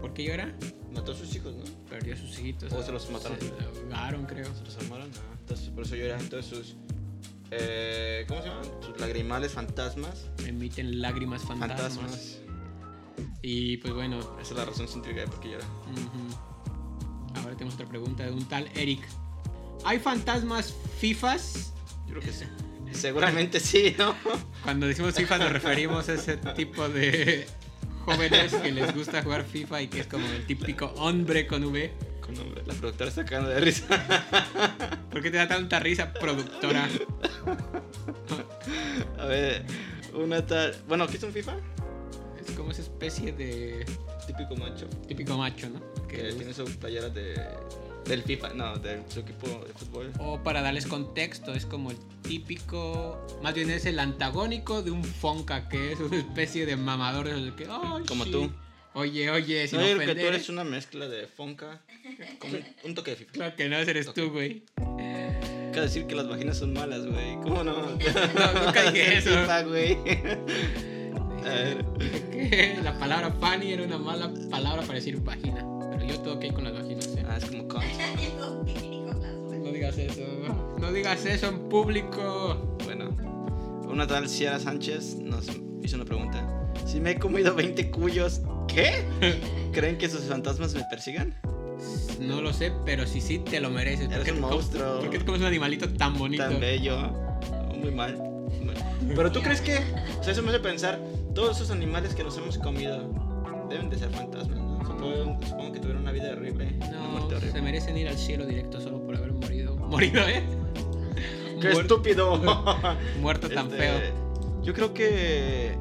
¿Por 0.00 0.14
qué 0.14 0.24
llora? 0.24 0.54
Mató 0.92 1.12
a 1.12 1.14
sus 1.14 1.34
hijos, 1.34 1.54
¿no? 1.54 1.64
Perdió 1.88 2.14
a 2.14 2.16
sus 2.16 2.38
hijitos. 2.38 2.72
O 2.72 2.82
se 2.82 2.90
los 2.92 3.08
mataron. 3.10 3.38
Se 3.38 3.46
ahogaron, 3.64 4.26
creo. 4.26 4.46
¿Se 4.54 4.64
los 4.64 4.76
armaron? 4.78 5.10
No. 5.10 5.16
Entonces, 5.40 5.68
por 5.68 5.84
eso 5.84 5.94
llora. 5.96 6.18
Entonces, 6.18 6.50
sus. 6.50 6.76
Eh, 7.54 8.24
¿Cómo 8.28 8.40
se 8.40 8.48
llaman? 8.48 8.64
Sus 8.80 8.98
lagrimales 8.98 9.52
fantasmas. 9.52 10.30
Emiten 10.46 11.02
lágrimas 11.02 11.42
fantasmas. 11.42 11.96
Fantasmas. 11.96 12.38
Y 13.42 13.76
pues 13.76 13.92
bueno. 13.92 14.18
Esa 14.40 14.54
es 14.54 14.58
la 14.58 14.64
razón 14.64 14.88
científica 14.88 15.20
de 15.20 15.26
por 15.26 15.40
qué 15.40 15.50
llora. 15.50 15.66
Ahora 17.34 17.52
tenemos 17.52 17.74
otra 17.74 17.86
pregunta 17.86 18.24
de 18.24 18.32
un 18.32 18.46
tal 18.46 18.68
Eric. 18.74 19.06
¿Hay 19.84 19.98
fantasmas 19.98 20.74
FIFAs? 20.98 21.74
Yo 22.06 22.14
creo 22.14 22.22
que 22.22 22.32
sí. 22.32 22.44
Seguramente 22.92 23.60
sí, 23.60 23.94
¿no? 23.98 24.14
Cuando 24.62 24.86
decimos 24.86 25.14
FIFA 25.14 25.38
nos 25.38 25.52
referimos 25.52 26.08
a 26.08 26.14
ese 26.14 26.36
tipo 26.36 26.88
de 26.88 27.46
jóvenes 28.04 28.54
que 28.54 28.72
les 28.72 28.94
gusta 28.94 29.22
jugar 29.22 29.44
FIFA 29.44 29.82
y 29.82 29.88
que 29.88 30.00
es 30.00 30.06
como 30.06 30.26
el 30.26 30.46
típico 30.46 30.86
hombre 30.96 31.46
con 31.46 31.64
V. 31.64 31.92
Con 32.20 32.34
nombre. 32.34 32.62
La 32.66 32.74
productora 32.74 33.10
está 33.10 33.24
cagando 33.24 33.50
de 33.50 33.60
risa. 33.60 33.86
¿Por 35.10 35.22
qué 35.22 35.30
te 35.30 35.36
da 35.36 35.48
tanta 35.48 35.80
risa, 35.80 36.12
productora? 36.12 36.88
A 39.18 39.24
ver, 39.26 39.64
una 40.14 40.44
tal. 40.46 40.74
Bueno, 40.88 41.06
¿qué 41.06 41.16
es 41.16 41.22
un 41.22 41.32
FIFA? 41.32 41.56
Es 42.44 42.54
como 42.56 42.70
esa 42.72 42.82
especie 42.82 43.32
de 43.32 43.84
Típico 44.26 44.56
macho. 44.56 44.86
típico 45.06 45.36
macho, 45.36 45.68
¿no? 45.68 45.80
Que 46.08 46.16
Que 46.18 46.32
tiene 46.32 46.52
su 46.54 46.64
playera 46.78 47.08
de. 47.08 47.40
Del 48.04 48.22
FIFA, 48.24 48.54
no, 48.54 48.76
de 48.78 49.00
su 49.08 49.20
equipo 49.20 49.46
de 49.64 49.72
fútbol. 49.74 50.12
O 50.18 50.42
para 50.42 50.60
darles 50.60 50.86
contexto, 50.88 51.54
es 51.54 51.64
como 51.64 51.92
el 51.92 51.96
típico, 52.22 53.24
más 53.44 53.54
bien 53.54 53.70
es 53.70 53.86
el 53.86 54.00
antagónico 54.00 54.82
de 54.82 54.90
un 54.90 55.04
Fonca, 55.04 55.68
que 55.68 55.92
es 55.92 56.00
una 56.00 56.16
especie 56.16 56.66
de 56.66 56.74
mamador 56.74 57.28
del 57.28 57.54
que, 57.54 57.68
"Ay, 57.70 58.02
Como 58.08 58.24
sí. 58.24 58.32
tú. 58.32 58.50
Oye, 58.94 59.30
oye, 59.30 59.68
sin 59.68 59.78
no, 59.78 59.86
yo 59.86 59.96
creo 59.96 60.14
que 60.16 60.20
tú 60.20 60.26
eres 60.26 60.48
una 60.48 60.64
mezcla 60.64 61.06
de 61.06 61.28
Fonka 61.28 61.80
con 62.40 62.50
un, 62.84 62.94
toque 62.96 63.12
de 63.12 63.16
FIFA. 63.18 63.32
Claro 63.32 63.56
que 63.56 63.68
no, 63.68 63.76
eres 63.76 64.12
tú, 64.12 64.30
güey. 64.32 64.64
Que 65.72 65.80
decir 65.80 66.06
que 66.06 66.14
las 66.14 66.28
vaginas 66.28 66.58
son 66.58 66.74
malas, 66.74 67.06
güey. 67.06 67.36
¿Cómo 67.42 67.64
no? 67.64 67.72
No, 67.74 68.64
nunca 68.66 68.90
dije 68.90 69.18
eso. 69.18 69.30
Güey. 69.68 69.96
A 71.44 71.48
ver. 71.48 71.84
Que 72.30 72.78
la 72.82 72.98
palabra 72.98 73.32
funny 73.40 73.72
era 73.72 73.82
una 73.84 73.96
mala 73.98 74.30
palabra 74.50 74.82
para 74.82 74.94
decir 74.94 75.18
vagina. 75.22 75.66
Pero 75.90 76.04
yo 76.04 76.20
todo 76.20 76.34
ok 76.34 76.52
con 76.52 76.64
las 76.64 76.74
vaginas, 76.74 77.06
¿eh? 77.16 77.24
Ah, 77.26 77.38
es 77.38 77.46
como 77.46 77.66
con. 77.68 77.82
No 79.62 79.72
digas 79.72 79.96
eso. 79.96 80.22
No 80.78 80.92
digas 80.92 81.24
eso 81.24 81.48
en 81.48 81.68
público. 81.70 82.76
Bueno, 82.84 83.16
una 83.88 84.06
tal 84.06 84.28
Ciara 84.28 84.60
Sánchez 84.60 85.16
nos 85.16 85.46
hizo 85.82 85.96
una 85.96 86.04
pregunta. 86.04 86.46
Si 86.86 87.00
me 87.00 87.12
he 87.12 87.18
comido 87.18 87.54
20 87.54 87.90
cuyos, 87.90 88.42
¿qué? 88.68 89.04
¿Creen 89.72 89.96
que 89.96 90.10
sus 90.10 90.22
fantasmas 90.24 90.74
me 90.74 90.84
persigan? 90.90 91.34
No 92.22 92.40
lo 92.40 92.52
sé, 92.52 92.72
pero 92.84 93.06
si 93.06 93.20
sí 93.20 93.38
te 93.38 93.60
lo 93.60 93.70
mereces. 93.70 94.06
Eres 94.06 94.16
¿Por 94.18 94.24
qué 94.26 94.32
un 94.32 94.40
monstruo. 94.40 95.00
¿Por 95.00 95.10
qué 95.10 95.18
te 95.18 95.24
comes 95.24 95.40
un 95.40 95.46
animalito 95.46 95.88
tan 95.88 96.16
bonito? 96.18 96.44
Tan 96.44 96.60
bello. 96.60 96.98
Muy 97.80 97.90
mal. 97.90 98.16
Pero 99.14 99.32
tú 99.32 99.40
crees 99.42 99.60
que, 99.60 99.76
o 100.18 100.22
sea, 100.22 100.32
eso 100.32 100.42
me 100.42 100.50
hace 100.50 100.60
pensar, 100.60 101.00
todos 101.34 101.56
esos 101.56 101.70
animales 101.70 102.14
que 102.14 102.22
nos 102.22 102.36
hemos 102.38 102.56
comido 102.58 103.10
deben 103.68 103.90
de 103.90 103.98
ser 103.98 104.10
fantasmas, 104.10 104.56
¿no? 104.58 104.78
Supongo, 104.86 105.38
supongo 105.46 105.72
que 105.72 105.80
tuvieron 105.80 106.02
una 106.02 106.12
vida 106.12 106.30
horrible. 106.32 106.70
No, 106.92 107.26
horrible. 107.26 107.50
se 107.52 107.60
merecen 107.62 107.96
ir 107.98 108.08
al 108.08 108.16
cielo 108.16 108.46
directo 108.46 108.80
solo 108.80 109.02
por 109.04 109.16
haber 109.16 109.32
morido. 109.32 109.76
Morido, 109.92 110.20
¿eh? 110.28 110.42
¡Qué 111.60 111.68
Muer- 111.72 111.80
estúpido! 111.82 112.38
Muerto 113.20 113.48
tan 113.48 113.66
Este, 113.66 113.76
feo. 113.78 114.00
Yo 114.62 114.72
creo 114.72 114.94
que. 114.94 115.76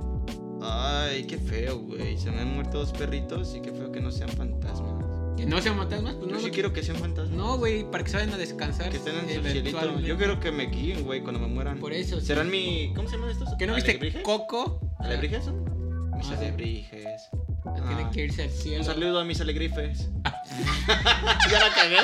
Ay, 0.61 1.23
qué 1.25 1.37
feo, 1.37 1.79
güey. 1.79 2.17
Se 2.17 2.31
me 2.31 2.41
han 2.41 2.53
muerto 2.53 2.79
dos 2.79 2.91
perritos 2.91 3.55
y 3.55 3.61
qué 3.61 3.71
feo 3.71 3.91
que 3.91 3.99
no 4.01 4.11
sean 4.11 4.29
fantasmas. 4.29 4.90
Que 5.37 5.45
no 5.45 5.61
sean 5.61 5.77
fantasmas, 5.77 6.15
pues 6.15 6.27
Yo 6.27 6.33
no. 6.35 6.39
sí 6.41 6.47
lo- 6.47 6.53
quiero 6.53 6.73
que 6.73 6.83
sean 6.83 6.97
fantasmas. 6.97 7.35
No, 7.35 7.57
güey, 7.57 7.89
para 7.89 8.03
que 8.03 8.09
se 8.11 8.17
vayan 8.17 8.33
a 8.33 8.37
descansar. 8.37 8.89
Que 8.89 8.97
estén 8.97 9.15
en 9.15 9.43
su 9.43 9.49
cielito. 9.49 9.99
Yo 9.99 10.17
quiero 10.17 10.39
que 10.39 10.51
me 10.51 10.65
guíen, 10.67 11.03
güey, 11.03 11.21
cuando 11.21 11.39
me 11.39 11.47
mueran. 11.47 11.79
Por 11.79 11.93
eso. 11.93 12.19
sí. 12.19 12.25
¿Serán 12.27 12.49
mi. 12.51 12.91
¿Cómo 12.95 13.07
se 13.09 13.15
llaman 13.15 13.31
estos? 13.31 13.49
¿Que 13.57 13.65
no 13.67 13.73
viste 13.75 13.91
¿Alebrijes? 13.91 14.21
Coco? 14.23 14.79
¿Alebrijes 14.99 15.45
son? 15.45 15.63
Mis 16.17 16.27
Ah, 16.27 16.35
sí. 16.37 16.45
alebrijes. 16.45 17.29
Ah. 17.65 18.09
que 18.13 18.23
irse 18.25 18.43
al 18.43 18.49
Un 18.49 18.53
cielo. 18.55 18.83
saludo 18.83 19.19
a 19.19 19.23
mis 19.25 19.39
alegrifes. 19.41 20.09
ya 21.51 21.59
la 21.59 21.73
cagué. 21.73 21.97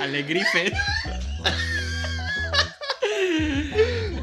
Alegrifes. 0.00 0.72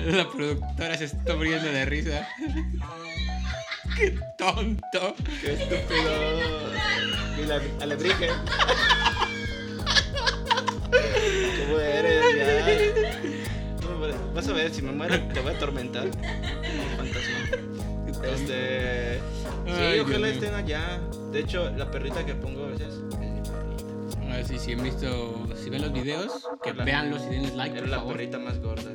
La 0.06 0.30
productora 0.30 0.96
se 0.98 1.04
está 1.06 1.36
muriendo 1.36 1.70
de 1.70 1.86
risa. 1.86 2.28
¡Qué 3.98 4.18
tonto! 4.38 5.16
Qué 5.42 5.54
estúpido. 5.54 6.12
Mis 7.38 7.50
ale- 7.50 7.72
alebrijes. 7.82 8.32
¿Cómo 11.66 11.80
eres? 11.80 12.24
Ya. 12.38 14.18
Vas 14.34 14.48
a 14.48 14.54
ver, 14.54 14.72
si 14.74 14.82
me 14.84 14.92
muero 14.92 15.20
te 15.34 15.40
voy 15.40 15.52
a 15.54 15.56
atormentar. 15.56 16.06
Un 16.06 16.14
fantasma. 16.98 18.28
Este. 18.36 19.20
Sí, 19.66 20.00
ojalá 20.00 20.30
estén 20.30 20.54
allá. 20.54 21.00
De 21.32 21.40
hecho, 21.40 21.70
la 21.72 21.90
perrita 21.90 22.26
que 22.26 22.36
pongo 22.36 22.66
a 22.66 22.68
veces 22.68 22.88
es 22.94 23.00
mi 23.00 23.16
perrita. 23.16 23.52
A 24.32 24.36
ver 24.38 24.46
si, 24.48 24.60
si 24.60 24.74
han 24.74 24.84
visto, 24.84 25.48
si 25.62 25.70
ven 25.70 25.82
los 25.82 25.94
videos, 25.94 26.48
que 26.64 26.72
veanlos 26.74 27.22
y 27.24 27.30
denles 27.30 27.56
like, 27.56 27.72
Era 27.78 27.82
por 27.82 27.90
la 27.90 27.98
favor. 27.98 28.14
perrita 28.14 28.38
más 28.40 28.60
gorda 28.60 28.92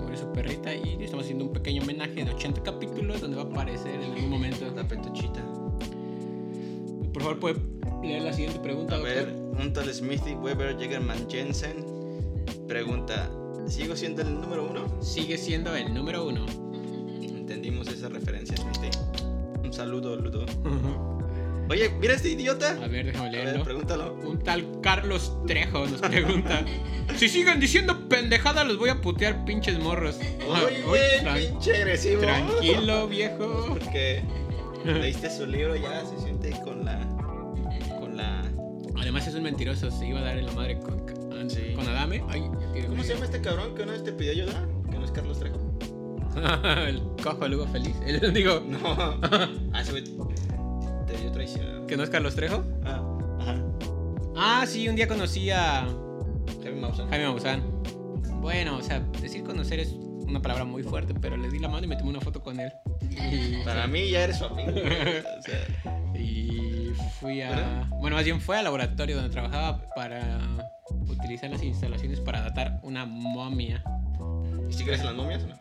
mundo. 0.00 0.16
Sobre 0.16 0.16
su 0.16 0.32
perrita 0.32 0.74
y 0.74 1.02
estamos 1.02 1.24
haciendo 1.24 1.44
un 1.44 1.52
pequeño 1.52 1.82
homenaje 1.82 2.24
de 2.24 2.30
80 2.30 2.62
capítulos 2.62 3.20
donde 3.20 3.36
va 3.36 3.42
a 3.42 3.46
aparecer 3.46 4.00
en 4.00 4.12
algún 4.12 4.30
momento. 4.30 4.70
La 4.74 4.86
petuchita. 4.86 5.42
Por 7.12 7.22
favor, 7.22 7.38
puede 7.38 7.56
leer 8.02 8.22
la 8.22 8.32
siguiente 8.32 8.58
pregunta, 8.58 8.96
A 8.96 8.98
ver, 8.98 9.32
un 9.58 9.72
tal 9.72 9.92
Smithy 9.92 10.34
Weber 10.34 10.76
Jägerman 10.78 11.28
Jensen 11.30 11.84
pregunta: 12.66 13.30
¿Sigo 13.66 13.96
siendo 13.96 14.22
el 14.22 14.40
número 14.40 14.68
uno? 14.68 15.00
Sigue 15.00 15.38
siendo 15.38 15.74
el 15.74 15.94
número 15.94 16.26
uno. 16.26 16.44
Entendimos 17.22 17.88
esa 17.88 18.08
referencia, 18.08 18.56
Smithy. 18.56 18.90
Un 19.62 19.72
saludo, 19.72 20.16
Ludo. 20.16 20.44
Oye, 21.70 21.88
mira 22.00 22.14
este 22.14 22.30
idiota. 22.30 22.70
A 22.82 22.86
ver, 22.88 23.06
déjame 23.06 23.28
A 23.28 23.30
ver, 23.30 23.44
leerlo. 23.44 23.64
pregúntalo. 23.64 24.14
Un 24.22 24.38
tal 24.40 24.80
Carlos 24.82 25.36
Trejo 25.46 25.86
nos 25.86 26.00
pregunta: 26.00 26.62
Si 27.16 27.28
siguen 27.28 27.58
diciendo 27.60 28.08
pendejada, 28.08 28.64
los 28.64 28.76
voy 28.78 28.90
a 28.90 29.00
putear, 29.00 29.44
pinches 29.44 29.78
morros. 29.78 30.18
Oye, 30.46 30.84
Uy, 30.86 30.98
tran- 31.24 31.38
pinche 31.50 31.76
agresivo. 31.76 32.20
tranquilo, 32.22 33.08
viejo. 33.08 33.66
Porque 33.68 34.22
leíste 34.84 35.30
su 35.30 35.46
libro 35.46 35.74
ya, 35.76 36.04
se 36.04 36.18
siente 36.22 36.50
con 36.62 36.84
la. 36.84 36.98
Con 37.98 38.16
la. 38.16 38.42
Además, 39.00 39.26
es 39.26 39.34
un 39.34 39.42
mentiroso. 39.44 39.90
Se 39.90 40.06
iba 40.06 40.20
a 40.20 40.22
dar 40.22 40.36
en 40.38 40.46
la 40.46 40.52
madre 40.52 40.78
con, 40.78 40.98
con 41.06 41.24
Sí. 41.50 41.72
con 41.74 41.86
Adame. 41.88 42.22
Ay, 42.28 42.42
¿Cómo 42.88 43.02
se 43.02 43.12
llama 43.14 43.26
este 43.26 43.40
cabrón 43.40 43.74
que 43.74 43.82
una 43.82 43.92
vez 43.92 44.02
te 44.04 44.12
pidió 44.12 44.32
ayuda? 44.32 44.66
Que 44.90 44.98
no 44.98 45.04
es 45.04 45.10
Carlos 45.10 45.38
Trejo. 45.38 45.58
el 46.88 47.00
cojo 47.22 47.46
luego 47.48 47.66
feliz. 47.68 47.94
El- 48.06 48.32
digo, 48.34 48.62
No. 48.66 49.20
¿que 51.86 51.96
no 51.96 52.02
es 52.02 52.10
Carlos 52.10 52.34
Trejo? 52.34 52.62
Ah, 52.84 53.00
ajá. 53.40 53.56
Ah, 54.36 54.64
sí, 54.66 54.88
un 54.88 54.96
día 54.96 55.08
conocí 55.08 55.50
a 55.50 55.86
Jaime 56.62 56.80
Maussan. 56.80 57.08
Jaime 57.08 57.26
Maussan. 57.26 57.62
Bueno, 58.40 58.76
o 58.76 58.82
sea, 58.82 59.00
decir 59.20 59.42
conocer 59.44 59.80
es 59.80 59.92
una 59.92 60.40
palabra 60.40 60.64
muy 60.64 60.82
fuerte, 60.82 61.14
pero 61.14 61.36
le 61.36 61.48
di 61.50 61.58
la 61.58 61.68
mano 61.68 61.84
y 61.84 61.88
me 61.88 61.96
tomé 61.96 62.10
una 62.10 62.20
foto 62.20 62.42
con 62.42 62.58
él. 62.60 62.72
Y, 63.10 63.62
Para 63.64 63.86
mí 63.86 64.10
ya 64.10 64.24
eres 64.24 64.38
su 64.38 64.44
amigo. 64.44 64.72
güey. 64.72 64.84
O 65.38 65.42
sea, 65.42 66.14
y 66.14 66.92
fui 67.20 67.40
a... 67.42 67.50
¿Verdad? 67.50 67.86
Bueno, 68.00 68.16
más 68.16 68.24
bien 68.24 68.40
fue 68.40 68.58
al 68.58 68.64
laboratorio 68.64 69.16
donde 69.16 69.30
trabajaba 69.30 69.82
para 69.94 70.38
utilizar 71.08 71.50
las 71.50 71.62
instalaciones 71.62 72.20
para 72.20 72.40
datar 72.40 72.80
una 72.82 73.06
momia. 73.06 73.82
¿Y 74.68 74.72
si 74.72 74.84
crees 74.84 75.00
en 75.00 75.06
las 75.06 75.14
momias 75.14 75.42
o 75.44 75.48
no? 75.48 75.58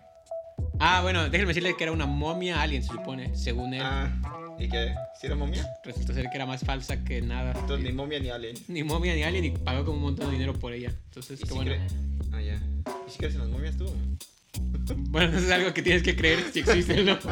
Ah, 0.80 1.02
bueno, 1.02 1.24
déjenme 1.30 1.48
decirle 1.48 1.76
que 1.78 1.84
era 1.84 1.94
una 1.94 2.06
momia 2.06 2.62
alien, 2.62 2.84
se 2.84 2.92
supone, 2.92 3.36
según 3.36 3.74
él. 3.74 3.84
Ah, 3.84 4.12
¿y 4.60 4.70
qué? 4.70 4.94
¿Si 5.20 5.28
era 5.28 5.36
momia? 5.36 5.68
Resultó 5.84 6.14
ser 6.14 6.30
que 6.30 6.36
era 6.36 6.46
más 6.46 6.62
falsa 6.64 7.04
que 7.04 7.22
nada. 7.22 7.54
Entonces 7.60 7.86
ni 7.86 7.92
momia 7.92 8.20
ni 8.20 8.30
alien. 8.30 8.56
Ni 8.68 8.84
momia 8.84 9.14
ni 9.16 9.24
alien 9.24 9.46
y 9.46 9.52
pagó 9.52 9.86
como 9.86 9.98
un 9.98 10.04
montón 10.04 10.28
de 10.28 10.34
dinero 10.34 10.54
por 10.54 10.74
ella. 10.74 10.94
Entonces, 11.06 11.40
¿Y 11.40 11.44
qué 11.44 11.50
si 11.50 11.56
bueno. 11.56 11.72
Ah, 12.32 12.42
ya. 12.42 12.62
¿Y 13.08 13.12
si 13.12 13.18
crees 13.18 13.34
en 13.36 13.42
las 13.42 13.50
momias 13.50 13.78
tú? 13.78 13.86
Bueno, 15.10 15.36
eso 15.38 15.46
es 15.48 15.52
algo 15.52 15.74
que 15.74 15.82
tienes 15.82 16.04
que 16.04 16.16
creer 16.16 16.44
si 16.52 16.60
existen, 16.60 17.06
¿no? 17.06 17.18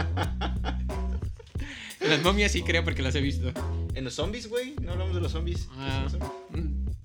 Las 2.00 2.24
momias 2.24 2.52
sí 2.52 2.64
creo 2.64 2.84
porque 2.84 3.02
las 3.04 3.14
he 3.16 3.22
visto. 3.22 3.52
¿En 3.94 4.04
los 4.06 4.16
zombies, 4.16 4.48
güey? 4.48 4.74
¿No 4.82 4.94
hablamos 4.94 5.14
de 5.14 5.22
los 5.22 5.32
zombies? 5.32 5.66
¿Qué 5.66 5.70
Ah, 5.78 6.08
son 6.10 6.20
los 6.20 6.30
zombies? 6.50 6.96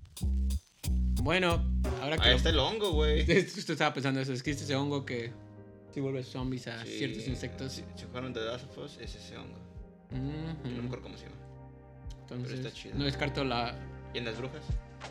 Bueno, 1.23 1.63
ahora 2.01 2.17
que... 2.17 2.23
Ahí 2.25 2.31
lo- 2.31 2.37
está 2.37 2.51
el 2.51 2.59
hongo, 2.59 2.93
güey. 2.93 3.27
Justo 3.55 3.73
estaba 3.73 3.93
pensando 3.93 4.21
eso, 4.21 4.33
es 4.33 4.43
que 4.43 4.53
este 4.53 4.75
hongo 4.75 5.05
que 5.05 5.33
sí 5.93 6.01
vuelve 6.01 6.23
zombies 6.23 6.67
a 6.69 6.83
Sí. 6.85 6.99
ciertos 6.99 7.27
insectos. 7.27 7.73
Si 7.73 7.83
si 7.97 8.05
jugaron 8.07 8.33
The 8.33 8.41
Last 8.41 8.65
of 8.71 8.79
Us, 8.79 8.99
es 9.01 9.15
ese 9.17 9.37
hongo. 9.37 9.59
Ujú. 10.11 10.69
No 10.77 10.83
me 10.83 10.87
acuerdo 10.87 11.03
cómo 11.05 11.17
se 11.17 11.25
llama. 11.25 11.37
Entonces, 12.23 12.59
está 12.59 12.73
chido. 12.73 12.95
no 12.99 13.05
descarto 13.05 13.45
la... 13.45 13.75
¿Y 14.15 14.19
en 14.19 14.25
las 14.25 14.39
brujas? 14.39 14.63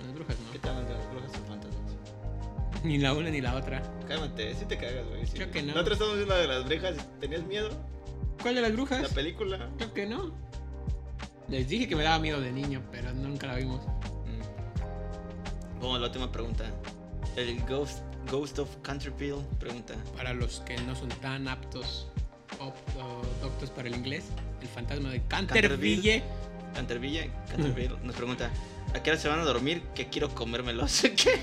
Las 0.03 0.13
brujas, 0.13 0.35
¿Qué 0.51 0.57
¿no? 0.57 0.61
tal 0.63 0.87
de 0.87 0.93
las 0.93 1.09
brujas 1.11 1.31
son 1.31 1.45
fantasmas? 1.45 1.95
Ni 2.83 2.97
la 2.97 3.13
una 3.13 3.29
ni 3.29 3.41
la 3.41 3.55
otra. 3.55 3.81
Cálmate, 4.07 4.53
si 4.55 4.65
te 4.65 4.77
cagas, 4.77 5.07
güey. 5.07 5.25
sí. 5.25 5.33
Creo 5.33 5.51
que 5.51 5.61
no. 5.63 5.73
Nosotros 5.73 5.93
estamos 5.93 6.15
viendo 6.17 6.33
la 6.35 6.41
de 6.41 6.47
las 6.47 6.65
brujas. 6.65 7.07
¿Tenías 7.19 7.43
miedo? 7.43 7.69
¿Cuál 8.41 8.55
de 8.55 8.61
las 8.61 8.69
La 8.71 8.75
brujas? 8.75 9.13
película. 9.13 9.69
Creo 9.77 9.93
que 9.93 10.05
no. 10.05 10.33
Les 11.47 11.67
dije 11.69 11.87
que 11.87 11.95
me 11.95 12.03
daba 12.03 12.19
miedo 12.19 12.41
de 12.41 12.51
niño, 12.51 12.81
pero 12.91 13.13
nunca 13.13 13.47
la 13.47 13.55
vimos. 13.55 13.81
Mm. 14.25 15.79
Vamos 15.81 15.95
a 15.97 15.99
la 15.99 16.07
última 16.07 16.31
pregunta. 16.31 16.65
El 17.35 17.61
Ghost, 17.65 17.99
Ghost 18.29 18.59
of 18.59 18.75
Canterville 18.81 19.41
pregunta. 19.59 19.95
Para 20.17 20.33
los 20.33 20.59
que 20.61 20.77
no 20.81 20.95
son 20.95 21.09
tan 21.09 21.47
aptos 21.47 22.07
o, 22.59 22.67
o 23.01 23.21
doctos 23.41 23.69
para 23.71 23.87
el 23.87 23.95
inglés, 23.95 24.25
el 24.65 24.71
fantasma 24.73 25.09
de 25.11 25.21
Canterville. 25.27 26.23
Canterville, 26.73 27.31
Canterville 27.49 27.95
nos 28.03 28.15
pregunta. 28.15 28.51
¿A 28.93 29.01
qué 29.01 29.11
hora 29.11 29.19
se 29.19 29.27
van 29.27 29.39
a 29.39 29.43
dormir? 29.43 29.81
Que 29.93 30.07
quiero 30.07 30.33
comérmelos. 30.33 31.01
¿Qué? 31.15 31.39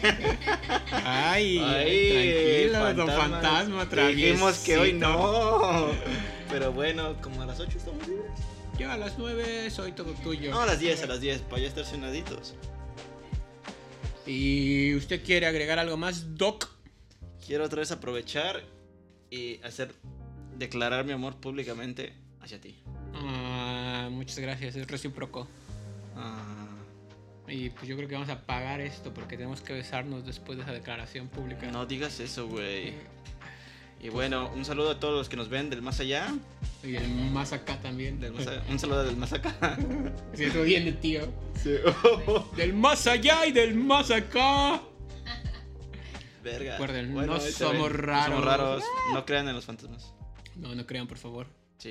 Ay, 1.05 1.59
Ay, 1.59 2.71
tranquilo, 2.71 2.95
don 2.95 3.09
fantasma, 3.09 3.89
traviesito. 3.89 4.27
Dijimos 4.27 4.59
que 4.59 4.79
hoy 4.79 4.93
no. 4.93 5.91
Pero 6.51 6.73
bueno, 6.73 7.21
como 7.23 7.43
a 7.43 7.47
las 7.47 7.61
8 7.61 7.79
estamos 7.79 8.07
libres. 8.09 8.31
Yo 8.79 8.91
a 8.91 8.97
las 8.97 9.19
9 9.19 9.71
soy 9.71 9.93
todo 9.93 10.13
tuyo. 10.15 10.51
No, 10.51 10.61
a 10.61 10.67
las 10.67 10.81
10, 10.81 11.03
a 11.05 11.07
las 11.07 11.21
10, 11.21 11.43
para 11.43 11.63
ya 11.63 11.69
estar 11.69 11.85
cenaditos. 11.85 12.55
¿Y 14.27 14.95
usted 14.95 15.23
quiere 15.25 15.47
agregar 15.47 15.79
algo 15.79 15.97
más, 15.97 16.37
Doc? 16.37 16.69
Quiero 17.45 17.65
otra 17.65 17.81
vez 17.81 17.91
aprovechar 17.91 18.63
y 19.31 19.61
hacer 19.63 19.95
declarar 20.57 21.05
mi 21.05 21.13
amor 21.13 21.37
públicamente 21.37 22.22
hacia 22.43 22.61
ti. 22.61 22.75
Ah, 23.15 24.09
muchas 24.11 24.39
gracias, 24.39 24.77
es 24.77 24.87
recíproco. 24.87 25.47
Ah, 26.17 26.69
Y 27.49 27.71
pues 27.71 27.87
yo 27.89 27.97
creo 27.97 28.09
que 28.09 28.15
vamos 28.15 28.29
a 28.31 28.41
pagar 28.47 28.81
esto 28.81 29.13
porque 29.15 29.37
tenemos 29.37 29.61
que 29.61 29.73
besarnos 29.73 30.25
después 30.25 30.57
de 30.59 30.65
esa 30.65 30.73
declaración 30.73 31.29
pública. 31.29 31.67
no 31.71 31.87
digas 31.87 32.19
eso, 32.21 32.47
güey. 32.49 32.95
Y 34.01 34.09
bueno, 34.09 34.51
un 34.55 34.65
saludo 34.65 34.91
a 34.91 34.99
todos 35.01 35.15
los 35.15 35.29
que 35.29 35.37
nos 35.37 35.49
ven 35.49 35.71
del 35.71 35.81
más 35.81 36.01
allá. 36.01 36.35
Y 36.83 36.97
el 36.97 37.09
más 37.31 37.53
acá 37.53 37.81
también. 37.81 38.19
Del 38.21 38.33
más 38.33 38.49
a- 38.49 38.61
un 38.69 38.77
saludo 38.79 39.05
del 39.05 39.17
más 39.17 39.33
acá. 39.33 39.55
Siento 40.35 40.63
bien 40.63 40.85
de 40.85 40.93
tío. 40.93 41.33
Sí. 41.63 41.77
Del 42.57 42.75
más 42.75 43.07
allá 43.07 43.47
y 43.47 43.53
del 43.53 43.75
más 43.77 44.11
acá. 44.11 44.83
Verga. 46.43 46.73
Recuerden, 46.73 47.15
no 47.15 47.39
somos 47.39 47.73
ven. 47.73 47.79
No 47.81 47.89
raros. 47.89 48.27
somos 48.27 48.45
raros. 48.45 48.83
No 49.13 49.25
crean 49.25 49.47
en 49.49 49.55
los 49.55 49.65
fantasmas. 49.65 50.13
No, 50.57 50.75
no 50.75 50.85
crean, 50.87 51.07
por 51.07 51.19
favor. 51.19 51.47